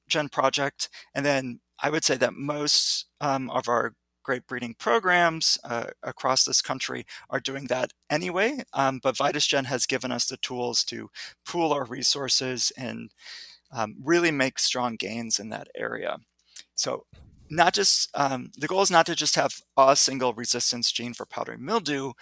Gen 0.08 0.28
project. 0.30 0.88
And 1.14 1.26
then 1.26 1.60
I 1.82 1.90
would 1.90 2.04
say 2.04 2.16
that 2.16 2.32
most 2.32 3.06
um, 3.20 3.50
of 3.50 3.68
our 3.68 3.92
great 4.22 4.46
breeding 4.46 4.74
programs 4.78 5.58
uh, 5.64 5.86
across 6.02 6.44
this 6.44 6.62
country 6.62 7.04
are 7.28 7.40
doing 7.40 7.66
that 7.66 7.92
anyway. 8.08 8.62
Um, 8.72 8.98
but 9.02 9.16
VitusGen 9.16 9.66
has 9.66 9.86
given 9.86 10.10
us 10.10 10.26
the 10.26 10.38
tools 10.38 10.84
to 10.84 11.10
pool 11.44 11.72
our 11.72 11.84
resources 11.84 12.72
and 12.78 13.10
um, 13.72 13.96
really 14.02 14.30
make 14.30 14.58
strong 14.58 14.96
gains 14.96 15.38
in 15.38 15.50
that 15.50 15.68
area. 15.76 16.18
So 16.80 17.04
not 17.50 17.74
just 17.74 18.10
um, 18.14 18.50
the 18.56 18.68
goal 18.68 18.82
is 18.82 18.90
not 18.90 19.06
to 19.06 19.14
just 19.14 19.36
have 19.36 19.60
a 19.76 19.94
single 19.96 20.32
resistance 20.32 20.90
gene 20.90 21.14
for 21.14 21.26
powdery 21.26 21.58
mildew 21.58 22.12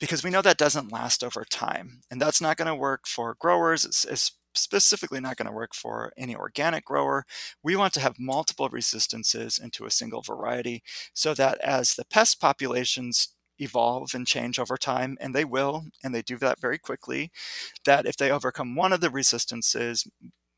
because 0.00 0.22
we 0.22 0.30
know 0.30 0.42
that 0.42 0.56
doesn't 0.56 0.92
last 0.92 1.24
over 1.24 1.44
time 1.44 2.00
and 2.10 2.20
that's 2.20 2.40
not 2.40 2.56
going 2.56 2.68
to 2.68 2.74
work 2.74 3.06
for 3.06 3.36
growers 3.40 3.84
it's, 3.84 4.04
it's 4.04 4.38
specifically 4.54 5.20
not 5.20 5.36
going 5.36 5.46
to 5.46 5.54
work 5.54 5.74
for 5.74 6.12
any 6.16 6.34
organic 6.34 6.84
grower. 6.84 7.24
We 7.62 7.76
want 7.76 7.92
to 7.94 8.00
have 8.00 8.18
multiple 8.18 8.68
resistances 8.68 9.58
into 9.58 9.84
a 9.84 9.90
single 9.90 10.22
variety 10.22 10.82
so 11.14 11.34
that 11.34 11.58
as 11.60 11.94
the 11.94 12.04
pest 12.04 12.40
populations 12.40 13.28
evolve 13.58 14.14
and 14.14 14.26
change 14.26 14.58
over 14.58 14.76
time, 14.76 15.16
and 15.20 15.34
they 15.34 15.44
will, 15.44 15.84
and 16.02 16.14
they 16.14 16.22
do 16.22 16.38
that 16.38 16.60
very 16.60 16.78
quickly, 16.78 17.30
that 17.84 18.06
if 18.06 18.16
they 18.16 18.30
overcome 18.30 18.74
one 18.74 18.92
of 18.92 19.00
the 19.00 19.10
resistances, 19.10 20.06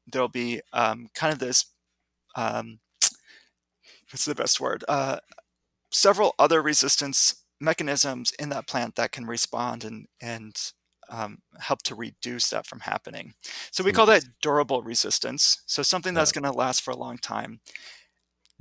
there'll 0.07 0.29
be 0.29 0.61
um, 0.73 1.09
kind 1.15 1.33
of 1.33 1.39
this 1.39 1.67
um, 2.37 2.79
what's 4.13 4.25
the 4.25 4.35
best 4.35 4.61
word? 4.61 4.85
Uh, 4.89 5.19
several 5.91 6.35
other 6.39 6.63
resistance 6.63 7.43
mechanisms 7.61 8.33
in 8.39 8.49
that 8.49 8.67
plant 8.67 8.97
that 8.97 9.13
can 9.13 9.27
respond 9.27 9.85
and 9.85 10.07
and 10.21 10.73
um, 11.11 11.39
help 11.59 11.83
to 11.83 11.95
reduce 11.95 12.51
that 12.51 12.67
from 12.67 12.81
happening. 12.81 13.35
So 13.73 13.83
we 13.83 13.93
call 13.93 14.07
that 14.07 14.25
durable 14.43 14.83
resistance. 14.83 15.63
So 15.67 15.83
something 15.83 16.15
that's 16.15 16.33
going 16.33 16.45
to 16.45 16.53
last 16.53 16.83
for 16.83 16.93
a 16.93 16.97
long 16.97 17.19
time. 17.19 17.61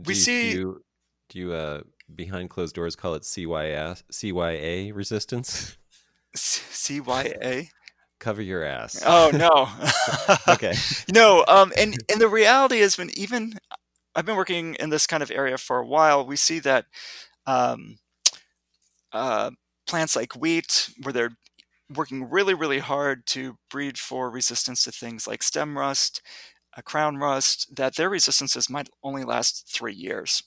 Do 0.02 0.08
we 0.08 0.14
you, 0.16 0.20
see. 0.20 0.52
Do 0.52 0.58
you, 0.58 0.84
do 1.30 1.40
you 1.40 1.54
uh, 1.54 1.82
behind 2.14 2.50
closed 2.50 2.76
doors 2.76 2.96
call 2.96 3.14
it 3.14 3.24
CYA, 3.24 4.02
CYA 4.12 4.96
resistance? 4.96 5.78
CYA? 6.36 7.70
Cover 8.20 8.42
your 8.42 8.64
ass. 8.64 9.02
Oh 9.06 9.32
no. 9.34 9.70
okay. 10.54 10.74
no. 11.14 11.46
Um. 11.48 11.72
And 11.78 11.98
and 12.12 12.20
the 12.20 12.28
reality 12.28 12.80
is, 12.80 12.98
when 12.98 13.10
even 13.18 13.54
I've 14.20 14.26
been 14.26 14.36
working 14.36 14.76
in 14.82 14.90
this 14.90 15.08
kind 15.08 15.24
of 15.24 15.32
area 15.32 15.58
for 15.58 15.78
a 15.80 15.88
while, 15.88 16.26
we 16.26 16.36
see 16.36 16.60
that 16.60 16.88
um, 17.48 18.00
uh, 19.12 19.52
plants 19.88 20.16
like 20.16 20.36
wheat, 20.36 20.90
where 21.02 21.14
they're 21.14 21.38
working 21.96 22.30
really, 22.30 22.54
really 22.54 22.80
hard 22.80 23.26
to 23.28 23.58
breed 23.70 23.98
for 23.98 24.30
resistance 24.30 24.84
to 24.84 24.92
things 24.92 25.28
like 25.28 25.44
stem 25.44 25.78
rust, 25.78 26.22
uh, 26.78 26.82
crown 26.82 27.18
rust, 27.18 27.76
that 27.76 27.96
their 27.96 28.10
resistances 28.10 28.70
might 28.70 28.90
only 29.04 29.24
last 29.24 29.68
three 29.70 29.94
years. 29.96 30.44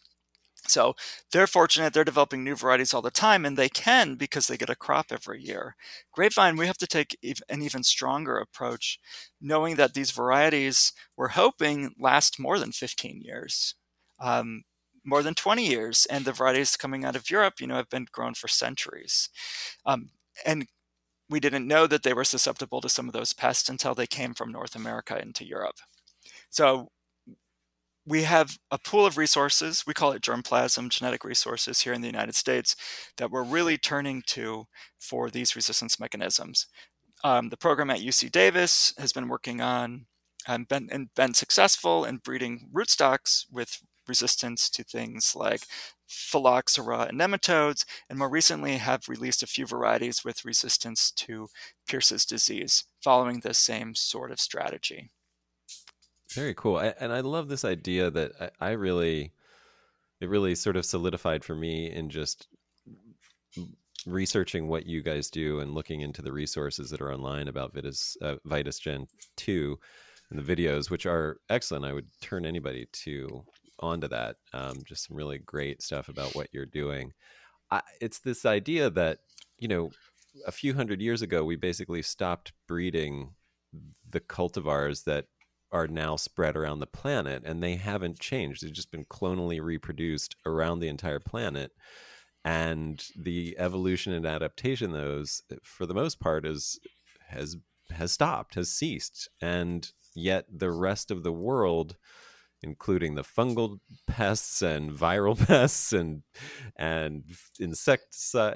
So 0.69 0.95
they're 1.33 1.47
fortunate, 1.47 1.93
they're 1.93 2.05
developing 2.05 2.45
new 2.45 2.55
varieties 2.57 2.95
all 2.95 3.03
the 3.03 3.11
time, 3.11 3.45
and 3.45 3.57
they 3.57 3.69
can 3.69 4.15
because 4.15 4.47
they 4.47 4.57
get 4.57 4.71
a 4.71 4.77
crop 4.77 5.07
every 5.11 5.43
year. 5.43 5.77
Grapevine, 6.13 6.57
we 6.57 6.67
have 6.67 6.79
to 6.79 6.87
take 6.87 7.17
an 7.49 7.63
even 7.63 7.83
stronger 7.83 8.39
approach, 8.39 8.99
knowing 9.41 9.77
that 9.77 9.95
these 9.95 10.13
varieties 10.13 10.93
we're 11.17 11.29
hoping 11.29 11.95
last 11.99 12.39
more 12.39 12.59
than 12.59 12.73
15 12.73 13.21
years. 13.23 13.75
Um, 14.21 14.63
more 15.05 15.25
than 15.25 15.35
20 15.35 15.67
years 15.67 16.07
and 16.07 16.25
the 16.25 16.33
varieties 16.33 16.77
coming 16.77 17.05
out 17.05 17.17
of 17.17 17.29
europe 17.29 17.55
you 17.61 17.67
know 17.67 17.75
have 17.75 17.91
been 17.91 18.07
grown 18.13 18.35
for 18.35 18.47
centuries 18.47 19.31
um, 19.85 20.11
and 20.47 20.65
we 21.33 21.41
didn't 21.41 21.67
know 21.67 21.87
that 21.87 22.03
they 22.03 22.13
were 22.13 22.25
susceptible 22.25 22.81
to 22.83 22.89
some 22.89 23.09
of 23.09 23.15
those 23.15 23.33
pests 23.33 23.69
until 23.69 23.95
they 23.95 24.07
came 24.07 24.35
from 24.35 24.53
North 24.53 24.77
America 24.77 25.21
into 25.21 25.47
Europe. 25.47 25.77
So 26.51 26.92
we 28.07 28.23
have 28.25 28.59
a 28.71 28.79
pool 28.79 29.07
of 29.07 29.17
resources, 29.17 29.85
we 29.87 29.95
call 29.95 30.13
it 30.13 30.23
germplasm 30.23 30.89
genetic 30.89 31.25
resources 31.25 31.81
here 31.83 31.93
in 31.93 32.01
the 32.01 32.09
United 32.09 32.35
States, 32.35 32.75
that 33.17 33.31
we're 33.31 33.45
really 33.45 33.79
turning 33.79 34.23
to 34.27 34.67
for 34.99 35.31
these 35.31 35.55
resistance 35.55 36.01
mechanisms. 36.01 36.67
Um, 37.25 37.51
the 37.51 37.57
program 37.57 37.91
at 37.91 38.01
UC 38.01 38.33
Davis 38.33 38.93
has 38.99 39.13
been 39.13 39.29
working 39.29 39.61
on 39.61 40.07
and 40.49 40.67
been, 40.67 40.89
and 40.91 41.15
been 41.15 41.35
successful 41.35 42.05
in 42.05 42.17
breeding 42.17 42.69
rootstocks 42.73 43.45
with 43.53 43.81
resistance 44.09 44.69
to 44.71 44.83
things 44.83 45.35
like 45.37 45.63
phylloxera 46.09 47.07
and 47.09 47.21
nematodes, 47.21 47.85
and 48.11 48.19
more 48.19 48.29
recently 48.29 48.77
have 48.79 49.09
released 49.09 49.43
a 49.43 49.47
few 49.47 49.67
varieties 49.67 50.25
with 50.25 50.45
resistance 50.45 51.13
to 51.13 51.49
Pierce's 51.87 52.27
disease, 52.27 52.85
following 53.01 53.41
the 53.41 53.55
same 53.55 53.95
sort 53.95 54.33
of 54.33 54.41
strategy. 54.41 55.11
Very 56.35 56.55
cool. 56.55 56.77
I, 56.77 56.95
and 57.01 57.13
I 57.13 57.21
love 57.21 57.49
this 57.49 57.65
idea 57.65 58.11
that 58.11 58.33
I, 58.61 58.69
I 58.69 58.71
really, 58.73 59.33
it 60.21 60.29
really 60.29 60.55
sort 60.55 60.77
of 60.77 60.85
solidified 60.85 61.45
for 61.45 61.55
me 61.55 61.91
in 61.91 62.11
just 62.11 62.49
researching 64.07 64.69
what 64.69 64.87
you 64.87 65.03
guys 65.03 65.31
do 65.31 65.61
and 65.61 65.75
looking 65.75 66.01
into 66.01 66.23
the 66.23 66.33
resources 66.33 66.91
that 66.91 67.01
are 67.01 67.13
online 67.13 67.49
about 67.49 67.75
Vitus, 67.75 68.17
uh, 68.23 68.37
Vitus 68.45 68.79
Gen 68.79 69.07
2 69.37 69.79
and 70.31 70.39
the 70.39 70.57
videos, 70.57 70.91
which 70.91 71.07
are 71.07 71.39
excellent. 71.51 71.85
I 71.85 71.93
would 71.93 72.09
turn 72.21 72.47
anybody 72.47 72.87
to 72.93 73.45
onto 73.81 74.09
that. 74.09 74.37
Um, 74.53 74.83
just 74.85 75.07
some 75.07 75.17
really 75.17 75.39
great 75.39 75.83
stuff 75.83 76.09
about 76.09 76.35
what 76.35 76.49
you're 76.53 76.67
doing. 76.67 77.13
I, 77.71 77.83
it's 78.01 78.21
this 78.21 78.45
idea 78.47 78.91
that 78.91 79.19
you 79.59 79.69
know 79.69 79.91
a 80.47 80.53
few 80.53 80.75
hundred 80.75 81.01
years 81.01 81.23
ago 81.23 81.45
we 81.45 81.57
basically 81.57 82.03
stopped 82.03 82.53
breeding 82.67 83.35
the 84.09 84.21
cultivars 84.21 85.05
that 85.05 85.27
are 85.73 85.89
now 85.89 86.17
spread 86.17 86.57
around 86.57 86.81
the 86.81 86.87
planet 86.87 87.43
and 87.45 87.63
they 87.63 87.77
haven't 87.77 88.21
changed. 88.21 88.63
They've 88.63 88.73
just 88.73 88.91
been 88.91 89.05
clonally 89.05 89.61
reproduced 89.61 90.37
around 90.47 90.81
the 90.81 90.89
entire 90.89 91.21
planet. 91.21 91.73
And 92.45 93.03
the 93.17 93.57
evolution 93.59 94.13
and 94.13 94.27
adaptation 94.27 94.93
those 94.93 95.43
for 95.63 95.87
the 95.87 95.95
most 95.95 96.21
part 96.21 96.45
is 96.45 96.79
has 97.29 97.57
has 97.91 98.13
stopped 98.13 98.55
has 98.57 98.71
ceased. 98.71 99.29
And 99.41 99.91
yet 100.15 100.47
the 100.53 100.71
rest 100.71 101.11
of 101.11 101.23
the 101.23 101.33
world 101.33 101.97
including 102.63 103.17
the 103.17 103.25
fungal 103.25 103.81
pests 104.07 104.63
and 104.63 104.93
viral 104.93 105.37
pests 105.47 105.93
and 105.93 106.23
and 106.77 107.25
insects 107.61 108.35
uh, 108.35 108.53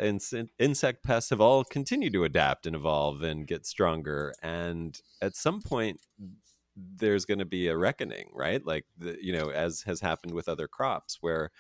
insect 0.59 1.03
pests 1.03 1.31
have 1.31 1.41
all 1.41 1.65
continued 1.65 2.13
to 2.13 2.25
adapt 2.25 2.67
and 2.67 2.77
evolve 2.77 3.23
and 3.23 3.47
get 3.47 3.67
stronger. 3.67 4.33
And 4.43 4.99
at 5.21 5.35
some 5.35 5.61
point 5.61 6.01
there's 6.77 7.25
going 7.25 7.39
to 7.39 7.45
be 7.47 7.69
a 7.69 7.77
reckoning 7.77 8.31
right 8.35 8.65
like 8.67 8.85
the, 8.99 9.17
you 9.21 9.33
know 9.33 9.51
as 9.51 9.83
has 9.83 10.01
happened 10.01 10.35
with 10.35 10.49
other 10.49 10.69
crops 10.69 11.19
where 11.21 11.51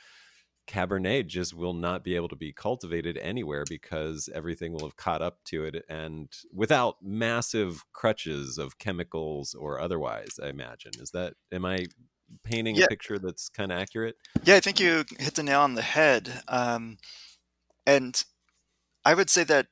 Cabernet 0.66 1.28
just 1.28 1.54
will 1.54 1.74
not 1.74 2.02
be 2.02 2.16
able 2.16 2.28
to 2.28 2.36
be 2.36 2.52
cultivated 2.52 3.16
anywhere 3.18 3.64
because 3.68 4.28
everything 4.34 4.72
will 4.72 4.82
have 4.82 4.96
caught 4.96 5.22
up 5.22 5.44
to 5.44 5.64
it 5.64 5.84
and 5.88 6.28
without 6.52 6.96
massive 7.00 7.84
crutches 7.92 8.58
of 8.58 8.78
chemicals 8.78 9.54
or 9.54 9.80
otherwise, 9.80 10.40
I 10.42 10.48
imagine. 10.48 10.92
Is 11.00 11.12
that, 11.12 11.34
am 11.52 11.64
I 11.64 11.86
painting 12.42 12.74
Yeah. 12.74 12.86
a 12.86 12.88
picture 12.88 13.18
that's 13.18 13.48
kind 13.48 13.70
of 13.70 13.78
accurate? 13.78 14.16
Yeah, 14.42 14.56
I 14.56 14.60
think 14.60 14.80
you 14.80 15.04
hit 15.18 15.36
the 15.36 15.44
nail 15.44 15.60
on 15.60 15.74
the 15.74 15.82
head. 15.82 16.42
Um, 16.48 16.98
and 17.86 18.24
I 19.04 19.14
would 19.14 19.30
say 19.30 19.44
that 19.44 19.68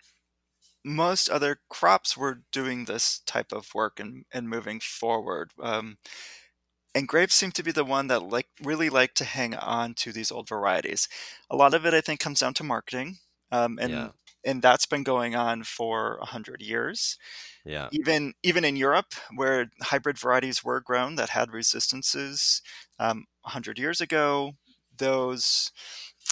most 0.84 1.28
other 1.30 1.60
crops 1.70 2.16
were 2.16 2.42
doing 2.52 2.84
this 2.84 3.20
type 3.26 3.52
of 3.52 3.74
work 3.74 3.98
and, 4.00 4.24
and 4.32 4.48
moving 4.48 4.80
forward. 4.80 5.52
Um, 5.60 5.98
and 6.94 7.08
grapes 7.08 7.34
seem 7.34 7.50
to 7.52 7.62
be 7.62 7.72
the 7.72 7.84
one 7.84 8.06
that 8.08 8.22
like 8.22 8.48
really 8.62 8.88
like 8.88 9.14
to 9.14 9.24
hang 9.24 9.54
on 9.54 9.94
to 9.94 10.12
these 10.12 10.30
old 10.30 10.48
varieties. 10.48 11.08
A 11.50 11.56
lot 11.56 11.74
of 11.74 11.84
it, 11.86 11.94
I 11.94 12.00
think, 12.00 12.20
comes 12.20 12.40
down 12.40 12.54
to 12.54 12.64
marketing, 12.64 13.18
um, 13.50 13.78
and 13.80 13.90
Yeah. 13.90 14.12
and 14.44 14.62
that's 14.62 14.86
been 14.86 15.02
going 15.02 15.34
on 15.34 15.64
for 15.64 16.18
a 16.18 16.26
hundred 16.26 16.62
years. 16.62 17.18
Yeah. 17.64 17.90
Even 17.90 18.34
even 18.42 18.64
in 18.64 18.76
Europe, 18.76 19.14
where 19.34 19.70
hybrid 19.82 20.18
varieties 20.18 20.64
were 20.64 20.80
grown 20.80 21.16
that 21.16 21.30
had 21.30 21.52
resistances 21.52 22.62
um, 22.98 23.26
a 23.44 23.50
hundred 23.50 23.78
years 23.78 24.00
ago, 24.00 24.54
those 24.96 25.72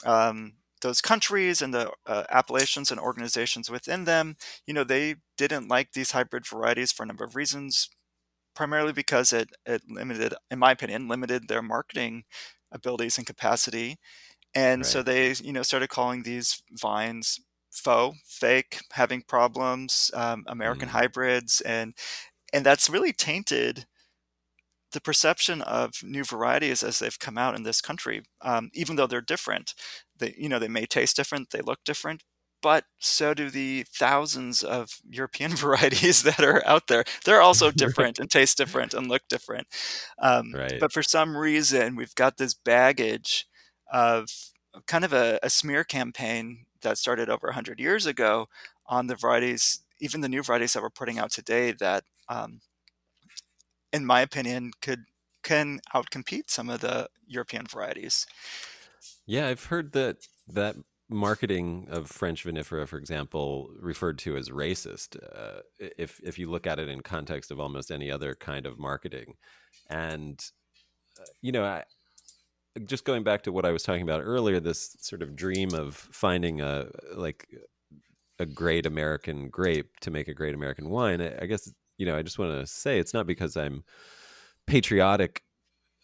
um, 0.04 0.54
those 0.83 1.01
countries 1.03 1.62
and 1.62 1.75
the 1.75 1.92
uh, 2.07 2.25
appellations 2.31 2.90
and 2.92 3.01
organizations 3.01 3.71
within 3.71 4.05
them, 4.05 4.37
you 4.66 4.75
know, 4.75 4.85
they 4.85 5.16
didn't 5.38 5.68
like 5.68 5.92
these 5.92 6.12
hybrid 6.12 6.47
varieties 6.47 6.92
for 6.92 7.05
a 7.05 7.07
number 7.07 7.25
of 7.25 7.37
reasons 7.37 7.90
primarily 8.55 8.92
because 8.92 9.33
it 9.33 9.51
it 9.66 9.83
limited, 9.88 10.35
in 10.51 10.59
my 10.59 10.73
opinion, 10.73 11.09
limited 11.09 11.49
their 11.49 11.62
marketing 11.62 12.25
abilities 12.73 13.18
and 13.18 13.27
capacity. 13.27 13.97
And 14.55 14.87
so 14.87 15.03
they, 15.03 15.33
you 15.42 15.53
know, 15.53 15.62
started 15.62 15.88
calling 15.90 16.23
these 16.23 16.62
vines 16.73 17.40
faux, 17.73 18.18
fake, 18.27 18.81
having 18.92 19.23
problems, 19.23 20.11
um, 20.14 20.45
American 20.49 20.88
Mm. 20.88 20.90
hybrids, 20.90 21.61
and 21.62 21.95
and 22.53 22.66
that's 22.66 22.90
really 22.90 23.12
tainted 23.12 23.87
the 24.92 25.01
perception 25.01 25.62
of 25.62 26.03
new 26.03 26.23
varieties 26.25 26.83
as 26.83 26.99
they've 26.99 27.18
come 27.18 27.38
out 27.38 27.55
in 27.55 27.62
this 27.62 27.81
country. 27.81 28.23
Um, 28.42 28.71
even 28.75 28.97
though 28.97 29.07
they're 29.07 29.23
different, 29.23 29.75
they, 30.22 30.35
you 30.38 30.48
know, 30.48 30.58
they 30.58 30.68
may 30.68 30.87
taste 30.87 31.16
different, 31.16 31.50
they 31.50 31.61
look 31.61 31.80
different, 31.85 32.22
but 32.62 32.85
so 32.98 33.35
do 33.35 33.50
the 33.50 33.85
thousands 33.92 34.62
of 34.62 35.00
European 35.08 35.56
varieties 35.56 36.22
that 36.22 36.40
are 36.40 36.66
out 36.66 36.87
there. 36.88 37.04
They're 37.24 37.42
also 37.42 37.70
different 37.85 38.18
and 38.18 38.30
taste 38.30 38.56
different 38.56 38.94
and 38.94 39.08
look 39.08 39.22
different. 39.28 39.66
Um, 40.18 40.56
Right. 40.56 40.80
but 40.80 40.92
for 40.92 41.02
some 41.02 41.37
reason, 41.37 41.96
we've 41.96 42.14
got 42.14 42.37
this 42.38 42.54
baggage 42.54 43.46
of 43.92 44.28
kind 44.87 45.04
of 45.04 45.12
a, 45.12 45.38
a 45.42 45.50
smear 45.50 45.85
campaign 45.85 46.66
that 46.82 46.98
started 46.98 47.28
over 47.28 47.48
100 47.48 47.80
years 47.80 48.06
ago 48.06 48.48
on 48.87 49.06
the 49.06 49.16
varieties, 49.16 49.80
even 50.00 50.20
the 50.20 50.28
new 50.28 50.42
varieties 50.42 50.72
that 50.74 50.82
we're 50.82 50.90
putting 50.90 51.18
out 51.18 51.32
today 51.32 51.72
that, 51.72 52.04
um, 52.28 52.61
in 53.92 54.06
my 54.06 54.20
opinion, 54.20 54.72
could 54.80 55.04
can 55.42 55.80
outcompete 55.94 56.48
some 56.48 56.70
of 56.70 56.80
the 56.80 57.08
European 57.26 57.66
varieties. 57.66 58.26
Yeah, 59.26 59.48
I've 59.48 59.64
heard 59.66 59.92
that 59.92 60.26
that 60.48 60.76
marketing 61.08 61.87
of 61.90 62.08
French 62.11 62.44
vinifera, 62.44 62.87
for 62.88 62.98
example, 62.98 63.70
referred 63.78 64.18
to 64.20 64.37
as 64.37 64.48
racist. 64.50 65.16
Uh, 65.35 65.61
if 65.78 66.20
if 66.24 66.38
you 66.38 66.50
look 66.50 66.66
at 66.66 66.78
it 66.78 66.88
in 66.88 67.00
context 67.02 67.50
of 67.50 67.61
almost 67.61 67.90
any 67.90 68.11
other 68.11 68.35
kind 68.35 68.66
of 68.66 68.78
marketing, 68.78 69.35
and 69.88 70.44
uh, 71.20 71.24
you 71.42 71.52
know, 71.52 71.64
I, 71.64 71.85
just 72.87 73.04
going 73.04 73.22
back 73.22 73.42
to 73.42 73.52
what 73.52 73.64
I 73.66 73.72
was 73.72 73.82
talking 73.82 74.02
about 74.02 74.22
earlier, 74.22 74.58
this 74.61 74.96
sort 75.00 75.22
of 75.22 75.37
dream 75.37 75.74
of 75.74 75.94
finding 75.96 76.61
a 76.61 76.88
like 77.14 77.46
a 78.38 78.46
great 78.46 78.87
American 78.87 79.48
grape 79.50 80.00
to 80.00 80.11
make 80.11 80.28
a 80.28 80.35
great 80.35 80.54
American 80.54 80.90
wine. 80.90 81.20
I, 81.20 81.42
I 81.42 81.46
guess 81.46 81.70
you 81.98 82.06
know, 82.06 82.16
I 82.16 82.22
just 82.22 82.38
want 82.38 82.58
to 82.61 82.66
say 82.66 82.98
it's 82.98 83.14
not 83.14 83.26
because 83.26 83.56
I'm 83.56 83.85
patriotic. 84.66 85.42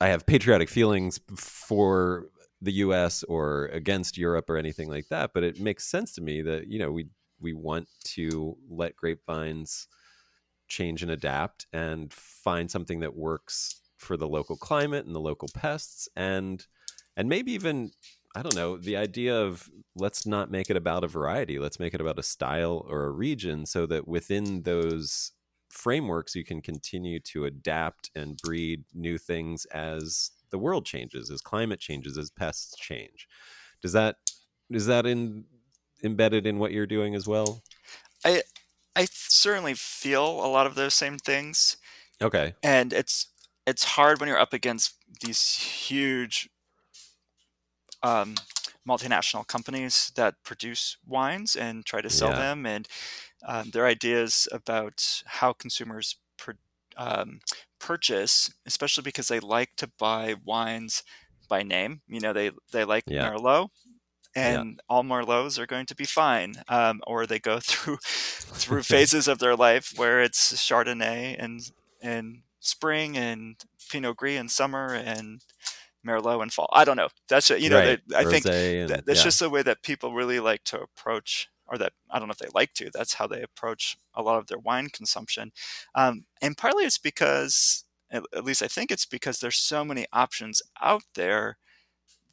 I 0.01 0.09
have 0.09 0.27
patriotic 0.27 0.69
feelings 0.69 1.21
for 1.37 2.29
the 2.61 2.73
U.S. 2.73 3.23
or 3.25 3.67
against 3.67 4.19
Europe 4.19 4.51
or 4.51 4.57
anything 4.57 4.89
like 4.89 5.09
that, 5.09 5.31
but 5.33 5.45
it 5.45 5.61
makes 5.61 5.87
sense 5.87 6.13
to 6.15 6.21
me 6.21 6.43
that 6.43 6.69
you 6.69 6.79
know 6.79 6.91
we 6.91 7.07
we 7.41 7.53
want 7.53 7.89
to 8.05 8.57
let 8.69 8.97
grapevines 8.97 9.87
change 10.69 11.03
and 11.03 11.11
adapt 11.11 11.67
and 11.73 12.13
find 12.13 12.71
something 12.71 13.01
that 13.01 13.17
works 13.17 13.81
for 13.97 14.17
the 14.17 14.29
local 14.29 14.57
climate 14.57 15.07
and 15.07 15.15
the 15.15 15.21
local 15.21 15.49
pests 15.55 16.09
and 16.15 16.67
and 17.17 17.29
maybe 17.29 17.53
even 17.53 17.91
I 18.37 18.43
don't 18.43 18.55
know 18.55 18.77
the 18.77 18.97
idea 18.97 19.37
of 19.37 19.69
let's 19.97 20.27
not 20.27 20.51
make 20.51 20.71
it 20.71 20.77
about 20.77 21.05
a 21.05 21.09
variety 21.09 21.59
let's 21.59 21.81
make 21.81 21.95
it 21.95 22.01
about 22.01 22.19
a 22.19 22.23
style 22.23 22.87
or 22.89 23.05
a 23.05 23.11
region 23.11 23.67
so 23.67 23.87
that 23.87 24.07
within 24.07 24.63
those 24.63 25.33
frameworks 25.71 26.35
you 26.35 26.45
can 26.45 26.61
continue 26.61 27.19
to 27.21 27.47
adapt 27.47 28.11
and 28.15 28.37
breed 28.43 28.85
new 28.95 29.19
things 29.19 29.65
as 29.67 30.31
the 30.51 30.59
world 30.59 30.87
changes 30.87 31.31
as 31.31 31.41
climate 31.41 31.81
changes 31.81 32.19
as 32.19 32.31
pests 32.31 32.77
change. 32.77 33.29
Does 33.83 33.93
that 33.95 34.17
is 34.71 34.87
that 34.87 35.07
in 35.07 35.47
embedded 36.05 36.47
in 36.47 36.59
what 36.59 36.73
you're 36.73 36.87
doing 36.87 37.15
as 37.15 37.27
well? 37.29 37.65
I 38.25 38.43
I 38.97 39.07
certainly 39.07 39.75
feel 39.75 40.25
a 40.25 40.49
lot 40.49 40.67
of 40.67 40.75
those 40.75 40.95
same 40.95 41.19
things, 41.19 41.77
okay. 42.21 42.55
And 42.63 42.93
it's 42.93 43.29
it's 43.67 43.85
hard 43.85 44.21
when 44.21 44.29
you're 44.29 44.39
up 44.41 44.55
against 44.55 44.97
these 45.23 45.55
huge 45.57 46.51
um, 48.03 48.37
multinational 48.87 49.47
companies 49.47 50.13
that 50.17 50.43
produce 50.45 50.97
wines 51.07 51.57
and 51.57 51.85
try 51.85 52.01
to 52.01 52.11
sell 52.11 52.33
Yeah. 52.33 52.35
them, 52.35 52.65
and 52.67 52.89
um, 53.47 53.71
their 53.71 53.87
ideas 53.87 54.49
about 54.53 55.23
how 55.27 55.53
consumers 55.53 56.17
pur- 56.39 56.59
um, 56.97 57.41
purchase, 57.79 58.53
especially 58.67 59.03
because 59.03 59.29
they 59.29 59.41
like 59.41 59.71
to 59.77 59.91
buy 59.99 60.35
wines 60.45 61.03
by 61.49 61.63
name. 61.63 62.03
You 62.09 62.21
know, 62.21 62.33
they 62.33 62.51
they 62.73 62.85
like 62.85 63.05
Yeah. 63.07 63.31
Merlot, 63.31 63.69
Yeah. 64.37 64.61
and 64.61 64.81
all 64.89 65.03
Merlots 65.03 65.59
are 65.59 65.67
going 65.67 65.87
to 65.87 65.95
be 65.95 66.05
fine. 66.05 66.55
Um, 66.69 67.01
or 67.07 67.27
they 67.27 67.39
go 67.39 67.59
through 67.63 67.99
through 68.03 68.83
phases 68.95 69.29
of 69.29 69.39
their 69.39 69.57
life 69.57 69.93
where 69.97 70.21
it's 70.23 70.53
Chardonnay 70.55 71.37
and 71.39 71.61
and 72.03 72.43
spring 72.61 73.17
and 73.17 73.57
Pinot 73.91 74.17
Gris 74.17 74.39
in 74.39 74.49
summer 74.49 74.93
and 74.95 75.43
Merlot 76.07 76.43
in 76.43 76.51
fall. 76.51 76.69
I 76.73 76.85
don't 76.85 76.97
know. 76.97 77.09
That's 77.29 77.51
it. 77.51 77.61
You 77.61 77.71
know, 77.71 77.79
right. 77.79 78.01
they, 78.07 78.17
I 78.17 78.25
think 78.25 78.47
and- 78.47 78.89
that, 78.91 79.07
that's 79.07 79.21
yeah. 79.21 79.25
just 79.25 79.41
the 79.41 79.51
way 79.51 79.63
that 79.63 79.83
people 79.83 80.13
really 80.15 80.41
like 80.41 80.65
to 80.65 80.81
approach, 80.81 81.49
or 81.69 81.79
that 81.79 81.93
I 82.11 82.19
don't 82.19 82.29
know 82.29 82.33
if 82.33 82.39
they 82.39 82.49
like 82.55 82.75
to. 82.75 82.91
That's 82.93 83.15
how 83.15 83.27
they 83.27 83.43
approach 83.43 83.99
a 84.15 84.23
lot 84.23 84.39
of 84.39 84.47
their 84.49 84.59
wine 84.59 84.89
consumption, 84.91 85.53
um, 85.95 86.27
and 86.43 86.57
partly 86.57 86.85
it's 86.85 86.99
because, 86.99 87.85
at, 88.11 88.25
least 88.45 88.63
I 88.63 88.69
think 88.69 88.91
it's 88.91 89.07
because 89.07 89.41
there's 89.41 89.57
so 89.57 89.85
many 89.85 90.07
options 90.13 90.63
out 90.81 91.05
there 91.15 91.59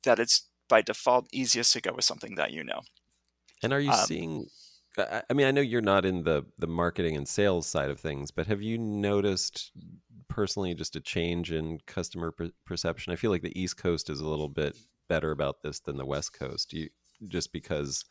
that 0.03 0.19
it's 0.19 0.49
by 0.69 0.81
default 0.81 1.27
easiest 1.33 1.73
to 1.73 1.81
go 1.81 1.93
with 1.93 2.05
something 2.05 2.35
that 2.35 2.51
you 2.53 2.63
know. 2.63 2.81
And 3.61 3.73
are 3.73 3.79
you 3.79 3.91
Um, 3.91 4.07
seeing? 4.07 4.49
I 4.97 5.23
I 5.29 5.33
mean, 5.33 5.47
I 5.47 5.51
know 5.51 5.61
you're 5.61 5.81
not 5.81 6.05
in 6.05 6.23
the 6.23 6.43
the 6.57 6.67
marketing 6.67 7.15
and 7.15 7.27
sales 7.27 7.67
side 7.67 7.89
of 7.91 7.99
things, 7.99 8.31
but 8.31 8.47
have 8.47 8.61
you 8.61 8.77
noticed 8.77 9.71
personally 10.29 10.73
just 10.73 10.95
a 10.95 11.01
change 11.01 11.51
in 11.51 11.79
customer 11.87 12.31
per- 12.31 12.51
perception? 12.65 13.13
I 13.13 13.15
feel 13.17 13.31
like 13.31 13.41
the 13.43 13.59
East 13.59 13.77
Coast 13.77 14.09
is 14.09 14.19
a 14.19 14.27
little 14.27 14.49
bit 14.49 14.77
better 15.09 15.31
about 15.31 15.61
this 15.61 15.79
than 15.81 15.97
the 15.97 16.05
West 16.05 16.33
Coast. 16.33 16.73
You 16.73 16.89
just 17.27 17.51
because 17.53 18.03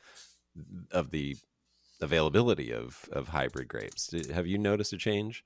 of 0.90 1.10
the 1.10 1.36
availability 2.00 2.72
of 2.72 3.08
of 3.12 3.28
hybrid 3.28 3.68
grapes. 3.68 4.12
Have 4.32 4.46
you 4.46 4.58
noticed 4.58 4.92
a 4.92 4.96
change 4.96 5.44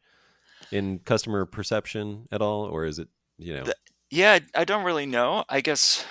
in 0.72 0.98
customer 1.00 1.44
perception 1.44 2.26
at 2.32 2.42
all, 2.42 2.64
or 2.64 2.84
is 2.84 2.98
it 2.98 3.08
you 3.38 3.54
know? 3.54 3.64
Yeah, 4.10 4.38
I 4.54 4.64
don't 4.64 4.84
really 4.84 5.06
know. 5.06 5.44
I 5.48 5.60
guess 5.60 6.04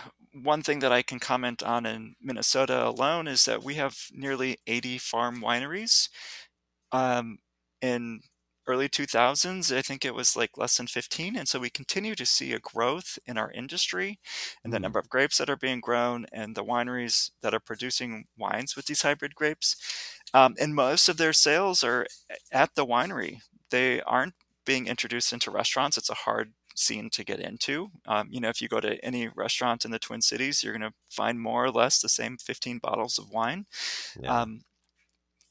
one 0.44 0.62
thing 0.62 0.80
that 0.80 0.92
I 0.92 1.02
can 1.02 1.20
comment 1.20 1.64
on 1.64 1.86
in 1.86 2.16
Minnesota 2.22 2.88
alone 2.88 3.28
is 3.28 3.46
that 3.46 3.64
we 3.64 3.76
have 3.76 3.98
nearly 4.12 4.58
80 4.68 5.00
farm 5.00 5.42
wineries. 5.42 6.10
Um, 6.92 7.40
in 7.82 8.22
early 8.68 8.90
2000s, 8.90 9.72
I 9.72 9.82
think 9.82 10.04
it 10.06 10.14
was 10.16 10.36
like 10.36 10.58
less 10.58 10.78
than 10.78 10.88
15. 10.88 11.36
And 11.36 11.48
so 11.48 11.60
we 11.60 11.70
continue 11.70 12.16
to 12.16 12.26
see 12.26 12.54
a 12.54 12.60
growth 12.60 13.18
in 13.26 13.38
our 13.38 13.52
industry 13.52 14.20
and 14.64 14.74
the 14.74 14.80
Hmm. 14.80 14.82
number 14.82 15.00
of 15.00 15.10
grapes 15.10 15.38
that 15.38 15.50
are 15.50 15.56
being 15.58 15.82
grown 15.82 16.26
and 16.32 16.56
the 16.56 16.64
wineries 16.66 17.32
that 17.42 17.54
are 17.54 17.60
producing 17.60 18.26
wines 18.38 18.76
with 18.76 18.86
these 18.86 19.02
hybrid 19.04 19.36
grapes. 19.36 19.76
Um, 20.34 20.56
and 20.60 20.76
most 20.76 21.10
of 21.10 21.18
their 21.18 21.34
sales 21.34 21.84
are 21.84 22.08
at 22.52 22.76
the 22.76 22.86
winery. 22.86 23.40
They 23.70 24.02
aren't 24.02 24.36
being 24.66 24.88
introduced 24.88 25.34
into 25.34 25.52
restaurants. 25.52 25.98
It's 25.98 26.10
a 26.10 26.14
hard 26.14 26.54
scene 26.76 27.10
to 27.12 27.24
get 27.24 27.40
into. 27.40 27.90
Um, 28.06 28.28
you 28.32 28.40
know, 28.40 28.50
if 28.50 28.62
you 28.62 28.68
go 28.68 28.80
to 28.80 29.04
any 29.04 29.30
restaurant 29.30 29.86
in 29.86 29.92
the 29.92 30.00
Twin 30.00 30.22
Cities, 30.22 30.64
you're 30.64 30.78
going 30.78 30.90
to 30.90 30.96
find 31.10 31.40
more 31.40 31.64
or 31.66 31.72
less 31.72 32.02
the 32.02 32.10
same 32.10 32.38
15 32.38 32.80
bottles 32.80 33.18
of 33.18 33.30
wine 33.32 33.66
yeah. 34.16 34.34
um, 34.42 34.62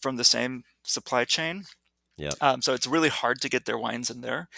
from 0.00 0.16
the 0.16 0.24
same 0.24 0.64
supply 0.84 1.24
chain. 1.24 1.64
Yep. 2.16 2.38
Um, 2.40 2.62
so 2.62 2.74
it's 2.74 2.86
really 2.86 3.08
hard 3.08 3.40
to 3.42 3.48
get 3.48 3.64
their 3.66 3.78
wines 3.78 4.10
in 4.10 4.20
there. 4.20 4.48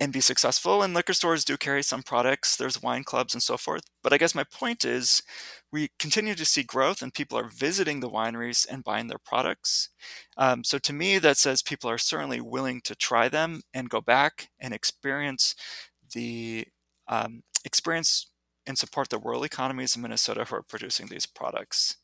and 0.00 0.12
be 0.12 0.20
successful. 0.20 0.82
And 0.82 0.94
liquor 0.94 1.12
stores 1.14 1.44
do 1.44 1.56
carry 1.56 1.82
some 1.82 2.02
products, 2.02 2.56
there's 2.56 2.82
wine 2.82 3.04
clubs 3.04 3.34
and 3.34 3.42
so 3.42 3.56
forth. 3.56 3.84
But 4.02 4.12
I 4.12 4.18
guess 4.18 4.34
my 4.34 4.44
point 4.44 4.84
is 4.84 5.22
we 5.72 5.90
continue 5.98 6.34
to 6.34 6.44
see 6.44 6.62
growth 6.64 7.02
and 7.02 7.14
people 7.14 7.38
are 7.38 7.48
visiting 7.48 8.00
the 8.00 8.10
wineries 8.10 8.66
and 8.70 8.84
buying 8.84 9.08
their 9.08 9.18
products. 9.18 9.90
Um, 10.36 10.64
so 10.64 10.78
to 10.78 10.92
me, 10.92 11.18
that 11.18 11.38
says 11.38 11.62
people 11.62 11.90
are 11.90 11.98
certainly 11.98 12.40
willing 12.40 12.80
to 12.82 12.94
try 12.94 13.28
them 13.28 13.62
and 13.74 13.88
go 13.90 14.00
back 14.00 14.48
and 14.60 14.74
experience 14.74 15.54
the 16.12 16.66
um, 17.08 17.42
experience 17.64 18.30
and 18.66 18.78
support 18.78 19.08
the 19.10 19.18
rural 19.18 19.44
economies 19.44 19.96
in 19.96 20.02
Minnesota 20.02 20.44
who 20.44 20.56
are 20.56 20.62
producing 20.62 21.06
these 21.06 21.26
products. 21.26 21.96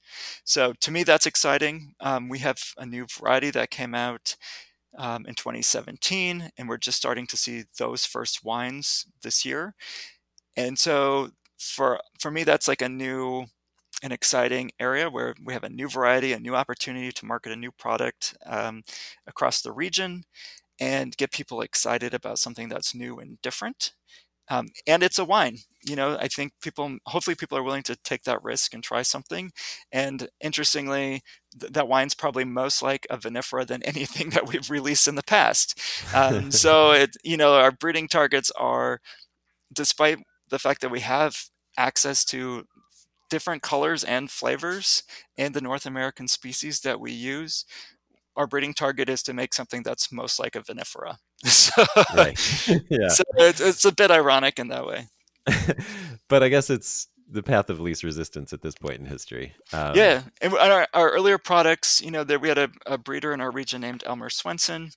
So 0.45 0.73
to 0.81 0.91
me, 0.91 1.03
that's 1.05 1.27
exciting. 1.27 1.95
Um, 2.01 2.29
we 2.29 2.39
have 2.41 2.59
a 2.79 2.87
new 2.87 3.07
variety 3.07 3.51
that 3.51 3.71
came 3.71 3.95
out 3.95 4.37
um, 4.99 5.27
in 5.27 5.35
2017, 5.35 6.51
and 6.59 6.69
we're 6.69 6.79
just 6.79 6.99
starting 6.99 7.27
to 7.29 7.37
see 7.37 7.65
those 7.79 8.05
first 8.07 8.45
wines 8.45 9.07
this 9.23 9.45
year. 9.45 9.75
And 10.57 10.79
so 10.79 11.31
for 11.59 12.01
for 12.21 12.31
me, 12.31 12.45
that's 12.45 12.69
like 12.69 12.83
a 12.83 12.89
new 12.89 13.47
and 14.03 14.13
exciting 14.13 14.71
area 14.81 15.11
where 15.11 15.35
we 15.45 15.53
have 15.55 15.65
a 15.65 15.71
new 15.71 15.89
variety, 15.89 16.33
a 16.33 16.41
new 16.41 16.57
opportunity 16.57 17.13
to 17.13 17.27
market 17.27 17.53
a 17.53 17.57
new 17.57 17.73
product 17.73 18.37
um, 18.47 18.83
across 19.27 19.63
the 19.63 19.73
region 19.73 20.25
and 20.81 21.17
get 21.17 21.33
people 21.33 21.63
excited 21.63 22.15
about 22.15 22.39
something 22.39 22.69
that's 22.69 22.95
new 22.95 23.19
and 23.21 23.41
different. 23.43 23.93
Um, 24.49 24.69
and 24.87 25.03
it's 25.03 25.19
a 25.19 25.25
wine. 25.25 25.59
You 25.85 25.97
know, 25.97 26.17
I 26.19 26.29
think 26.29 26.53
people, 26.61 26.99
hopefully, 27.07 27.35
people 27.35 27.59
are 27.59 27.63
willing 27.63 27.83
to 27.85 27.97
take 27.97 28.23
that 28.25 28.43
risk 28.43 28.75
and 28.75 28.83
try 28.83 29.03
something. 29.03 29.53
And 29.91 30.29
interestingly, 30.41 31.23
th- 31.59 31.73
that 31.73 31.89
wine's 31.89 32.15
probably 32.15 32.45
most 32.45 32.83
like 32.83 33.07
a 33.11 33.19
vinifera 33.19 33.67
than 33.67 33.83
anything 33.85 34.31
that 34.31 34.47
we've 34.47 34.71
released 34.71 35.09
in 35.09 35.15
the 35.15 35.23
past. 35.23 35.81
Um, 36.15 36.51
so, 36.51 36.93
it, 36.93 37.17
you 37.25 37.37
know, 37.37 37.55
our 37.55 37.73
breeding 37.73 38.09
targets 38.09 38.51
are, 38.53 39.01
despite 39.73 40.19
the 40.51 40.59
fact 40.59 40.81
that 40.83 40.91
we 40.91 41.01
have 41.01 41.37
access 41.79 42.25
to 42.27 42.65
different 43.31 43.63
colors 43.63 44.05
and 44.05 44.31
flavors 44.31 45.03
in 45.37 45.53
the 45.53 45.61
North 45.61 45.87
American 45.87 46.29
species 46.29 46.81
that 46.81 47.01
we 47.01 47.13
use, 47.13 47.65
our 48.37 48.47
breeding 48.47 48.75
target 48.75 49.09
is 49.09 49.23
to 49.25 49.33
make 49.33 49.55
something 49.55 49.83
that's 49.83 50.13
most 50.13 50.39
like 50.39 50.57
a 50.57 50.61
vinifera. 50.61 51.17
so, 51.45 51.85
right. 52.15 52.39
yeah. 52.91 53.09
so 53.09 53.23
it's, 53.37 53.61
it's 53.61 53.85
a 53.85 53.93
bit 53.93 54.11
ironic 54.11 54.59
in 54.59 54.69
that 54.69 54.87
way. 54.87 55.07
but 56.29 56.43
I 56.43 56.49
guess 56.49 56.71
it's 56.71 57.09
the 57.29 57.43
path 57.43 57.71
of 57.71 57.81
least 57.81 58.05
resistance 58.05 58.53
at 58.53 58.63
this 58.63 58.75
point 58.75 59.01
in 59.01 59.07
history. 59.07 59.55
Um, 59.73 59.97
yeah, 59.97 60.23
and 60.41 60.55
our, 60.55 60.87
our, 60.93 61.11
earlier 61.11 61.39
products, 61.39 62.01
you 62.03 62.11
know, 62.11 62.25
there 62.25 62.39
we 62.39 62.49
had 62.49 62.59
a, 62.59 62.71
a, 62.87 62.99
breeder 62.99 63.33
in 63.33 63.41
our 63.41 63.51
region 63.51 63.81
named 63.81 64.05
Elmer 64.07 64.29
Swenson, 64.29 64.91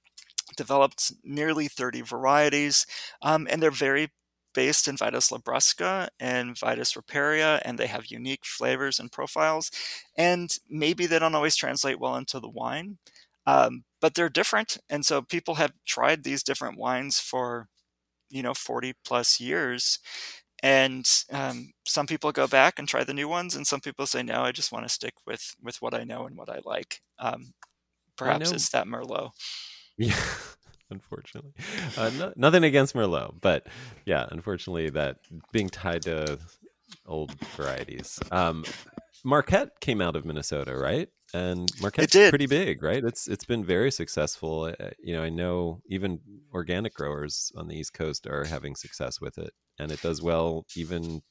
developed 0.57 1.13
nearly 1.23 1.67
30 1.67 2.01
varieties, 2.01 2.85
um, 3.21 3.47
and 3.49 3.61
they're 3.61 3.71
very 3.71 4.09
based 4.55 4.87
in 4.87 4.95
Vitis 4.95 5.31
labrusca 5.31 6.07
and 6.19 6.55
Vitis 6.55 6.97
riparia, 6.97 7.61
and 7.63 7.77
they 7.77 7.87
have 7.87 8.07
unique 8.07 8.45
flavors 8.45 8.99
and 8.99 9.11
profiles. 9.11 9.69
And 10.17 10.49
maybe 10.67 11.05
they 11.05 11.19
don't 11.19 11.35
always 11.35 11.55
translate 11.55 11.99
well 11.99 12.15
into 12.15 12.39
the 12.39 12.49
wine, 12.49 12.97
um, 13.45 13.83
but 14.01 14.13
they're 14.13 14.29
different. 14.29 14.77
And 14.89 15.05
so 15.05 15.21
people 15.21 15.55
have 15.55 15.73
tried 15.85 16.23
these 16.23 16.43
different 16.43 16.77
wines 16.77 17.19
for, 17.19 17.67
you 18.29 18.43
know, 18.43 18.53
40 18.53 18.93
plus 19.03 19.39
years. 19.39 19.99
And 20.63 21.09
um, 21.31 21.73
some 21.85 22.07
people 22.07 22.31
go 22.31 22.47
back 22.47 22.79
and 22.79 22.87
try 22.87 23.03
the 23.03 23.13
new 23.13 23.27
ones, 23.27 23.55
and 23.55 23.67
some 23.67 23.81
people 23.81 24.07
say, 24.07 24.23
no, 24.23 24.41
I 24.41 24.51
just 24.51 24.71
want 24.71 24.85
to 24.85 24.93
stick 24.93 25.13
with 25.27 25.53
with 25.61 25.81
what 25.81 25.93
I 25.93 26.05
know 26.05 26.25
and 26.25 26.37
what 26.37 26.49
I 26.49 26.61
like. 26.63 27.01
Um, 27.19 27.53
perhaps 28.17 28.51
it's 28.51 28.69
that 28.69 28.87
Merlot. 28.87 29.31
Yeah, 29.97 30.15
unfortunately, 30.89 31.51
uh, 31.97 32.09
no, 32.17 32.33
nothing 32.37 32.63
against 32.63 32.95
Merlot, 32.95 33.41
but 33.41 33.67
yeah, 34.05 34.25
unfortunately, 34.31 34.89
that 34.91 35.17
being 35.51 35.69
tied 35.69 36.03
to 36.03 36.39
old 37.05 37.39
varieties. 37.55 38.17
Um, 38.31 38.63
Marquette 39.23 39.79
came 39.81 40.01
out 40.01 40.15
of 40.15 40.25
Minnesota, 40.25 40.75
right? 40.75 41.09
And 41.35 41.69
Marquette's 41.81 42.29
pretty 42.29 42.45
big, 42.45 42.81
right? 42.81 43.03
It's 43.03 43.27
it's 43.27 43.43
been 43.43 43.65
very 43.65 43.91
successful. 43.91 44.73
Uh, 44.79 44.91
you 44.99 45.13
know, 45.13 45.21
I 45.21 45.29
know 45.29 45.81
even 45.87 46.21
organic 46.53 46.93
growers 46.93 47.51
on 47.57 47.67
the 47.67 47.75
East 47.75 47.93
Coast 47.93 48.25
are 48.25 48.45
having 48.45 48.73
success 48.73 49.19
with 49.19 49.37
it, 49.37 49.51
and 49.77 49.91
it 49.91 50.01
does 50.01 50.21
well. 50.21 50.65
Even 50.77 51.21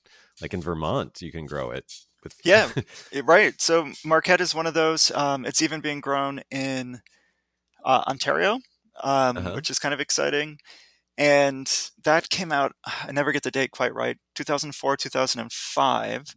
like 0.43 0.53
in 0.53 0.61
Vermont, 0.61 1.23
you 1.23 1.33
can 1.33 1.47
grow 1.47 1.71
it. 1.71 1.91
With 2.23 2.35
yeah, 2.45 2.71
right. 3.25 3.59
So 3.63 3.93
Marquette 4.05 4.43
is 4.43 4.55
one 4.55 4.67
of 4.67 4.75
those. 4.75 5.11
Um, 5.13 5.47
it's 5.47 5.63
even 5.63 5.81
being 5.81 6.01
grown 6.01 6.43
in 6.51 7.01
uh, 7.83 8.05
Ontario, 8.07 8.57
um, 9.03 9.39
uh-huh. 9.39 9.53
which 9.55 9.71
is 9.71 9.79
kind 9.79 9.95
of 9.95 10.01
exciting. 10.01 10.59
And 11.17 11.71
that 12.05 12.29
came 12.29 12.53
out. 12.53 12.73
I 12.85 13.11
never 13.13 13.33
get 13.33 13.43
the 13.43 13.51
date 13.51 13.71
quite 13.71 13.95
right. 13.95 14.19
2004, 14.35 14.99
2005 14.99 16.35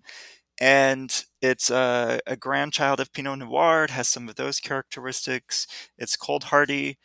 and 0.60 1.26
it's 1.42 1.70
a, 1.70 2.20
a, 2.26 2.36
grandchild 2.36 3.00
of 3.00 3.14
Pinot 3.14 3.40
Noir. 3.40 3.86
It 3.86 3.92
has 3.92 4.08
some 4.08 4.28
of 4.28 4.36
those 4.36 4.60
characteristics. 4.60 5.68
It's 5.98 6.16
cold 6.16 6.46
hardy, 6.46 6.98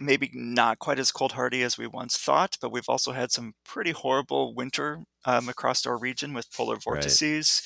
maybe 0.00 0.30
not 0.34 0.78
quite 0.78 0.98
as 0.98 1.12
cold 1.12 1.32
hardy 1.32 1.62
as 1.62 1.78
we 1.78 1.86
once 1.86 2.16
thought, 2.16 2.58
but 2.60 2.72
we've 2.72 2.88
also 2.88 3.12
had 3.12 3.30
some 3.32 3.54
pretty 3.64 3.92
horrible 3.92 4.54
winter 4.54 5.04
um, 5.24 5.48
across 5.48 5.86
our 5.86 5.98
region 5.98 6.34
with 6.34 6.52
polar 6.52 6.76
vortices 6.76 7.62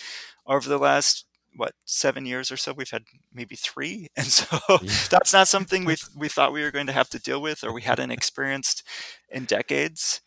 right. 0.46 0.54
over 0.54 0.68
the 0.68 0.78
last 0.78 1.24
what 1.56 1.72
seven 1.86 2.26
years 2.26 2.52
or 2.52 2.56
so. 2.56 2.72
We've 2.72 2.90
had 2.90 3.04
maybe 3.32 3.56
three, 3.56 4.08
and 4.16 4.26
so 4.26 4.58
yeah. 4.82 4.92
that's 5.10 5.32
not 5.32 5.48
something 5.48 5.84
we 5.84 5.96
we 6.16 6.28
thought 6.28 6.52
we 6.52 6.62
were 6.62 6.70
going 6.70 6.86
to 6.86 6.92
have 6.92 7.10
to 7.10 7.18
deal 7.18 7.40
with 7.40 7.64
or 7.64 7.72
we 7.72 7.82
hadn't 7.82 8.10
experienced 8.10 8.82
in 9.30 9.44
decades. 9.44 10.20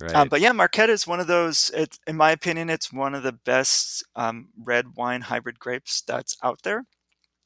Um, 0.00 0.06
right. 0.06 0.16
Um, 0.16 0.28
but 0.28 0.40
yeah, 0.40 0.52
Marquette 0.52 0.90
is 0.90 1.06
one 1.06 1.20
of 1.20 1.26
those. 1.26 1.70
It, 1.74 1.98
in 2.06 2.16
my 2.16 2.30
opinion, 2.32 2.70
it's 2.70 2.92
one 2.92 3.14
of 3.14 3.22
the 3.22 3.32
best 3.32 4.04
um, 4.16 4.48
red 4.56 4.96
wine 4.96 5.22
hybrid 5.22 5.58
grapes 5.58 6.02
that's 6.02 6.36
out 6.42 6.62
there, 6.62 6.84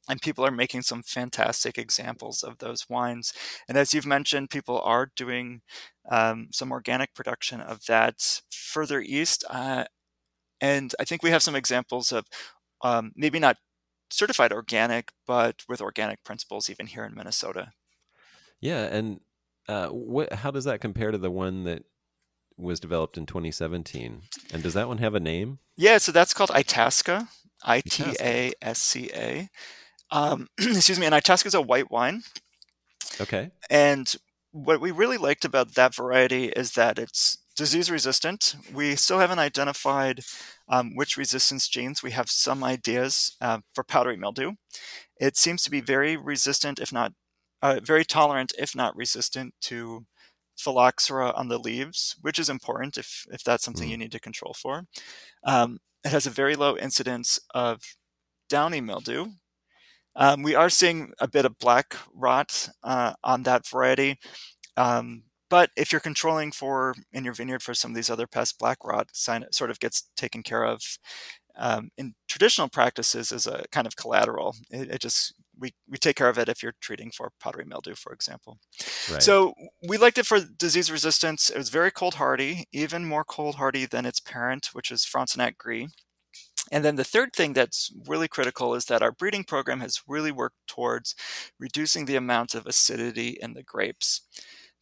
and 0.08 0.22
people 0.22 0.44
are 0.46 0.50
making 0.50 0.82
some 0.82 1.02
fantastic 1.02 1.76
examples 1.76 2.42
of 2.42 2.58
those 2.58 2.88
wines. 2.88 3.32
And 3.68 3.76
as 3.76 3.92
you've 3.92 4.06
mentioned, 4.06 4.50
people 4.50 4.80
are 4.80 5.12
doing 5.14 5.60
um, 6.10 6.48
some 6.52 6.72
organic 6.72 7.14
production 7.14 7.60
of 7.60 7.84
that 7.86 8.40
further 8.50 9.00
east, 9.00 9.44
uh, 9.50 9.84
and 10.60 10.94
I 10.98 11.04
think 11.04 11.22
we 11.22 11.30
have 11.30 11.42
some 11.42 11.54
examples 11.54 12.12
of 12.12 12.26
um, 12.82 13.12
maybe 13.14 13.38
not 13.38 13.58
certified 14.10 14.52
organic, 14.52 15.12
but 15.26 15.64
with 15.68 15.80
organic 15.82 16.24
principles 16.24 16.70
even 16.70 16.86
here 16.86 17.04
in 17.04 17.14
Minnesota. 17.14 17.72
Yeah, 18.60 18.84
and 18.84 19.20
uh, 19.68 19.88
what? 19.88 20.32
How 20.32 20.50
does 20.50 20.64
that 20.64 20.80
compare 20.80 21.10
to 21.10 21.18
the 21.18 21.30
one 21.30 21.64
that 21.64 21.84
was 22.58 22.80
developed 22.80 23.16
in 23.16 23.26
2017. 23.26 24.22
And 24.52 24.62
does 24.62 24.74
that 24.74 24.88
one 24.88 24.98
have 24.98 25.14
a 25.14 25.20
name? 25.20 25.58
Yeah, 25.76 25.98
so 25.98 26.12
that's 26.12 26.34
called 26.34 26.50
Itasca, 26.50 27.28
I 27.64 27.80
T 27.80 28.16
A 28.20 28.52
S 28.60 28.80
C 28.80 29.10
A. 29.14 29.48
Um, 30.10 30.48
excuse 30.58 30.98
me, 30.98 31.06
and 31.06 31.14
Itasca 31.14 31.48
is 31.48 31.54
a 31.54 31.62
white 31.62 31.90
wine. 31.90 32.22
Okay. 33.20 33.50
And 33.70 34.12
what 34.52 34.80
we 34.80 34.90
really 34.90 35.18
liked 35.18 35.44
about 35.44 35.74
that 35.74 35.94
variety 35.94 36.46
is 36.46 36.72
that 36.72 36.98
it's 36.98 37.38
disease 37.56 37.90
resistant. 37.90 38.54
We 38.72 38.96
still 38.96 39.18
haven't 39.18 39.40
identified 39.40 40.20
um, 40.68 40.94
which 40.94 41.16
resistance 41.16 41.68
genes. 41.68 42.02
We 42.02 42.12
have 42.12 42.30
some 42.30 42.62
ideas 42.62 43.36
uh, 43.40 43.58
for 43.74 43.84
powdery 43.84 44.16
mildew. 44.16 44.52
It 45.20 45.36
seems 45.36 45.62
to 45.64 45.70
be 45.70 45.80
very 45.80 46.16
resistant, 46.16 46.78
if 46.78 46.92
not 46.92 47.12
uh, 47.60 47.80
very 47.82 48.04
tolerant, 48.04 48.52
if 48.58 48.76
not 48.76 48.96
resistant 48.96 49.54
to 49.62 50.06
phylloxera 50.58 51.30
on 51.30 51.48
the 51.48 51.58
leaves, 51.58 52.16
which 52.20 52.38
is 52.38 52.50
important 52.50 52.98
if, 52.98 53.24
if 53.30 53.42
that's 53.44 53.64
something 53.64 53.88
mm. 53.88 53.92
you 53.92 53.96
need 53.96 54.12
to 54.12 54.20
control 54.20 54.54
for. 54.54 54.84
Um, 55.44 55.78
it 56.04 56.10
has 56.10 56.26
a 56.26 56.30
very 56.30 56.56
low 56.56 56.76
incidence 56.76 57.38
of 57.54 57.80
downy 58.48 58.80
mildew. 58.80 59.26
Um, 60.16 60.42
we 60.42 60.54
are 60.54 60.70
seeing 60.70 61.12
a 61.20 61.28
bit 61.28 61.44
of 61.44 61.58
black 61.58 61.96
rot 62.12 62.68
uh, 62.82 63.12
on 63.22 63.44
that 63.44 63.66
variety. 63.66 64.18
Um, 64.76 65.22
but 65.50 65.70
if 65.76 65.92
you're 65.92 66.00
controlling 66.00 66.52
for 66.52 66.94
in 67.12 67.24
your 67.24 67.34
vineyard 67.34 67.62
for 67.62 67.74
some 67.74 67.92
of 67.92 67.94
these 67.94 68.10
other 68.10 68.26
pests, 68.26 68.52
black 68.52 68.78
rot 68.84 69.08
sort 69.12 69.70
of 69.70 69.80
gets 69.80 70.10
taken 70.16 70.42
care 70.42 70.64
of 70.64 70.82
um, 71.56 71.90
in 71.96 72.14
traditional 72.28 72.68
practices 72.68 73.32
as 73.32 73.46
a 73.46 73.64
kind 73.72 73.86
of 73.86 73.96
collateral. 73.96 74.54
It, 74.70 74.90
it, 74.94 75.00
just 75.00 75.34
we, 75.58 75.74
we 75.88 75.98
take 75.98 76.16
care 76.16 76.28
of 76.28 76.38
it 76.38 76.48
if 76.48 76.62
you're 76.62 76.74
treating 76.80 77.10
for 77.10 77.32
powdery 77.40 77.64
mildew, 77.64 77.94
for 77.94 78.12
example. 78.12 78.58
Right. 79.10 79.22
So 79.22 79.54
we 79.86 79.96
liked 79.96 80.18
it 80.18 80.26
for 80.26 80.40
disease 80.40 80.90
resistance. 80.90 81.50
It 81.50 81.58
was 81.58 81.68
very 81.68 81.90
cold 81.90 82.14
hardy, 82.14 82.66
even 82.72 83.04
more 83.04 83.24
cold 83.24 83.56
hardy 83.56 83.86
than 83.86 84.06
its 84.06 84.20
parent, 84.20 84.70
which 84.72 84.90
is 84.90 85.04
Frontenac 85.04 85.58
Gris. 85.58 85.88
And 86.70 86.84
then 86.84 86.96
the 86.96 87.04
third 87.04 87.32
thing 87.34 87.54
that's 87.54 87.90
really 88.06 88.28
critical 88.28 88.74
is 88.74 88.86
that 88.86 89.02
our 89.02 89.12
breeding 89.12 89.44
program 89.44 89.80
has 89.80 90.02
really 90.06 90.32
worked 90.32 90.56
towards 90.66 91.14
reducing 91.58 92.04
the 92.04 92.16
amount 92.16 92.54
of 92.54 92.66
acidity 92.66 93.38
in 93.40 93.54
the 93.54 93.62
grapes. 93.62 94.22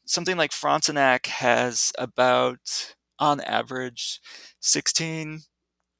Something 0.04 0.36
like 0.36 0.52
Frontenac 0.52 1.26
has 1.26 1.92
about, 1.98 2.94
on 3.18 3.40
average, 3.40 4.20
16 4.60 5.42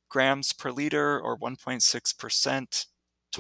grams 0.09 0.53
per 0.53 0.71
liter 0.71 1.21
or 1.21 1.39
1.6% 1.39 2.87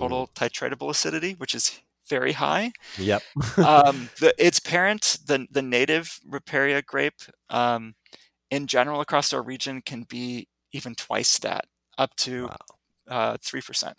total 0.01 0.29
titratable 0.35 0.91
acidity, 0.91 1.33
which 1.39 1.55
is 1.55 1.81
very 2.09 2.33
high. 2.33 2.73
Yep. 2.99 3.23
um, 3.59 4.11
the, 4.21 4.35
its 4.39 4.61
parent, 4.61 5.19
the 5.27 5.47
the 5.51 5.63
native 5.63 6.21
Riparia 6.29 6.85
grape, 6.85 7.21
um, 7.51 7.95
in 8.51 8.67
general 8.67 9.01
across 9.01 9.33
our 9.33 9.43
region 9.43 9.83
can 9.83 10.05
be 10.09 10.49
even 10.73 10.95
twice 10.95 11.39
that, 11.39 11.65
up 11.99 12.15
to 12.17 12.47
wow. 12.47 12.57
uh, 13.09 13.37
three 13.43 13.61
percent. 13.63 13.97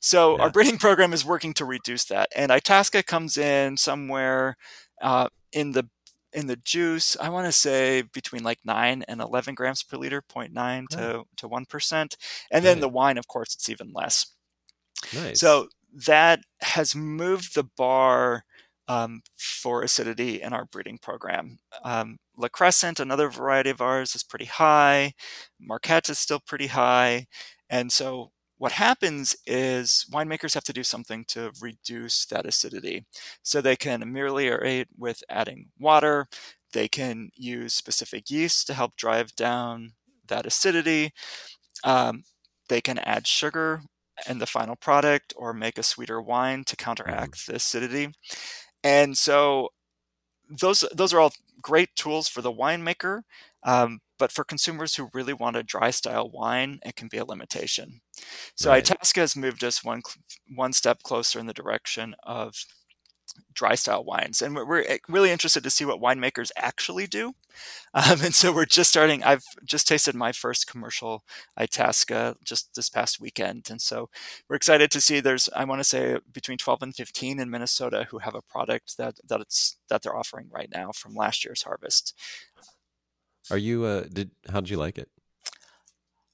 So 0.00 0.36
Yeah. 0.36 0.44
our 0.44 0.50
breeding 0.50 0.78
program 0.78 1.12
is 1.12 1.24
working 1.24 1.54
to 1.54 1.64
reduce 1.64 2.04
that, 2.06 2.28
and 2.36 2.50
Itasca 2.52 3.02
comes 3.02 3.36
in 3.36 3.76
somewhere 3.76 4.56
uh, 5.02 5.28
in 5.52 5.72
the 5.72 5.88
in 6.32 6.46
the 6.46 6.56
juice. 6.56 7.16
I 7.20 7.28
want 7.28 7.46
to 7.46 7.52
say 7.52 8.02
between 8.02 8.42
like 8.42 8.58
nine 8.64 9.04
and 9.08 9.20
eleven 9.20 9.54
grams 9.54 9.82
per 9.82 9.96
liter, 9.96 10.22
0.9 10.22 10.88
to 10.90 11.24
to 11.36 11.48
one 11.48 11.66
percent, 11.66 12.16
and 12.50 12.64
then 12.64 12.80
the 12.80 12.88
wine, 12.88 13.18
of 13.18 13.26
course, 13.28 13.54
it's 13.54 13.68
even 13.68 13.92
less. 13.92 14.33
Nice. 15.12 15.40
So 15.40 15.68
that 16.06 16.40
has 16.60 16.94
moved 16.94 17.54
the 17.54 17.64
bar 17.76 18.44
um, 18.88 19.22
for 19.36 19.82
acidity 19.82 20.42
in 20.42 20.52
our 20.52 20.66
breeding 20.66 20.98
program. 20.98 21.58
Um, 21.84 22.18
La 22.36 22.48
Crescent, 22.48 23.00
another 23.00 23.28
variety 23.28 23.70
of 23.70 23.80
ours, 23.80 24.14
is 24.14 24.22
pretty 24.22 24.44
high. 24.44 25.14
Marquette 25.60 26.10
is 26.10 26.18
still 26.18 26.40
pretty 26.40 26.66
high. 26.66 27.26
And 27.70 27.90
so 27.92 28.32
what 28.58 28.72
happens 28.72 29.36
is 29.46 30.06
winemakers 30.12 30.54
have 30.54 30.64
to 30.64 30.72
do 30.72 30.82
something 30.84 31.24
to 31.28 31.52
reduce 31.60 32.26
that 32.26 32.46
acidity. 32.46 33.04
So 33.42 33.60
they 33.60 33.76
can 33.76 34.02
ameliorate 34.02 34.88
with 34.98 35.22
adding 35.28 35.70
water. 35.78 36.26
They 36.72 36.88
can 36.88 37.30
use 37.34 37.72
specific 37.74 38.30
yeast 38.30 38.66
to 38.66 38.74
help 38.74 38.96
drive 38.96 39.34
down 39.36 39.92
that 40.28 40.46
acidity. 40.46 41.12
Um, 41.84 42.24
they 42.68 42.80
can 42.80 42.98
add 42.98 43.26
sugar 43.26 43.82
in 44.28 44.38
the 44.38 44.46
final 44.46 44.76
product 44.76 45.32
or 45.36 45.52
make 45.52 45.78
a 45.78 45.82
sweeter 45.82 46.20
wine 46.20 46.64
to 46.64 46.76
counteract 46.76 47.46
the 47.46 47.56
acidity. 47.56 48.12
And 48.82 49.16
so 49.16 49.70
those 50.48 50.84
those 50.94 51.12
are 51.12 51.20
all 51.20 51.32
great 51.62 51.94
tools 51.96 52.28
for 52.28 52.42
the 52.42 52.52
winemaker, 52.52 53.22
um, 53.62 54.00
but 54.18 54.30
for 54.30 54.44
consumers 54.44 54.96
who 54.96 55.08
really 55.14 55.32
want 55.32 55.56
a 55.56 55.62
dry 55.62 55.90
style 55.90 56.30
wine, 56.30 56.78
it 56.84 56.96
can 56.96 57.08
be 57.08 57.16
a 57.16 57.24
limitation. 57.24 58.00
So 58.54 58.70
Right. 58.70 58.88
Itasca 58.88 59.20
has 59.20 59.36
moved 59.36 59.64
us 59.64 59.82
one 59.82 60.02
one 60.54 60.72
step 60.72 61.02
closer 61.02 61.38
in 61.38 61.46
the 61.46 61.54
direction 61.54 62.14
of 62.24 62.54
dry 63.52 63.74
style 63.74 64.04
wines, 64.04 64.42
and 64.42 64.54
we're, 64.54 64.66
we're 64.66 64.84
eh, 64.86 64.98
really 65.08 65.30
interested 65.30 65.62
to 65.62 65.70
see 65.70 65.84
what 65.84 66.00
winemakers 66.00 66.50
actually 66.56 67.06
do. 67.06 67.32
Um, 67.96 68.22
and 68.24 68.34
so 68.34 68.52
we're 68.52 68.64
just 68.64 68.90
starting. 68.90 69.22
I've 69.22 69.44
just 69.64 69.86
tasted 69.86 70.16
my 70.16 70.32
first 70.32 70.66
commercial 70.66 71.22
Itasca 71.56 72.34
just 72.42 72.74
this 72.74 72.88
past 72.88 73.20
weekend, 73.20 73.68
and 73.70 73.80
so 73.80 74.10
we're 74.48 74.56
excited 74.56 74.90
to 74.90 75.00
see. 75.00 75.20
There's 75.20 75.48
I 75.54 75.64
want 75.64 75.78
to 75.78 75.84
say 75.84 76.18
between 76.32 76.58
12 76.58 76.82
and 76.82 76.92
15 76.92 77.38
in 77.38 77.50
Minnesota 77.50 78.08
who 78.10 78.18
have 78.18 78.34
a 78.34 78.42
product 78.42 78.96
that 78.98 79.20
that 79.28 79.40
it's 79.40 79.76
that 79.88 80.02
they're 80.02 80.16
offering 80.16 80.48
right 80.50 80.68
now 80.74 80.90
from 80.90 81.14
last 81.14 81.44
year's 81.44 81.62
harvest. 81.62 82.18
Are 83.52 83.58
you? 83.58 83.84
Uh, 83.84 84.06
did 84.12 84.32
how 84.50 84.60
did 84.60 84.70
you 84.70 84.76
like 84.76 84.98
it? 84.98 85.08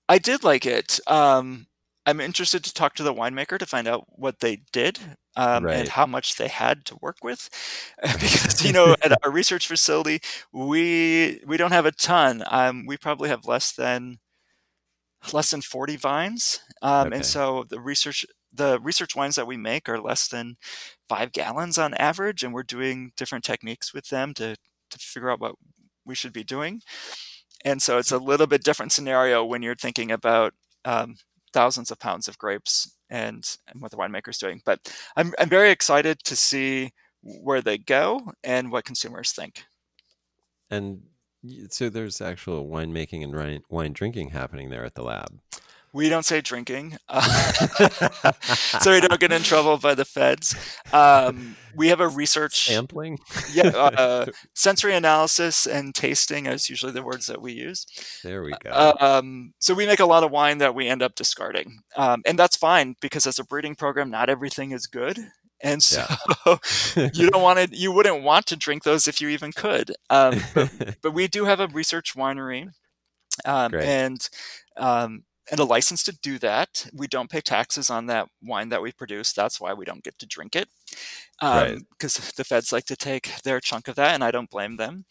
I 0.09 0.17
did 0.17 0.43
like 0.43 0.65
it. 0.65 0.99
Um, 1.07 1.67
I'm 2.07 2.21
interested 2.21 2.65
to 2.65 2.73
talk 2.75 2.95
to 2.97 3.03
the 3.03 3.15
winemaker 3.15 3.59
to 3.59 3.67
find 3.67 3.87
out 3.89 4.05
what 4.09 4.41
they 4.41 4.63
did 4.73 4.99
um, 5.37 5.67
Right. 5.67 5.71
and 5.71 5.89
how 5.89 6.07
much 6.07 6.37
they 6.37 6.49
had 6.49 6.85
to 6.87 6.97
work 7.01 7.19
with, 7.23 7.49
because 8.19 8.63
you 8.65 8.73
know 8.73 8.97
at 9.03 9.13
our 9.23 9.31
research 9.31 9.67
facility 9.69 10.21
we 10.53 11.41
we 11.47 11.57
don't 11.57 11.73
have 11.73 11.87
a 11.87 11.93
ton. 11.93 12.43
Um, 12.51 12.87
we 12.87 12.97
probably 12.97 13.29
have 13.29 13.47
less 13.47 13.73
than 13.73 14.19
less 15.33 15.51
than 15.51 15.61
40 15.63 15.97
vines, 15.97 16.61
um, 16.83 17.13
Okay. 17.13 17.13
and 17.13 17.25
so 17.25 17.65
the 17.69 17.81
research 17.81 18.25
the 18.53 18.81
research 18.81 19.15
wines 19.15 19.37
that 19.37 19.47
we 19.47 19.57
make 19.57 19.89
are 19.89 20.01
less 20.01 20.27
than 20.29 20.57
five 21.09 21.33
gallons 21.33 21.79
on 21.79 21.95
average, 21.95 22.43
and 22.43 22.53
we're 22.55 22.63
doing 22.65 23.13
different 23.17 23.45
techniques 23.45 23.93
with 23.95 24.09
them 24.09 24.35
to 24.35 24.57
to 24.91 24.99
figure 24.99 25.31
out 25.31 25.41
what 25.41 25.55
we 26.05 26.15
should 26.15 26.33
be 26.33 26.45
doing. 26.45 26.81
And 27.65 27.83
so 27.83 27.99
it's 27.99 28.13
a 28.13 28.19
little 28.19 28.47
bit 28.47 28.65
different 28.65 28.93
scenario 28.93 29.45
when 29.45 29.63
you're 29.63 29.75
thinking 29.77 30.11
about 30.13 30.55
um, 30.85 31.17
thousands 31.53 31.91
of 31.91 31.99
pounds 31.99 32.29
of 32.29 32.39
grapes 32.39 32.97
and, 33.09 33.57
and 33.69 33.81
what 33.81 33.91
the 33.91 33.97
winemaker's 33.97 34.39
doing. 34.39 34.61
But 34.65 34.93
I'm, 35.17 35.33
I'm 35.39 35.49
very 35.49 35.71
excited 35.71 36.19
to 36.25 36.37
see 36.37 36.93
where 37.23 37.61
they 37.61 37.79
go 37.79 38.33
and 38.45 38.71
what 38.71 38.85
consumers 38.85 39.33
think. 39.33 39.65
And 40.71 41.03
so 41.71 41.89
there's 41.89 42.21
actual 42.21 42.69
winemaking 42.69 43.23
and 43.25 43.35
wine, 43.35 43.63
wine 43.69 43.93
drinking 43.93 44.31
happening 44.31 44.71
there 44.71 44.85
at 44.85 44.95
the 44.95 45.03
lab. 45.03 45.41
We 45.93 46.09
don't 46.09 46.25
say 46.25 46.41
drinking, 46.41 46.99
uh, 47.09 47.21
so 48.81 48.93
we 48.93 49.01
don't 49.01 49.19
get 49.19 49.33
in 49.33 49.43
trouble 49.43 49.77
by 49.77 49.97
the 49.97 50.05
feds. 50.05 50.55
Um, 50.93 51.57
we 51.75 51.89
have 51.89 51.99
a 52.01 52.07
research, 52.07 52.65
Sampling. 52.65 53.19
yeah, 53.53 53.69
uh, 53.69 54.27
sensory 54.55 54.95
analysis 54.95 55.67
and 55.67 55.93
tasting 55.93 56.47
is 56.47 56.69
usually 56.71 56.93
the 56.93 57.03
words 57.03 57.27
that 57.27 57.43
we 57.43 57.53
use. 57.53 57.87
there 58.23 58.45
we 58.45 58.53
go. 58.63 58.95
Um, 59.01 59.53
so 59.59 59.75
we 59.75 59.85
make 59.85 59.99
a 59.99 60.07
lot 60.07 60.23
of 60.23 60.31
wine 60.31 60.59
that 60.59 60.77
we 60.77 60.87
end 60.87 61.03
up 61.03 61.17
discarding, 61.17 61.81
um, 61.97 62.23
and 62.25 62.39
that's 62.39 62.57
fine 62.57 62.95
because 63.01 63.27
as 63.27 63.41
a 63.41 63.45
breeding 63.45 63.75
program, 63.75 64.11
not 64.11 64.31
everything 64.31 64.71
is 64.71 64.87
good, 64.87 65.19
and 65.61 65.83
so 65.83 66.05
you 67.13 67.31
don't 67.31 67.43
want 67.43 67.59
to, 67.59 67.77
you 67.77 67.91
wouldn't 67.93 68.23
want 68.23 68.47
to 68.47 68.57
drink 68.57 68.85
those 68.85 69.09
if 69.09 69.21
you 69.21 69.29
even 69.29 69.51
could. 69.53 69.93
Um, 70.09 70.41
but, 70.55 70.71
but 71.03 71.15
we 71.15 71.27
do 71.27 71.47
have 71.47 71.59
a 71.61 71.67
research 71.67 72.15
winery, 72.15 72.69
um, 73.45 73.75
and 73.75 74.29
um, 74.77 75.25
and 75.51 75.61
a 75.61 75.65
license 75.65 76.03
to 76.05 76.13
do 76.23 76.39
that. 76.39 76.87
We 76.95 77.07
don't 77.07 77.31
pay 77.31 77.41
taxes 77.41 77.91
on 77.91 78.07
that 78.07 78.29
wine 78.43 78.69
that 78.71 78.83
we 78.83 78.93
produce. 78.93 79.33
That's 79.33 79.61
why 79.61 79.73
we 79.75 79.85
don't 79.85 80.05
get 80.05 80.19
to 80.21 80.27
drink 80.27 80.55
it, 80.57 80.69
Right. 81.53 81.79
because 81.91 82.15
the 82.37 82.45
feds 82.45 82.73
like 82.73 82.85
to 82.87 82.97
take 82.97 83.31
their 83.43 83.61
chunk 83.61 83.89
of 83.89 83.97
that, 83.97 84.15
and 84.15 84.23
I 84.25 84.31
don't 84.31 84.51
blame 84.51 84.77
them 84.77 85.05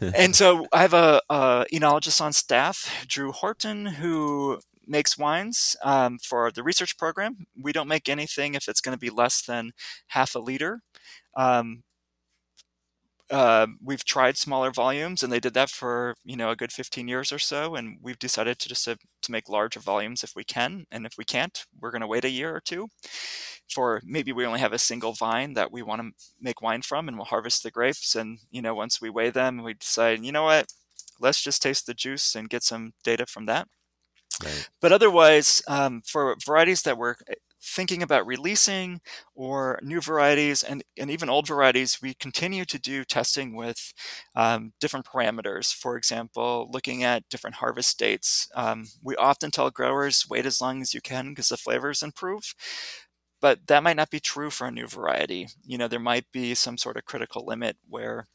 and 0.14 0.34
so 0.36 0.66
I 0.72 0.82
have 0.82 0.94
a, 0.94 1.20
a 1.30 1.66
enologist 1.72 2.20
on 2.20 2.32
staff, 2.32 3.04
Drew 3.08 3.32
Horton, 3.32 3.86
who 3.86 4.60
makes 4.86 5.18
wines 5.18 5.76
um, 5.84 6.18
for 6.18 6.50
the 6.52 6.62
research 6.62 6.96
program. 6.98 7.46
We 7.60 7.72
don't 7.72 7.88
make 7.88 8.08
anything 8.08 8.54
if 8.54 8.68
it's 8.68 8.80
going 8.80 8.94
to 8.94 9.00
be 9.00 9.10
less 9.10 9.42
than 9.42 9.72
half 10.08 10.34
a 10.34 10.38
liter. 10.38 10.80
Um, 11.36 11.82
uh, 13.30 13.66
we've 13.82 14.04
tried 14.04 14.36
smaller 14.36 14.70
volumes, 14.70 15.22
and 15.22 15.32
they 15.32 15.40
did 15.40 15.54
that 15.54 15.70
for 15.70 16.14
you 16.24 16.36
know 16.36 16.50
a 16.50 16.56
good 16.56 16.72
15 16.72 17.08
years 17.08 17.32
or 17.32 17.38
so. 17.38 17.74
And 17.74 17.98
we've 18.02 18.18
decided 18.18 18.58
to 18.60 18.68
just 18.68 18.86
uh, 18.88 18.96
to 19.22 19.32
make 19.32 19.48
larger 19.48 19.80
volumes 19.80 20.22
if 20.24 20.32
we 20.36 20.44
can, 20.44 20.86
and 20.90 21.06
if 21.06 21.14
we 21.18 21.24
can't, 21.24 21.64
we're 21.80 21.90
going 21.90 22.02
to 22.02 22.06
wait 22.06 22.24
a 22.24 22.30
year 22.30 22.54
or 22.54 22.60
two. 22.60 22.88
For 23.68 24.00
maybe 24.04 24.32
we 24.32 24.46
only 24.46 24.60
have 24.60 24.72
a 24.72 24.78
single 24.78 25.12
vine 25.12 25.54
that 25.54 25.72
we 25.72 25.82
want 25.82 26.02
to 26.02 26.10
make 26.40 26.62
wine 26.62 26.82
from, 26.82 27.08
and 27.08 27.16
we'll 27.16 27.26
harvest 27.26 27.62
the 27.62 27.70
grapes. 27.70 28.14
And 28.14 28.38
you 28.50 28.62
know, 28.62 28.74
once 28.74 29.00
we 29.00 29.10
weigh 29.10 29.30
them, 29.30 29.62
we 29.62 29.74
decide, 29.74 30.24
you 30.24 30.32
know 30.32 30.44
what, 30.44 30.66
let's 31.20 31.42
just 31.42 31.62
taste 31.62 31.86
the 31.86 31.94
juice 31.94 32.34
and 32.34 32.50
get 32.50 32.62
some 32.62 32.92
data 33.04 33.26
from 33.26 33.46
that. 33.46 33.68
right. 34.44 34.68
But 34.80 34.92
otherwise, 34.92 35.62
um, 35.68 36.02
for 36.06 36.36
varieties 36.44 36.82
that 36.82 36.98
we're 36.98 37.16
eh, 37.28 37.34
thinking 37.66 38.02
about 38.02 38.26
releasing 38.26 39.00
or 39.34 39.78
new 39.82 40.00
varieties 40.00 40.62
and, 40.62 40.84
and 40.96 41.10
even 41.10 41.28
old 41.28 41.46
varieties, 41.48 41.98
we 42.00 42.14
continue 42.14 42.64
to 42.64 42.78
do 42.78 43.04
testing 43.04 43.56
with 43.56 43.92
um, 44.36 44.72
different 44.80 45.06
parameters. 45.06 45.74
For 45.74 45.96
example, 45.96 46.68
looking 46.72 47.02
at 47.02 47.28
different 47.28 47.56
harvest 47.56 47.98
dates. 47.98 48.48
Um, 48.54 48.86
we 49.02 49.16
often 49.16 49.50
tell 49.50 49.70
growers 49.70 50.26
wait 50.28 50.46
as 50.46 50.60
long 50.60 50.80
as 50.80 50.94
you 50.94 51.00
can 51.00 51.30
because 51.30 51.48
the 51.48 51.56
flavors 51.56 52.02
improve. 52.02 52.54
But 53.40 53.66
that 53.66 53.82
might 53.82 53.96
not 53.96 54.10
be 54.10 54.20
true 54.20 54.50
for 54.50 54.66
a 54.66 54.70
new 54.70 54.86
variety. 54.86 55.48
You 55.64 55.78
know, 55.78 55.88
there 55.88 56.00
might 56.00 56.26
be 56.32 56.54
some 56.54 56.78
sort 56.78 56.96
of 56.96 57.04
critical 57.04 57.44
limit 57.46 57.76
where 57.88 58.28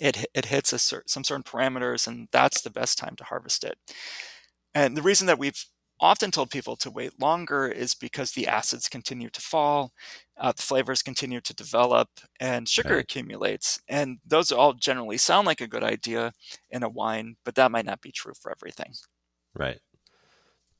it, 0.00 0.26
it 0.34 0.46
hits 0.46 0.72
a 0.72 0.78
cer- 0.78 1.04
some 1.06 1.24
certain 1.24 1.42
parameters, 1.42 2.06
and 2.06 2.28
that's 2.32 2.62
the 2.62 2.70
best 2.70 2.98
time 2.98 3.16
to 3.16 3.24
harvest 3.24 3.64
it. 3.64 3.78
And 4.74 4.96
the 4.96 5.02
reason 5.02 5.26
that 5.26 5.38
we've 5.38 5.64
often 6.00 6.30
told 6.30 6.50
people 6.50 6.76
to 6.76 6.90
wait 6.90 7.20
longer 7.20 7.68
is 7.68 7.94
because 7.94 8.32
the 8.32 8.46
acids 8.46 8.88
continue 8.88 9.28
to 9.30 9.40
fall, 9.40 9.92
uh, 10.38 10.52
the 10.52 10.62
flavors 10.62 11.02
continue 11.02 11.40
to 11.42 11.54
develop, 11.54 12.08
and 12.40 12.68
sugar 12.68 12.94
Right. 12.94 13.04
accumulates. 13.04 13.80
And 13.88 14.18
those 14.26 14.50
all 14.50 14.72
generally 14.72 15.18
sound 15.18 15.46
like 15.46 15.60
a 15.60 15.66
good 15.68 15.84
idea 15.84 16.32
in 16.70 16.82
a 16.82 16.88
wine, 16.88 17.36
but 17.44 17.54
that 17.56 17.70
might 17.70 17.84
not 17.86 18.00
be 18.00 18.12
true 18.12 18.32
for 18.40 18.50
everything. 18.50 18.94
Right. 19.54 19.78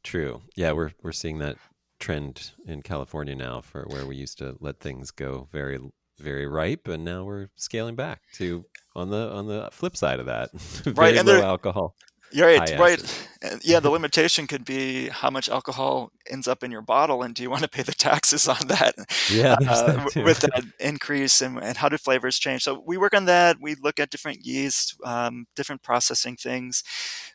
True. 0.02 0.42
Yeah, 0.56 0.72
we're 0.72 0.92
we're 1.02 1.12
seeing 1.12 1.38
that 1.40 1.56
trend 1.98 2.52
in 2.66 2.80
California 2.82 3.36
now 3.36 3.60
for 3.60 3.84
where 3.88 4.06
we 4.06 4.16
used 4.16 4.38
to 4.38 4.56
let 4.60 4.80
things 4.80 5.10
go 5.10 5.46
very 5.52 5.78
very 6.18 6.46
ripe 6.46 6.86
and 6.88 7.04
now 7.04 7.24
we're 7.24 7.48
scaling 7.56 7.96
back 7.96 8.20
to 8.34 8.64
on 8.94 9.10
the 9.10 9.30
on 9.30 9.46
the 9.46 9.68
flip 9.72 9.96
side 9.96 10.20
of 10.20 10.26
that. 10.26 10.50
very 10.84 10.94
Right, 10.94 11.16
and 11.16 11.26
low 11.28 11.34
there- 11.36 11.44
alcohol. 11.44 11.94
You're 12.32 12.46
right, 12.46 12.78
right. 12.78 13.02
acid. 13.02 13.60
Yeah, 13.62 13.80
the 13.80 13.90
limitation 13.98 14.46
could 14.46 14.64
be 14.64 15.08
how 15.08 15.30
much 15.30 15.48
alcohol 15.48 16.12
ends 16.30 16.46
up 16.46 16.62
in 16.62 16.70
your 16.70 16.82
bottle, 16.82 17.22
and 17.22 17.34
do 17.34 17.42
you 17.42 17.50
want 17.50 17.62
to 17.62 17.68
pay 17.68 17.82
the 17.82 17.92
taxes 17.92 18.46
on 18.48 18.66
that? 18.68 18.94
Yeah, 19.30 19.56
uh, 19.66 20.06
that 20.14 20.24
with 20.24 20.40
that 20.40 20.64
increase 20.78 21.40
and, 21.40 21.62
and 21.62 21.76
how 21.76 21.88
do 21.88 21.98
flavors 21.98 22.38
change 22.38 22.62
so 22.62 22.82
we 22.86 22.96
work 22.96 23.14
on 23.14 23.24
that 23.26 23.56
we 23.60 23.74
look 23.76 24.00
at 24.00 24.10
different 24.10 24.44
yeast 24.44 24.96
um, 25.04 25.46
different 25.56 25.82
processing 25.82 26.36
things 26.36 26.82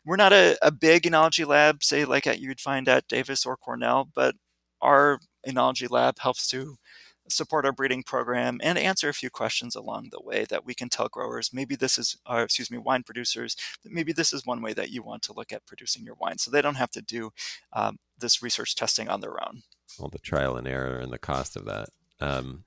we're 0.04 0.16
not 0.16 0.32
a, 0.32 0.56
a 0.62 0.70
big 0.70 1.02
enology 1.04 1.46
lab 1.46 1.82
say 1.82 2.04
like 2.04 2.26
at 2.26 2.40
you'd 2.40 2.60
find 2.60 2.88
at 2.88 3.06
davis 3.08 3.46
or 3.46 3.56
cornell 3.56 4.08
but 4.14 4.34
our 4.80 5.18
enology 5.46 5.90
lab 5.90 6.18
helps 6.18 6.48
to 6.48 6.76
support 7.28 7.64
our 7.64 7.72
breeding 7.72 8.02
program 8.02 8.60
and 8.62 8.78
answer 8.78 9.08
a 9.08 9.14
few 9.14 9.30
questions 9.30 9.74
along 9.74 10.08
the 10.10 10.20
way 10.20 10.44
that 10.48 10.64
we 10.64 10.74
can 10.74 10.88
tell 10.88 11.08
growers 11.08 11.52
maybe 11.52 11.76
this 11.76 11.98
is 11.98 12.16
or 12.28 12.42
excuse 12.42 12.70
me 12.70 12.78
wine 12.78 13.02
producers 13.02 13.56
maybe 13.84 14.12
this 14.12 14.32
is 14.32 14.46
one 14.46 14.62
way 14.62 14.72
that 14.72 14.90
you 14.90 15.02
want 15.02 15.22
to 15.22 15.32
look 15.32 15.52
at 15.52 15.66
producing 15.66 16.04
your 16.04 16.16
wine 16.20 16.38
so 16.38 16.50
they 16.50 16.62
don't 16.62 16.76
have 16.76 16.90
to 16.90 17.02
do 17.02 17.30
um, 17.72 17.98
this 18.18 18.42
research 18.42 18.74
testing 18.74 19.08
on 19.08 19.20
their 19.20 19.42
own 19.44 19.62
all 19.98 20.08
the 20.08 20.18
trial 20.18 20.56
and 20.56 20.68
error 20.68 20.98
and 20.98 21.12
the 21.12 21.18
cost 21.18 21.56
of 21.56 21.64
that 21.64 21.88
um, 22.20 22.64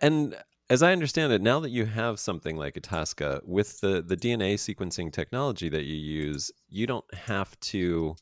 and 0.00 0.36
as 0.68 0.82
I 0.82 0.92
understand 0.92 1.32
it, 1.32 1.40
now 1.40 1.60
that 1.60 1.70
you 1.70 1.86
have 1.86 2.18
something 2.18 2.56
like 2.56 2.76
Itasca 2.76 3.42
with 3.44 3.80
the 3.80 4.02
the 4.02 4.16
DNA 4.16 4.54
sequencing 4.54 5.12
technology 5.12 5.68
that 5.68 5.84
you 5.84 5.94
use, 5.94 6.50
you 6.68 6.86
don't 6.86 7.04
have 7.14 7.58
to 7.60 8.16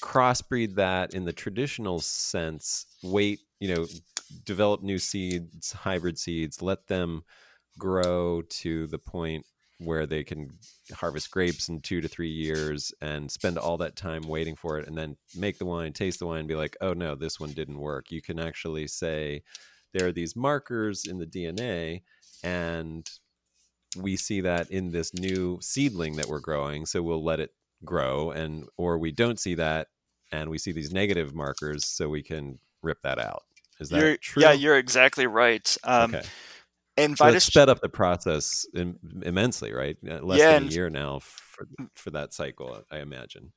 crossbreed 0.00 0.74
that 0.76 1.14
in 1.14 1.24
the 1.24 1.32
traditional 1.32 2.00
sense. 2.00 2.86
Wait, 3.02 3.40
you 3.60 3.74
know, 3.74 3.86
develop 4.44 4.82
new 4.82 4.98
seeds, 4.98 5.72
hybrid 5.72 6.18
seeds, 6.18 6.62
let 6.62 6.86
them 6.88 7.24
grow 7.78 8.42
to 8.42 8.86
the 8.88 8.98
point 8.98 9.46
where 9.78 10.06
they 10.06 10.22
can 10.22 10.50
harvest 10.94 11.30
grapes 11.30 11.68
in 11.68 11.80
two 11.80 12.00
to 12.00 12.08
three 12.08 12.30
years 12.30 12.92
and 13.00 13.30
spend 13.30 13.58
all 13.58 13.76
that 13.78 13.96
time 13.96 14.22
waiting 14.22 14.54
for 14.54 14.78
it 14.78 14.86
and 14.86 14.96
then 14.96 15.16
make 15.36 15.58
the 15.58 15.66
wine, 15.66 15.92
taste 15.92 16.20
the 16.20 16.26
wine, 16.26 16.40
and 16.40 16.48
be 16.48 16.54
like, 16.54 16.76
oh 16.80 16.92
no, 16.92 17.14
this 17.14 17.40
one 17.40 17.50
didn't 17.50 17.78
work. 17.78 18.10
You 18.10 18.22
can 18.22 18.38
actually 18.38 18.86
say, 18.86 19.42
there 19.92 20.06
are 20.06 20.12
these 20.12 20.36
markers 20.36 21.04
in 21.04 21.18
the 21.18 21.26
DNA, 21.26 22.02
and 22.42 23.08
we 23.96 24.16
see 24.16 24.40
that 24.40 24.70
in 24.70 24.90
this 24.90 25.12
new 25.12 25.58
seedling 25.60 26.16
that 26.16 26.28
we're 26.28 26.40
growing. 26.40 26.86
So 26.86 27.02
we'll 27.02 27.24
let 27.24 27.40
it 27.40 27.50
grow, 27.84 28.30
and 28.30 28.64
or 28.76 28.98
we 28.98 29.12
don't 29.12 29.38
see 29.38 29.54
that, 29.56 29.88
and 30.30 30.48
we 30.48 30.58
see 30.58 30.72
these 30.72 30.92
negative 30.92 31.34
markers, 31.34 31.84
so 31.84 32.08
we 32.08 32.22
can 32.22 32.58
rip 32.82 33.02
that 33.02 33.18
out. 33.18 33.42
Is 33.80 33.88
that 33.90 33.98
you're, 33.98 34.16
true? 34.16 34.42
Yeah, 34.42 34.52
you're 34.52 34.78
exactly 34.78 35.26
right. 35.26 35.76
Um, 35.84 36.14
okay. 36.14 36.26
And 36.96 37.16
So 37.16 37.24
Vitus 37.24 37.44
sped 37.44 37.68
up 37.68 37.80
the 37.80 37.88
process 37.88 38.66
Im- 38.74 38.98
immensely, 39.22 39.72
right? 39.72 39.96
Uh, 40.08 40.20
Less 40.20 40.40
Yeah, 40.40 40.58
than 40.58 40.68
a 40.68 40.70
year 40.70 40.90
now 40.90 41.20
for 41.20 41.66
for 41.94 42.10
that 42.10 42.32
cycle, 42.32 42.84
I 42.90 42.98
imagine. 42.98 43.52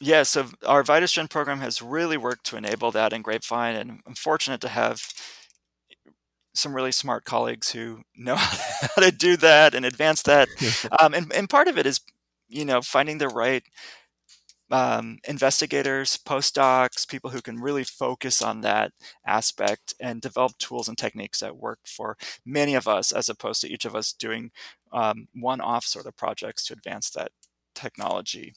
Yeah, 0.00 0.22
so 0.22 0.46
our 0.66 0.82
VitisGen 0.82 1.28
program 1.28 1.60
has 1.60 1.82
really 1.82 2.16
worked 2.16 2.46
to 2.46 2.56
enable 2.56 2.90
that 2.92 3.12
in 3.12 3.22
Grapevine, 3.22 3.76
and 3.76 4.00
I'm 4.06 4.14
fortunate 4.14 4.60
to 4.62 4.68
have 4.68 5.02
some 6.54 6.74
really 6.74 6.92
smart 6.92 7.24
colleagues 7.24 7.70
who 7.70 8.00
know 8.16 8.34
how 8.36 9.02
to 9.02 9.12
do 9.12 9.36
that 9.36 9.74
and 9.74 9.84
advance 9.84 10.22
that. 10.22 10.48
Um, 11.00 11.14
and, 11.14 11.32
and 11.32 11.48
part 11.48 11.68
of 11.68 11.78
it 11.78 11.86
is, 11.86 12.00
you 12.48 12.64
know, 12.64 12.82
finding 12.82 13.18
the 13.18 13.28
right 13.28 13.62
um, 14.70 15.18
investigators, 15.28 16.18
postdocs, 16.24 17.08
people 17.08 17.30
who 17.30 17.42
can 17.42 17.60
really 17.60 17.84
focus 17.84 18.42
on 18.42 18.60
that 18.62 18.92
aspect 19.26 19.94
and 20.00 20.20
develop 20.20 20.56
tools 20.58 20.88
and 20.88 20.96
techniques 20.96 21.40
that 21.40 21.56
work 21.56 21.80
for 21.84 22.16
many 22.44 22.74
of 22.74 22.86
us, 22.88 23.12
as 23.12 23.28
opposed 23.28 23.60
to 23.62 23.68
each 23.68 23.84
of 23.84 23.94
us 23.94 24.12
doing 24.12 24.50
um, 24.92 25.26
one-off 25.34 25.84
sort 25.84 26.06
of 26.06 26.16
projects 26.16 26.64
to 26.66 26.72
advance 26.74 27.10
that 27.10 27.30
technology. 27.74 28.54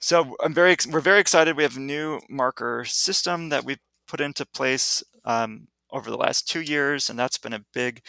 So 0.00 0.36
I'm 0.42 0.54
very 0.54 0.76
we're 0.90 1.00
very 1.00 1.20
excited. 1.20 1.56
We 1.56 1.62
have 1.62 1.76
a 1.76 1.80
new 1.80 2.20
marker 2.28 2.84
system 2.86 3.48
that 3.48 3.64
we've 3.64 3.78
put 4.06 4.20
into 4.20 4.46
place 4.46 5.02
um, 5.24 5.68
over 5.90 6.10
the 6.10 6.16
last 6.16 6.48
two 6.48 6.60
years, 6.60 7.08
and 7.08 7.18
that's 7.18 7.38
been 7.38 7.54
a 7.54 7.64
big 7.72 8.02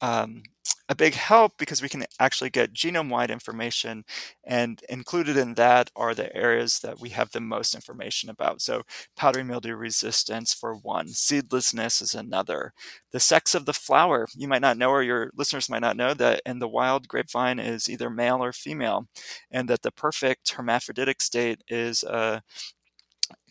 um, 0.00 0.42
a 0.88 0.94
big 0.94 1.14
help 1.14 1.52
because 1.58 1.82
we 1.82 1.88
can 1.88 2.04
actually 2.20 2.50
get 2.50 2.72
genome-wide 2.72 3.30
information, 3.30 4.04
and 4.44 4.80
included 4.88 5.36
in 5.36 5.54
that 5.54 5.90
are 5.96 6.14
the 6.14 6.34
areas 6.36 6.78
that 6.80 7.00
we 7.00 7.08
have 7.10 7.30
the 7.32 7.40
most 7.40 7.74
information 7.74 8.30
about. 8.30 8.62
So 8.62 8.82
powdery 9.16 9.42
mildew 9.44 9.74
resistance 9.74 10.54
for 10.54 10.74
one, 10.76 11.08
seedlessness 11.08 12.00
is 12.00 12.14
another. 12.14 12.72
The 13.12 13.20
sex 13.20 13.54
of 13.54 13.64
the 13.66 13.72
flower, 13.72 14.26
you 14.36 14.46
might 14.48 14.62
not 14.62 14.78
know, 14.78 14.90
or 14.90 15.02
your 15.02 15.30
listeners 15.36 15.68
might 15.68 15.80
not 15.82 15.96
know 15.96 16.14
that 16.14 16.40
in 16.46 16.60
the 16.60 16.68
wild 16.68 17.08
grapevine 17.08 17.58
is 17.58 17.88
either 17.88 18.10
male 18.10 18.42
or 18.42 18.52
female, 18.52 19.08
and 19.50 19.68
that 19.68 19.82
the 19.82 19.90
perfect 19.92 20.52
hermaphroditic 20.52 21.20
state 21.20 21.62
is 21.68 22.04
uh, 22.04 22.40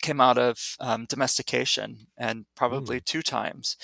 came 0.05 0.21
out 0.21 0.37
of 0.37 0.75
um, 0.79 1.05
domestication 1.09 2.07
and 2.17 2.45
probably 2.55 3.01
two 3.01 3.23
times. 3.23 3.75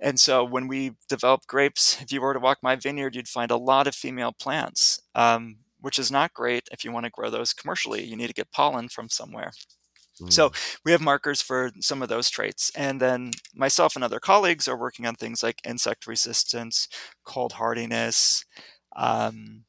And 0.00 0.18
so 0.18 0.44
when 0.44 0.66
we 0.66 0.92
develop 1.08 1.46
grapes, 1.46 2.00
if 2.02 2.10
you 2.10 2.20
were 2.20 2.34
to 2.34 2.40
walk 2.40 2.58
my 2.62 2.74
vineyard, 2.74 3.14
you'd 3.14 3.28
find 3.28 3.50
a 3.50 3.56
lot 3.56 3.86
of 3.86 3.94
female 3.94 4.32
plants, 4.32 5.00
um, 5.14 5.58
which 5.80 5.98
is 5.98 6.10
not 6.10 6.34
great 6.34 6.68
if 6.72 6.84
you 6.84 6.90
want 6.92 7.04
to 7.04 7.10
grow 7.10 7.30
those 7.30 7.52
commercially. 7.52 8.02
You 8.04 8.16
need 8.16 8.26
to 8.26 8.34
get 8.34 8.50
pollen 8.52 8.88
from 8.88 9.08
somewhere. 9.08 9.52
So 10.28 10.50
we 10.84 10.92
have 10.92 11.00
markers 11.00 11.40
for 11.40 11.70
some 11.80 12.02
of 12.02 12.10
those 12.10 12.28
traits. 12.28 12.70
And 12.76 13.00
then 13.00 13.30
myself 13.54 13.94
and 13.94 14.04
other 14.04 14.20
colleagues 14.20 14.68
are 14.68 14.78
working 14.78 15.06
on 15.06 15.14
things 15.14 15.42
like 15.42 15.60
insect 15.64 16.06
resistance, 16.06 16.88
cold 17.24 17.52
hardiness. 17.52 18.44
Um, 18.96 19.64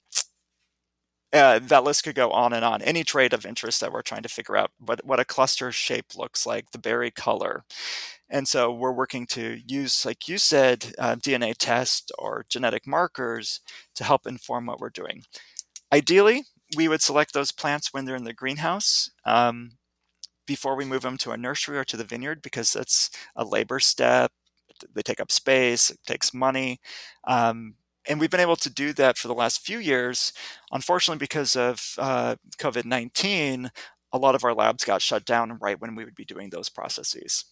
uh, 1.34 1.60
that 1.60 1.84
list 1.84 2.04
could 2.04 2.16
go 2.16 2.32
on 2.32 2.54
and 2.54 2.66
on. 2.66 2.82
Any 2.82 3.04
trait 3.04 3.34
of 3.34 3.46
interest 3.46 3.80
that 3.82 3.92
we're 3.92 4.02
trying 4.02 4.24
to 4.24 4.30
figure 4.30 4.58
out 4.58 4.72
what, 4.80 5.06
what 5.06 5.20
a 5.20 5.26
cluster 5.26 5.72
shape 5.72 6.16
looks 6.16 6.46
like, 6.46 6.72
the 6.72 6.78
berry 6.80 7.12
color. 7.12 7.64
And 8.30 8.48
so 8.48 8.72
we're 8.72 8.92
working 8.92 9.26
to 9.28 9.60
use, 9.68 10.06
like 10.06 10.28
you 10.28 10.38
said, 10.38 10.94
uh, 10.98 11.16
DNA 11.16 11.54
test 11.58 12.12
or 12.18 12.46
genetic 12.50 12.88
markers 12.88 13.62
to 13.96 14.04
help 14.04 14.28
inform 14.28 14.66
what 14.66 14.80
we're 14.80 14.90
doing. 14.90 15.24
Ideally, 15.94 16.46
we 16.76 16.88
would 16.88 17.02
select 17.02 17.34
those 17.34 17.52
plants 17.52 17.94
when 17.94 18.06
they're 18.06 18.16
in 18.16 18.24
the 18.26 18.34
greenhouse. 18.34 19.12
Um, 19.26 19.74
before 20.46 20.76
we 20.76 20.86
move 20.86 21.04
them 21.04 21.18
to 21.18 21.32
a 21.32 21.38
nursery 21.38 21.78
or 21.78 21.86
to 21.86 21.98
the 21.98 22.04
vineyard 22.04 22.42
because 22.42 22.74
that's 22.74 23.10
a 23.36 23.46
labor 23.46 23.80
step. 23.80 24.32
They 24.94 25.02
take 25.02 25.20
up 25.22 25.32
space, 25.32 25.90
it 25.92 26.00
takes 26.06 26.34
money. 26.34 26.80
Um, 27.26 27.76
and 28.08 28.20
we've 28.20 28.30
been 28.30 28.40
able 28.40 28.56
to 28.58 28.70
do 28.70 28.94
that 28.94 29.18
for 29.18 29.28
the 29.28 29.34
last 29.34 29.66
few 29.66 29.80
years. 29.80 30.34
Unfortunately, 30.72 31.20
because 31.20 31.56
of 31.56 31.96
uh, 31.98 32.36
COVID 32.58 32.86
19, 32.86 33.72
a 34.14 34.18
lot 34.18 34.36
of 34.36 34.44
our 34.44 34.54
labs 34.54 34.84
got 34.84 35.02
shut 35.02 35.26
down 35.26 35.58
right 35.62 35.80
when 35.80 35.96
we 35.96 36.04
would 36.06 36.16
be 36.16 36.26
doing 36.26 36.50
those 36.50 36.70
processes. 36.70 37.46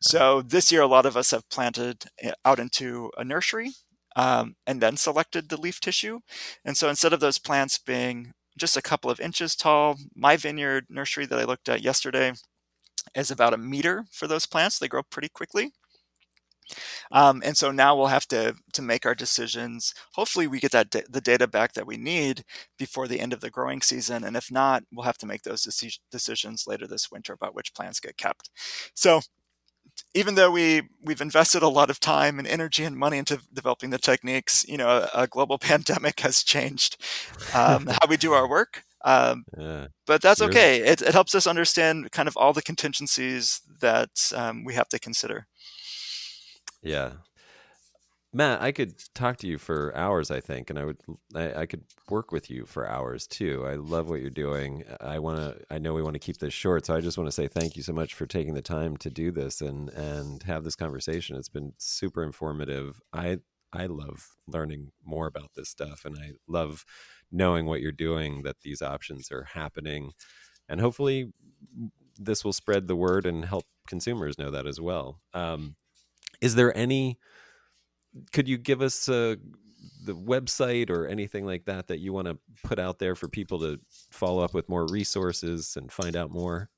So 0.00 0.42
this 0.42 0.70
year, 0.70 0.82
a 0.82 0.86
lot 0.86 1.06
of 1.06 1.16
us 1.16 1.30
have 1.30 1.48
planted 1.48 2.04
uh, 2.24 2.32
out 2.44 2.58
into 2.58 3.10
a 3.16 3.24
nursery 3.24 3.70
um, 4.16 4.56
and 4.66 4.80
then 4.80 4.96
selected 4.96 5.48
the 5.48 5.60
leaf 5.60 5.80
tissue. 5.80 6.20
And 6.64 6.76
so 6.76 6.90
instead 6.90 7.12
of 7.12 7.20
those 7.20 7.38
plants 7.38 7.78
being 7.78 8.32
just 8.58 8.76
a 8.76 8.82
couple 8.82 9.10
of 9.10 9.20
inches 9.20 9.56
tall. 9.56 9.96
My 10.14 10.36
vineyard 10.36 10.86
nursery 10.88 11.26
that 11.26 11.38
I 11.38 11.44
looked 11.44 11.68
at 11.68 11.82
yesterday 11.82 12.32
is 13.14 13.30
about 13.30 13.54
a 13.54 13.58
meter 13.58 14.04
for 14.10 14.26
those 14.26 14.46
plants. 14.46 14.78
They 14.78 14.88
grow 14.88 15.02
pretty 15.02 15.28
quickly. 15.28 15.72
Um, 17.10 17.42
and 17.44 17.56
so 17.56 17.70
now 17.70 17.96
we'll 17.96 18.06
have 18.06 18.26
to 18.28 18.54
to 18.72 18.82
make 18.82 19.06
our 19.06 19.14
decisions. 19.14 19.94
Hopefully, 20.14 20.46
we 20.46 20.60
get 20.60 20.72
that 20.72 20.90
da- 20.90 21.04
the 21.08 21.20
data 21.20 21.46
back 21.46 21.74
that 21.74 21.86
we 21.86 21.96
need 21.96 22.44
before 22.78 23.08
the 23.08 23.20
end 23.20 23.32
of 23.32 23.40
the 23.40 23.50
growing 23.50 23.82
season. 23.82 24.24
And 24.24 24.36
if 24.36 24.50
not, 24.50 24.84
we'll 24.92 25.04
have 25.04 25.18
to 25.18 25.26
make 25.26 25.42
those 25.42 25.64
deci- 25.64 25.98
decisions 26.10 26.66
later 26.66 26.86
this 26.86 27.10
winter 27.10 27.32
about 27.32 27.54
which 27.54 27.74
plants 27.74 28.00
get 28.00 28.16
kept. 28.16 28.50
So 28.94 29.20
even 30.14 30.34
though 30.34 30.50
we 30.50 30.82
we've 31.02 31.20
invested 31.20 31.62
a 31.62 31.68
lot 31.68 31.90
of 31.90 32.00
time 32.00 32.38
and 32.38 32.46
energy 32.48 32.84
and 32.84 32.96
money 32.96 33.18
into 33.18 33.40
developing 33.52 33.90
the 33.90 33.98
techniques, 33.98 34.64
you 34.68 34.76
know, 34.76 34.88
a, 34.88 35.22
a 35.22 35.26
global 35.26 35.58
pandemic 35.70 36.20
has 36.20 36.42
changed 36.42 36.96
um, 37.54 37.86
how 37.86 38.06
we 38.08 38.16
do 38.16 38.32
our 38.32 38.48
work. 38.48 38.84
Um, 39.04 39.44
Yeah. 39.58 39.88
but 40.06 40.22
that's 40.22 40.40
okay. 40.42 40.78
It, 40.80 41.02
it 41.02 41.12
helps 41.12 41.34
us 41.34 41.46
understand 41.46 42.12
kind 42.12 42.28
of 42.28 42.36
all 42.36 42.52
the 42.52 42.62
contingencies 42.62 43.60
that 43.80 44.32
um, 44.34 44.64
we 44.64 44.74
have 44.74 44.88
to 44.90 44.98
consider. 44.98 45.46
Yeah. 46.82 47.12
Matt, 48.34 48.62
I 48.62 48.72
could 48.72 48.94
talk 49.14 49.36
to 49.38 49.46
you 49.46 49.58
for 49.58 49.94
hours, 49.94 50.30
I 50.30 50.40
think, 50.40 50.70
and 50.70 50.78
I 50.78 50.84
would 50.86 50.96
I, 51.34 51.52
I 51.62 51.66
could 51.66 51.84
work 52.08 52.32
with 52.32 52.50
you 52.50 52.64
for 52.64 52.88
hours 52.88 53.26
too. 53.26 53.66
I 53.66 53.74
love 53.74 54.08
what 54.08 54.22
you're 54.22 54.30
doing. 54.30 54.84
I 55.02 55.18
want 55.18 55.38
to 55.38 55.62
I 55.70 55.78
know 55.78 55.92
we 55.92 56.02
want 56.02 56.14
to 56.14 56.18
keep 56.20 56.38
this 56.38 56.54
short, 56.54 56.86
so 56.86 56.94
I 56.94 57.02
just 57.02 57.18
want 57.18 57.28
to 57.28 57.32
say 57.32 57.46
thank 57.46 57.76
you 57.76 57.82
so 57.82 57.92
much 57.92 58.14
for 58.14 58.24
taking 58.24 58.54
the 58.54 58.62
time 58.62 58.96
to 58.98 59.10
do 59.10 59.30
this 59.32 59.60
and 59.60 59.90
and 59.90 60.42
have 60.44 60.64
this 60.64 60.76
conversation. 60.76 61.36
It's 61.36 61.50
been 61.50 61.74
super 61.76 62.22
informative. 62.22 63.00
I 63.12 63.40
I 63.74 63.84
love 63.86 64.28
learning 64.46 64.92
more 65.04 65.26
about 65.26 65.50
this 65.54 65.68
stuff 65.68 66.06
and 66.06 66.16
I 66.18 66.32
love 66.48 66.86
knowing 67.30 67.66
what 67.66 67.82
you're 67.82 67.92
doing 67.92 68.42
that 68.44 68.60
these 68.62 68.80
options 68.80 69.30
are 69.30 69.44
happening 69.52 70.12
and 70.68 70.80
hopefully 70.80 71.32
this 72.18 72.44
will 72.44 72.52
spread 72.52 72.88
the 72.88 72.96
word 72.96 73.26
and 73.26 73.44
help 73.44 73.64
consumers 73.86 74.38
know 74.38 74.50
that 74.50 74.66
as 74.66 74.80
well. 74.80 75.20
Um, 75.34 75.76
is 76.42 76.56
there 76.56 76.76
any 76.76 77.18
could 78.32 78.48
you 78.48 78.58
give 78.58 78.82
us 78.82 79.08
uh, 79.08 79.36
the 80.04 80.14
website 80.14 80.90
or 80.90 81.06
anything 81.06 81.46
like 81.46 81.64
that 81.64 81.88
that 81.88 82.00
you 82.00 82.12
want 82.12 82.28
to 82.28 82.38
put 82.62 82.78
out 82.78 82.98
there 82.98 83.14
for 83.14 83.28
people 83.28 83.58
to 83.60 83.80
follow 84.10 84.42
up 84.42 84.54
with 84.54 84.68
more 84.68 84.86
resources 84.86 85.76
and 85.76 85.92
find 85.92 86.16
out 86.16 86.30
more 86.30 86.70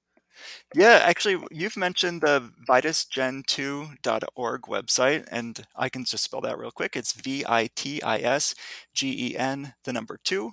Yeah, 0.75 1.01
actually, 1.05 1.39
you've 1.51 1.77
mentioned 1.77 2.23
the 2.23 2.51
vitisgen2.org 2.69 4.63
website, 4.63 5.27
and 5.31 5.65
I 5.77 5.89
can 5.89 6.05
just 6.05 6.25
spell 6.25 6.41
that 6.43 6.59
real 6.59 6.71
quick. 6.71 6.97
It's 6.97 7.13
V 7.13 7.45
I 7.47 7.69
T 7.75 8.03
I 8.03 8.19
S 8.19 8.55
G 8.93 9.31
E 9.33 9.37
N, 9.37 9.75
the 9.85 9.93
number 9.93 10.19
two, 10.25 10.53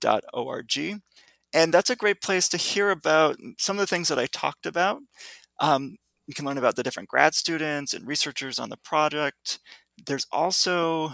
dot 0.00 0.24
O-R-G. 0.34 0.96
And 1.54 1.74
that's 1.74 1.90
a 1.90 1.96
great 1.96 2.22
place 2.22 2.48
to 2.50 2.58
hear 2.58 2.90
about 2.90 3.38
some 3.58 3.76
of 3.78 3.80
the 3.80 3.86
things 3.88 4.08
that 4.08 4.18
I 4.18 4.26
talked 4.26 4.66
about. 4.66 5.00
Um, 5.60 5.96
you 6.26 6.34
can 6.34 6.44
learn 6.44 6.58
about 6.58 6.76
the 6.76 6.82
different 6.82 7.08
grad 7.08 7.34
students 7.34 7.94
and 7.94 8.06
researchers 8.06 8.58
on 8.58 8.70
the 8.70 8.76
project. 8.78 9.60
There's 10.06 10.26
also 10.32 11.12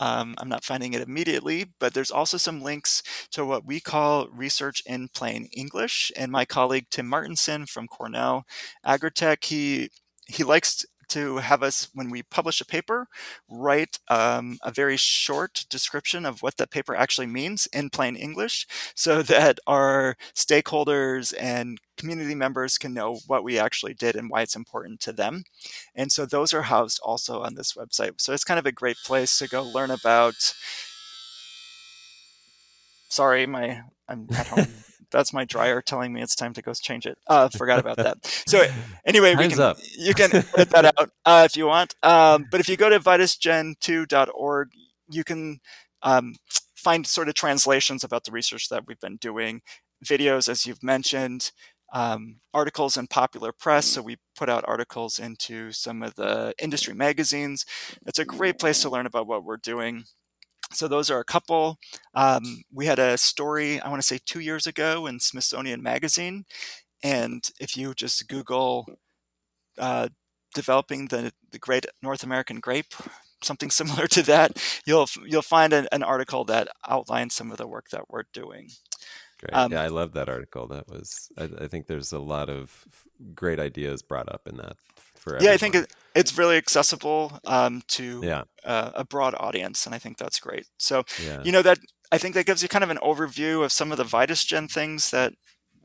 um, 0.00 0.34
I'm 0.38 0.48
not 0.48 0.64
finding 0.64 0.94
it 0.94 1.02
immediately, 1.02 1.66
but 1.78 1.94
there's 1.94 2.10
also 2.10 2.36
some 2.38 2.62
links 2.62 3.02
to 3.32 3.44
what 3.44 3.66
we 3.66 3.80
call 3.80 4.28
research 4.28 4.82
in 4.86 5.08
plain 5.08 5.48
English. 5.52 6.10
And 6.16 6.32
my 6.32 6.44
colleague 6.44 6.86
Tim 6.90 7.06
Martinson 7.06 7.66
from 7.66 7.88
Cornell 7.88 8.44
Agritech, 8.86 9.44
he 9.44 9.90
he 10.26 10.44
likes 10.44 10.84
to 11.12 11.36
have 11.38 11.62
us, 11.62 11.88
when 11.94 12.10
we 12.10 12.22
publish 12.22 12.60
a 12.60 12.64
paper, 12.66 13.06
write 13.48 13.98
um, 14.08 14.58
a 14.62 14.70
very 14.70 14.96
short 14.96 15.64
description 15.70 16.24
of 16.26 16.42
what 16.42 16.56
that 16.56 16.70
paper 16.70 16.94
actually 16.94 17.26
means 17.26 17.66
in 17.72 17.90
plain 17.90 18.16
English 18.16 18.66
so 18.94 19.22
that 19.34 19.58
our 19.66 20.16
stakeholders 20.34 21.34
and 21.38 21.78
community 21.96 22.34
members 22.34 22.78
can 22.78 22.94
know 22.94 23.18
what 23.26 23.44
we 23.44 23.58
actually 23.58 23.94
did 23.94 24.16
and 24.16 24.30
why 24.30 24.42
it's 24.42 24.56
important 24.56 25.00
to 25.00 25.12
them. 25.12 25.44
And 25.94 26.10
so 26.10 26.26
those 26.26 26.52
are 26.52 26.62
housed 26.62 27.00
also 27.02 27.42
on 27.42 27.54
this 27.54 27.74
website. 27.74 28.20
So 28.20 28.32
it's 28.32 28.44
kind 28.44 28.58
of 28.58 28.66
a 28.66 28.72
great 28.72 28.96
place 29.04 29.38
to 29.38 29.48
go 29.48 29.62
learn 29.62 29.90
about. 29.90 30.54
Sorry, 33.08 33.46
my 33.46 33.82
I'm 34.08 34.26
at 34.34 34.46
home 34.48 34.66
that's 35.12 35.32
my 35.32 35.44
dryer 35.44 35.80
telling 35.80 36.12
me 36.12 36.22
it's 36.22 36.34
time 36.34 36.52
to 36.54 36.62
go 36.62 36.72
change 36.72 37.06
it. 37.06 37.18
Uh, 37.26 37.48
forgot 37.48 37.78
about 37.78 37.96
that. 37.98 38.24
So 38.46 38.64
anyway, 39.06 39.34
we 39.34 39.48
can, 39.48 39.74
you 39.96 40.14
can 40.14 40.34
edit 40.34 40.70
that 40.70 40.86
out 40.86 41.10
uh, 41.24 41.42
if 41.44 41.56
you 41.56 41.66
want. 41.66 41.94
Um, 42.02 42.46
but 42.50 42.60
if 42.60 42.68
you 42.68 42.76
go 42.76 42.88
to 42.88 42.98
vitisgen2.org, 42.98 44.68
you 45.10 45.24
can 45.24 45.60
um, 46.02 46.34
find 46.74 47.06
sort 47.06 47.28
of 47.28 47.34
translations 47.34 48.02
about 48.02 48.24
the 48.24 48.32
research 48.32 48.68
that 48.68 48.84
we've 48.86 49.00
been 49.00 49.16
doing, 49.16 49.62
videos, 50.04 50.48
as 50.48 50.66
you've 50.66 50.82
mentioned, 50.82 51.52
um, 51.92 52.40
articles 52.54 52.96
in 52.96 53.06
popular 53.06 53.52
press. 53.52 53.86
So 53.86 54.02
we 54.02 54.16
put 54.36 54.48
out 54.48 54.64
articles 54.66 55.18
into 55.18 55.72
some 55.72 56.02
of 56.02 56.14
the 56.14 56.54
industry 56.60 56.94
magazines. 56.94 57.66
It's 58.06 58.18
a 58.18 58.24
great 58.24 58.58
place 58.58 58.80
to 58.82 58.90
learn 58.90 59.06
about 59.06 59.26
what 59.26 59.44
we're 59.44 59.58
doing. 59.58 60.04
So 60.72 60.88
those 60.88 61.10
are 61.10 61.20
a 61.20 61.24
couple. 61.24 61.78
Um, 62.14 62.62
we 62.72 62.86
had 62.86 62.98
a 62.98 63.18
story, 63.18 63.80
I 63.80 63.88
want 63.88 64.00
to 64.00 64.06
say 64.06 64.18
two 64.24 64.40
years 64.40 64.66
ago 64.66 65.06
in 65.06 65.20
Smithsonian 65.20 65.82
Magazine. 65.82 66.44
And 67.02 67.48
if 67.60 67.76
you 67.76 67.94
just 67.94 68.28
Google 68.28 68.86
uh, 69.78 70.08
developing 70.54 71.06
the, 71.06 71.32
the 71.50 71.58
great 71.58 71.86
North 72.02 72.22
American 72.22 72.60
grape, 72.60 72.94
something 73.42 73.70
similar 73.70 74.06
to 74.08 74.22
that, 74.22 74.62
you'll 74.86 75.08
you'll 75.26 75.42
find 75.42 75.72
an, 75.72 75.88
an 75.92 76.02
article 76.02 76.44
that 76.44 76.68
outlines 76.88 77.34
some 77.34 77.50
of 77.50 77.58
the 77.58 77.66
work 77.66 77.90
that 77.90 78.08
we're 78.08 78.24
doing. 78.32 78.70
Great. 79.40 79.54
Um, 79.54 79.72
yeah, 79.72 79.82
I 79.82 79.88
love 79.88 80.12
that 80.12 80.28
article. 80.28 80.68
That 80.68 80.88
was, 80.88 81.28
I, 81.36 81.48
I, 81.64 81.66
think 81.66 81.88
there's 81.88 82.12
a 82.12 82.20
lot 82.20 82.48
of 82.48 82.86
great 83.34 83.58
ideas 83.58 84.00
brought 84.00 84.32
up 84.32 84.46
in 84.46 84.56
that 84.58 84.76
for 85.22 85.36
everyone. 85.36 85.44
Yeah, 85.44 85.54
I 85.54 85.56
think 85.56 85.74
it, 85.74 85.92
it's 86.14 86.36
really 86.36 86.56
accessible 86.56 87.38
um, 87.44 87.82
to 87.88 88.20
yeah. 88.22 88.42
uh, 88.64 88.90
a 88.94 89.04
broad 89.04 89.34
audience, 89.38 89.86
and 89.86 89.94
I 89.94 89.98
think 89.98 90.18
that's 90.18 90.40
great. 90.40 90.66
So, 90.78 91.04
yeah. 91.24 91.42
you 91.42 91.52
know, 91.52 91.62
that 91.62 91.78
I 92.10 92.18
think 92.18 92.34
that 92.34 92.46
gives 92.46 92.62
you 92.62 92.68
kind 92.68 92.84
of 92.84 92.90
an 92.90 92.98
overview 93.02 93.64
of 93.64 93.72
some 93.72 93.92
of 93.92 93.98
the 93.98 94.04
VitisGen 94.04 94.70
things 94.70 95.10
that 95.10 95.32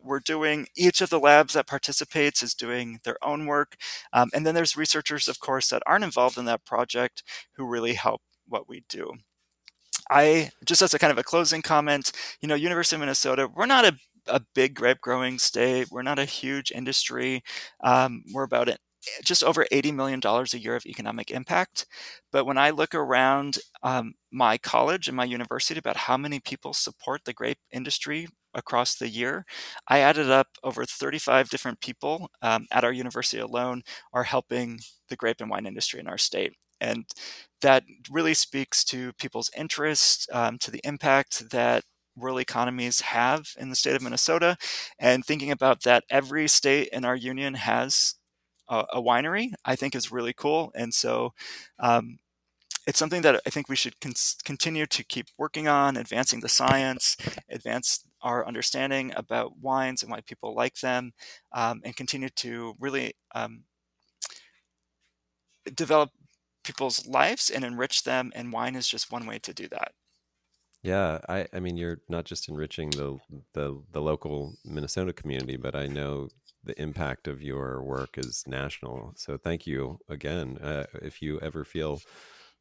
we're 0.03 0.19
doing. 0.19 0.67
Each 0.75 1.01
of 1.01 1.09
the 1.09 1.19
labs 1.19 1.53
that 1.53 1.67
participates 1.67 2.41
is 2.41 2.53
doing 2.53 2.99
their 3.03 3.17
own 3.23 3.45
work, 3.45 3.77
um, 4.11 4.29
and 4.33 4.45
then 4.45 4.55
there's 4.55 4.75
researchers, 4.75 5.27
of 5.27 5.39
course, 5.39 5.69
that 5.69 5.83
aren't 5.85 6.03
involved 6.03 6.37
in 6.37 6.45
that 6.45 6.65
project 6.65 7.23
who 7.53 7.65
really 7.65 7.93
help 7.93 8.21
what 8.47 8.67
we 8.67 8.83
do. 8.89 9.13
I 10.09 10.51
just 10.65 10.81
as 10.81 10.93
a 10.93 10.99
kind 10.99 11.11
of 11.11 11.17
a 11.17 11.23
closing 11.23 11.61
comment, 11.61 12.11
you 12.41 12.47
know, 12.47 12.55
University 12.55 12.95
of 12.95 13.01
Minnesota, 13.01 13.49
we're 13.53 13.65
not 13.65 13.85
a, 13.85 13.97
a 14.27 14.41
big 14.55 14.73
grape 14.73 15.01
growing 15.01 15.37
state. 15.37 15.89
We're 15.91 16.01
not 16.01 16.17
a 16.19 16.25
huge 16.25 16.71
industry. 16.71 17.43
Um, 17.83 18.23
we're 18.33 18.43
about 18.43 18.69
it 18.69 18.79
just 19.23 19.43
over 19.43 19.65
$80 19.71 19.91
million 19.91 20.21
a 20.23 20.57
year 20.57 20.75
of 20.75 20.85
economic 20.85 21.31
impact. 21.31 21.85
But 22.31 22.45
when 22.45 22.57
I 22.57 22.69
look 22.71 22.93
around 22.95 23.59
um, 23.83 24.13
my 24.31 24.57
college 24.57 25.07
and 25.07 25.17
my 25.17 25.25
university 25.25 25.79
about 25.79 25.97
how 25.97 26.17
many 26.17 26.39
people 26.39 26.73
support 26.73 27.21
the 27.25 27.33
grape 27.33 27.59
industry 27.71 28.27
across 28.53 28.95
the 28.95 29.09
year, 29.09 29.45
I 29.87 29.99
added 29.99 30.29
up 30.29 30.47
over 30.63 30.85
35 30.85 31.49
different 31.49 31.81
people 31.81 32.29
um, 32.41 32.65
at 32.71 32.83
our 32.83 32.91
university 32.91 33.39
alone 33.41 33.83
are 34.13 34.23
helping 34.23 34.79
the 35.09 35.15
grape 35.15 35.41
and 35.41 35.49
wine 35.49 35.65
industry 35.65 35.99
in 35.99 36.07
our 36.07 36.17
state. 36.17 36.53
And 36.79 37.05
that 37.61 37.83
really 38.11 38.33
speaks 38.33 38.83
to 38.85 39.13
people's 39.13 39.49
interest, 39.57 40.29
um, 40.31 40.57
to 40.59 40.71
the 40.71 40.81
impact 40.83 41.49
that 41.51 41.83
rural 42.15 42.39
economies 42.39 43.01
have 43.01 43.47
in 43.57 43.69
the 43.69 43.75
state 43.75 43.95
of 43.95 44.01
Minnesota. 44.01 44.57
And 44.99 45.25
thinking 45.25 45.51
about 45.51 45.83
that, 45.83 46.03
every 46.09 46.47
state 46.47 46.89
in 46.91 47.05
our 47.05 47.15
union 47.15 47.55
has 47.55 48.15
a, 48.69 48.85
a 48.93 49.01
winery, 49.01 49.53
I 49.65 49.75
think 49.75 49.95
is 49.95 50.11
really 50.11 50.33
cool. 50.33 50.71
And 50.75 50.93
so 50.93 51.33
um, 51.79 52.19
it's 52.87 52.99
something 52.99 53.21
that 53.21 53.41
I 53.45 53.49
think 53.49 53.67
we 53.67 53.75
should 53.75 53.99
con- 53.99 54.13
continue 54.45 54.85
to 54.85 55.03
keep 55.03 55.27
working 55.37 55.67
on, 55.67 55.97
advancing 55.97 56.39
the 56.39 56.49
science, 56.49 57.17
advance 57.49 58.05
our 58.21 58.47
understanding 58.47 59.13
about 59.15 59.59
wines 59.59 60.01
and 60.01 60.11
why 60.11 60.21
people 60.21 60.55
like 60.55 60.79
them, 60.79 61.13
um, 61.51 61.81
and 61.83 61.95
continue 61.95 62.29
to 62.29 62.75
really 62.79 63.13
um, 63.35 63.63
develop 65.75 66.11
people's 66.63 67.05
lives 67.07 67.49
and 67.49 67.63
enrich 67.63 68.03
them. 68.03 68.31
And 68.35 68.53
wine 68.53 68.75
is 68.75 68.87
just 68.87 69.11
one 69.11 69.25
way 69.25 69.39
to 69.39 69.53
do 69.53 69.67
that. 69.69 69.91
Yeah, 70.83 71.19
I, 71.27 71.47
I 71.53 71.59
mean, 71.59 71.75
you're 71.75 71.99
not 72.07 72.25
just 72.25 72.47
enriching 72.47 72.91
the, 72.91 73.17
the 73.53 73.81
the 73.91 74.01
local 74.01 74.55
Minnesota 74.63 75.11
community, 75.11 75.57
but 75.57 75.75
I 75.75 75.87
know 75.87 76.29
the 76.67 76.79
impact 76.81 77.27
of 77.27 77.41
your 77.41 77.81
work 77.81 78.17
is 78.17 78.43
national. 78.45 79.13
So 79.15 79.37
thank 79.37 79.65
you 79.65 79.99
again. 80.09 80.57
Uh, 80.57 80.85
if 81.01 81.21
you 81.21 81.39
ever 81.39 81.63
feel 81.63 82.01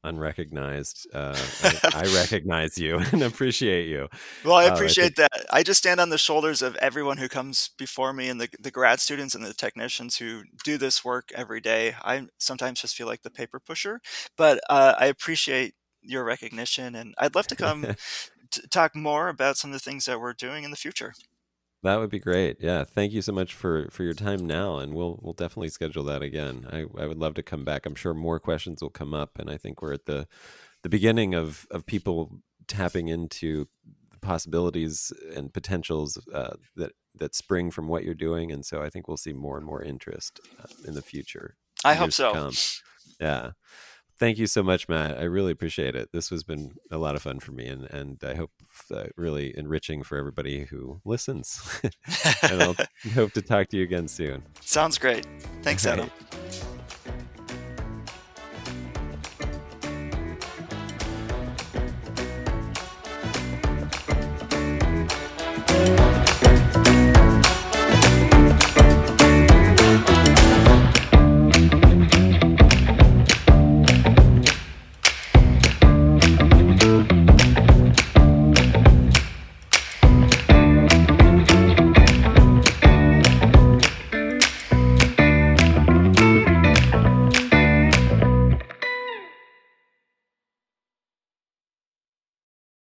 unrecognized, 0.05 1.09
uh, 1.13 1.37
I, 1.63 1.81
I, 1.95 2.03
recognize 2.15 2.79
you 2.79 2.99
and 3.13 3.23
appreciate 3.23 3.89
you. 3.89 4.09
Well, 4.45 4.55
I 4.55 4.65
appreciate 4.65 5.19
uh, 5.19 5.25
I 5.25 5.37
think... 5.37 5.47
that. 5.47 5.55
I 5.55 5.63
just 5.63 5.79
stand 5.79 6.01
on 6.01 6.11
the 6.11 6.19
shoulders 6.19 6.63
of 6.63 6.77
everyone 6.77 7.19
who 7.19 7.29
comes 7.29 7.71
before 7.77 8.13
me 8.13 8.29
and 8.29 8.41
the, 8.41 8.49
the 8.61 8.71
grad 8.71 9.01
students 9.01 9.35
and 9.35 9.45
the 9.45 9.53
technicians 9.53 10.17
who 10.17 10.43
do 10.65 10.79
this 10.79 11.05
work 11.05 11.31
every 11.35 11.61
day. 11.61 11.95
I 12.03 12.29
sometimes 12.39 12.81
just 12.81 12.95
feel 12.95 13.07
like 13.07 13.23
the 13.23 13.31
paper 13.31 13.61
pusher, 13.61 14.01
but 14.37 14.61
uh, 14.71 14.95
I 14.99 15.07
appreciate 15.07 15.75
your 16.03 16.25
recognition 16.25 16.95
and 16.95 17.15
I'd 17.19 17.35
love 17.35 17.49
to 17.49 17.57
come 17.57 17.83
to 18.53 18.69
talk 18.69 18.95
more 18.95 19.29
about 19.29 19.57
some 19.57 19.71
of 19.71 19.73
the 19.73 19.81
things 19.81 20.05
that 20.05 20.21
we're 20.21 20.33
doing 20.33 20.63
in 20.63 20.71
the 20.71 20.77
future. 20.77 21.15
That 21.83 22.01
would 22.01 22.11
be 22.11 22.19
great. 22.19 22.57
Yeah, 22.61 22.85
thank 22.85 23.13
you 23.13 23.23
so 23.23 23.33
much 23.33 23.55
for 23.55 23.89
for 23.91 24.03
your 24.03 24.15
time 24.15 24.47
now, 24.47 24.79
and 24.79 24.95
we'll 24.95 25.19
we'll 25.23 25.35
definitely 25.35 25.69
schedule 25.69 26.05
that 26.05 26.23
again. 26.23 26.67
I 26.71 26.87
I 27.01 27.07
would 27.07 27.19
love 27.19 27.35
to 27.35 27.43
come 27.43 27.65
back. 27.65 27.87
I'm 27.87 27.95
sure 27.95 28.15
more 28.15 28.41
questions 28.41 28.83
will 28.83 28.91
come 28.91 29.15
up, 29.15 29.39
and 29.39 29.51
I 29.51 29.57
think 29.57 29.83
we're 29.83 29.93
at 29.93 30.07
the 30.07 30.27
the 30.83 30.89
beginning 30.89 31.35
of 31.35 31.67
of 31.71 31.87
people 31.87 32.41
tapping 32.67 33.09
into 33.09 33.67
the 34.11 34.19
possibilities 34.19 35.13
and 35.35 35.53
potentials 35.53 36.19
uh, 36.33 36.57
that 36.77 36.93
that 37.15 37.35
spring 37.35 37.71
from 37.71 37.89
what 37.89 38.05
you're 38.05 38.15
doing, 38.15 38.51
and 38.51 38.65
so 38.65 38.83
I 38.83 38.91
think 38.91 39.07
we'll 39.07 39.17
see 39.17 39.33
more 39.33 39.57
and 39.57 39.67
more 39.67 39.83
interest 39.83 40.41
uh, 40.59 40.67
in 40.87 40.95
the 40.95 41.03
future. 41.03 41.57
I 41.85 41.95
hope 41.95 42.13
so. 42.13 42.51
Yeah 43.21 43.53
thank 44.19 44.39
you 44.39 44.47
so 44.47 44.63
much, 44.63 44.89
Matt. 44.89 45.19
I 45.19 45.25
really 45.25 45.53
appreciate 45.53 45.95
it. 45.95 46.11
This 46.13 46.29
has 46.31 46.43
been 46.43 46.75
a 46.91 46.99
lot 46.99 47.15
of 47.15 47.23
fun 47.23 47.41
for 47.41 47.53
me, 47.53 47.67
and 47.67 47.85
and 47.91 48.23
I 48.25 48.35
hope 48.35 48.51
uh, 48.91 49.05
really 49.17 49.57
enriching 49.57 50.03
for 50.03 50.19
everybody 50.19 50.65
who 50.65 51.01
listens. 51.05 51.81
and 52.43 52.63
I'll 52.63 52.77
hope 53.15 53.33
to 53.33 53.43
talk 53.43 53.69
to 53.69 53.77
you 53.77 53.83
again 53.83 54.09
soon. 54.09 54.43
Sounds 54.61 54.99
great. 54.99 55.27
Thanks, 55.63 55.87
Adam. 55.87 56.11